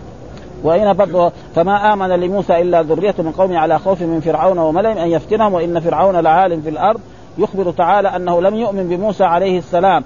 وإن 0.64 0.94
برضه 0.94 1.32
فما 1.56 1.94
آمن 1.94 2.10
لموسى 2.10 2.62
إلا 2.62 2.82
ذرية 2.82 3.16
من 3.20 3.32
قومه 3.32 3.58
على 3.58 3.80
خوف 3.80 4.02
من 4.02 4.20
فرعون 4.20 4.58
وملئهم 4.58 4.98
أن 4.98 5.08
يفتنهم 5.08 5.54
وإن 5.54 5.80
فرعون 5.80 6.16
لعال 6.16 6.62
في 6.62 6.70
الأرض. 6.70 7.00
يخبر 7.38 7.72
تعالى 7.72 8.08
أنه 8.16 8.42
لم 8.42 8.56
يؤمن 8.56 8.88
بموسى 8.90 9.24
عليه 9.24 9.58
السلام. 9.58 10.04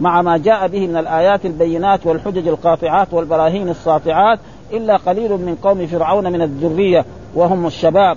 مع 0.00 0.22
ما 0.22 0.36
جاء 0.36 0.68
به 0.68 0.86
من 0.86 0.96
الآيات 0.96 1.46
البينات 1.46 2.06
والحجج 2.06 2.48
القاطعات 2.48 3.14
والبراهين 3.14 3.68
الساطعات 3.68 4.38
إلا 4.72 4.96
قليل 4.96 5.30
من 5.30 5.58
قوم 5.62 5.86
فرعون 5.86 6.32
من 6.32 6.42
الذرية 6.42 7.04
وهم 7.34 7.66
الشباب. 7.66 8.16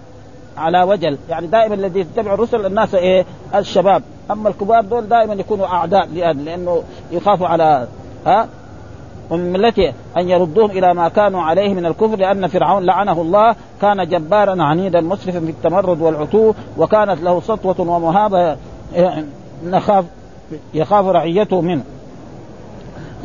على 0.58 0.84
وجل. 0.84 1.18
يعني 1.30 1.48
دائما 1.48 1.76
الذي 1.76 2.00
يتبع 2.00 2.34
الرسل 2.34 2.66
الناس 2.66 2.96
إيه؟ 2.96 3.26
الشباب. 3.56 4.04
أما 4.32 4.50
الكبار 4.50 4.82
دول 4.82 5.08
دائما 5.08 5.34
يكونوا 5.34 5.66
أعداء 5.66 6.08
لأنه 6.34 6.84
يخافوا 7.12 7.48
على 7.48 7.88
ها؟ 8.26 8.48
ومن 9.30 9.54
ملته 9.54 9.94
أن 10.18 10.30
يردوهم 10.30 10.72
إلى 10.72 10.94
ما 10.94 11.10
كانوا 11.10 11.42
عليه 11.42 11.74
من 11.74 11.86
الكفر 11.86 12.16
لأن 12.16 12.48
فرعون 12.48 12.86
لعنه 12.86 13.22
الله 13.22 13.56
كان 13.82 14.10
جبارا 14.10 14.64
عنيدا 14.64 15.02
مسرفا 15.02 15.40
في 15.40 15.50
التمرد 15.50 16.02
والعتو 16.02 16.54
وكانت 16.78 17.22
له 17.22 17.42
سطوة 17.42 17.76
ومهابة 17.80 18.58
نخاف. 19.66 20.06
يخاف 20.74 21.06
رعيته 21.06 21.62
منه. 21.62 21.84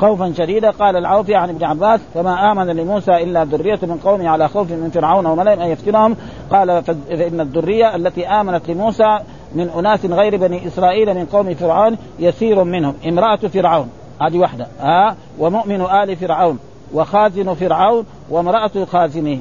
خوفا 0.00 0.32
شديدا 0.38 0.70
قال 0.70 0.96
العوفي 0.96 1.34
عن 1.34 1.48
ابن 1.48 1.64
عباس 1.64 2.00
فما 2.14 2.52
آمن 2.52 2.66
لموسى 2.66 3.10
إلا 3.10 3.44
ذرية 3.44 3.78
من 3.82 4.00
قومه 4.04 4.28
على 4.28 4.48
خوف 4.48 4.70
من 4.70 4.90
فرعون 4.90 5.26
وملئهم 5.26 5.60
ان 5.60 5.68
يفتنهم. 5.68 6.16
قال 6.50 6.84
فإن 6.84 7.40
الذرية 7.40 7.96
التي 7.96 8.28
آمنت 8.28 8.70
لموسى 8.70 9.18
من 9.54 9.70
أناس 9.78 10.06
غير 10.06 10.36
بني 10.36 10.66
إسرائيل 10.66 11.14
من 11.14 11.24
قوم 11.24 11.54
فرعون 11.54 11.96
يسير 12.18 12.64
منهم. 12.64 12.94
امرأة 13.08 13.36
فرعون 13.36 13.90
هذه 14.22 14.38
واحدة 14.38 14.66
ها 14.80 15.10
آه 15.10 15.16
ومؤمن 15.38 15.80
آل 15.80 16.16
فرعون 16.16 16.58
وخازن 16.94 17.54
فرعون 17.54 18.04
وامرأة 18.30 18.84
خازنه. 18.84 19.40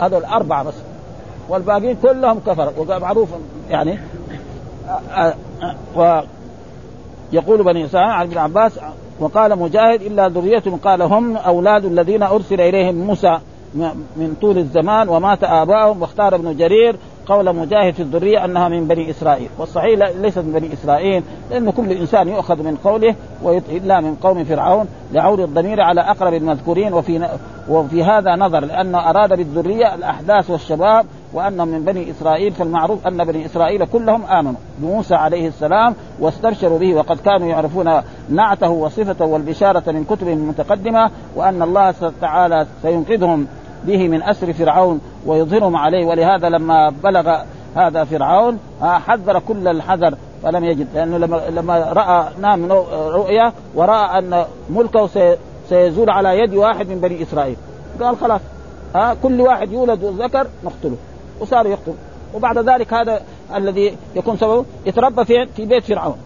هذول 0.00 0.18
الاربعه 0.18 0.64
بس 0.64 0.74
والباقيين 1.48 1.96
كلهم 2.02 2.40
كفر 2.46 2.72
ومعروف 2.78 3.28
يعني 3.70 3.98
آه 5.10 5.34
آه 5.96 6.24
ويقول 7.32 7.62
بني 7.62 7.84
اسرائيل 7.84 8.10
عن 8.10 8.26
ابن 8.26 8.38
عباس 8.38 8.72
وقال 9.20 9.58
مجاهد 9.58 10.02
إلا 10.02 10.28
ذرية 10.28 10.62
قال 10.84 11.02
هم 11.02 11.36
أولاد 11.36 11.84
الذين 11.84 12.22
أرسل 12.22 12.60
إليهم 12.60 12.94
موسى 12.94 13.38
من 14.16 14.36
طول 14.40 14.58
الزمان 14.58 15.08
ومات 15.08 15.44
آباؤهم 15.44 16.02
واختار 16.02 16.34
ابن 16.34 16.56
جرير 16.56 16.96
قول 17.26 17.56
مجاهد 17.56 17.94
في 17.94 18.02
الذرية 18.02 18.44
أنها 18.44 18.68
من 18.68 18.88
بني 18.88 19.10
إسرائيل. 19.10 19.48
والصحيح 19.58 20.10
ليست 20.20 20.38
من 20.38 20.52
بني 20.52 20.72
إسرائيل 20.72 21.22
لأن 21.50 21.70
كل 21.70 21.92
إنسان 21.92 22.28
يؤخذ 22.28 22.62
من 22.62 22.76
قوله 22.76 23.14
إلا 23.68 24.00
من 24.00 24.14
قوم 24.14 24.44
فرعون 24.44 24.86
لعود 25.12 25.40
الضمير 25.40 25.80
على 25.80 26.00
أقرب 26.00 26.34
المذكورين. 26.34 26.92
وفي 26.92 27.28
وفي 27.68 28.04
هذا 28.04 28.36
نظر 28.36 28.60
لأنه 28.60 29.10
أراد 29.10 29.36
بالذرية 29.36 29.94
الأحداث 29.94 30.50
والشباب 30.50 31.06
وأنهم 31.32 31.68
من 31.68 31.84
بني 31.84 32.10
إسرائيل 32.10 32.52
فالمعروف 32.52 33.06
أن 33.06 33.24
بني 33.24 33.46
إسرائيل 33.46 33.84
كلهم 33.84 34.24
آمنوا. 34.24 34.60
بموسى 34.78 35.14
عليه 35.14 35.48
السلام 35.48 35.94
واستبشروا 36.20 36.78
به 36.78 36.94
وقد 36.94 37.20
كانوا 37.20 37.48
يعرفون 37.48 38.02
نعته 38.28 38.70
وصفته 38.70 39.24
والبشارة 39.24 39.92
من 39.92 40.04
كتبهم 40.04 40.38
المتقدمه 40.38 41.10
وأن 41.36 41.62
الله 41.62 41.94
تعالى 42.20 42.66
سينقذهم 42.82 43.46
به 43.84 44.08
من 44.08 44.22
أسر 44.22 44.52
فرعون 44.52 45.00
ويظهرهم 45.26 45.76
عليه. 45.76 46.06
ولهذا 46.06 46.48
لما 46.48 46.92
بلغ 47.04 47.36
هذا 47.76 48.04
فرعون 48.04 48.58
حذر 48.80 49.38
كل 49.38 49.68
الحذر 49.68 50.14
فلم 50.42 50.64
يجد 50.64 50.86
لأنه 50.94 51.16
لما 51.16 51.36
لما 51.50 51.78
رأى 51.78 52.28
نام 52.40 52.72
رؤيا 52.92 53.52
ورأى 53.74 54.18
أن 54.18 54.44
ملكه 54.70 55.36
سيزول 55.68 56.10
على 56.10 56.38
يد 56.38 56.54
واحد 56.54 56.88
من 56.88 57.00
بني 57.00 57.22
إسرائيل. 57.22 57.56
قال 58.00 58.16
خلاص 58.16 58.40
ها 58.94 59.16
كل 59.22 59.40
واحد 59.40 59.72
يولد 59.72 60.04
ذكر 60.04 60.46
نقتله 60.64 60.96
وصار 61.40 61.66
يقتل 61.66 61.94
وبعد 62.34 62.58
ذلك 62.58 62.94
هذا 62.94 63.20
الذي 63.54 63.96
يكون 64.16 64.36
سببه 64.36 64.64
يتربى 64.86 65.24
في 65.24 65.46
في 65.46 65.66
بيت 65.66 65.84
فرعون. 65.84 66.16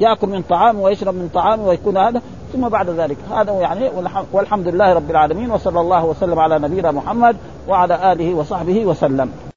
يأكل 0.00 0.28
من 0.28 0.42
طعامه 0.42 0.82
ويشرب 0.82 1.14
من 1.14 1.30
طعامه 1.34 1.66
ويكون 1.68 1.96
هذا. 1.96 2.22
ثم 2.52 2.68
بعد 2.68 2.90
ذلك. 2.90 3.16
هذا 3.30 3.52
يعني 3.52 3.90
والحمد 4.32 4.68
لله 4.68 4.92
رب 4.92 5.10
العالمين 5.10 5.50
وصلى 5.50 5.80
الله 5.80 6.04
وسلم 6.04 6.38
على 6.38 6.58
نبينا 6.58 6.90
محمد 6.90 7.36
وعلى 7.68 8.12
آله 8.12 8.34
وصحبه 8.34 8.86
وسلم. 8.86 9.47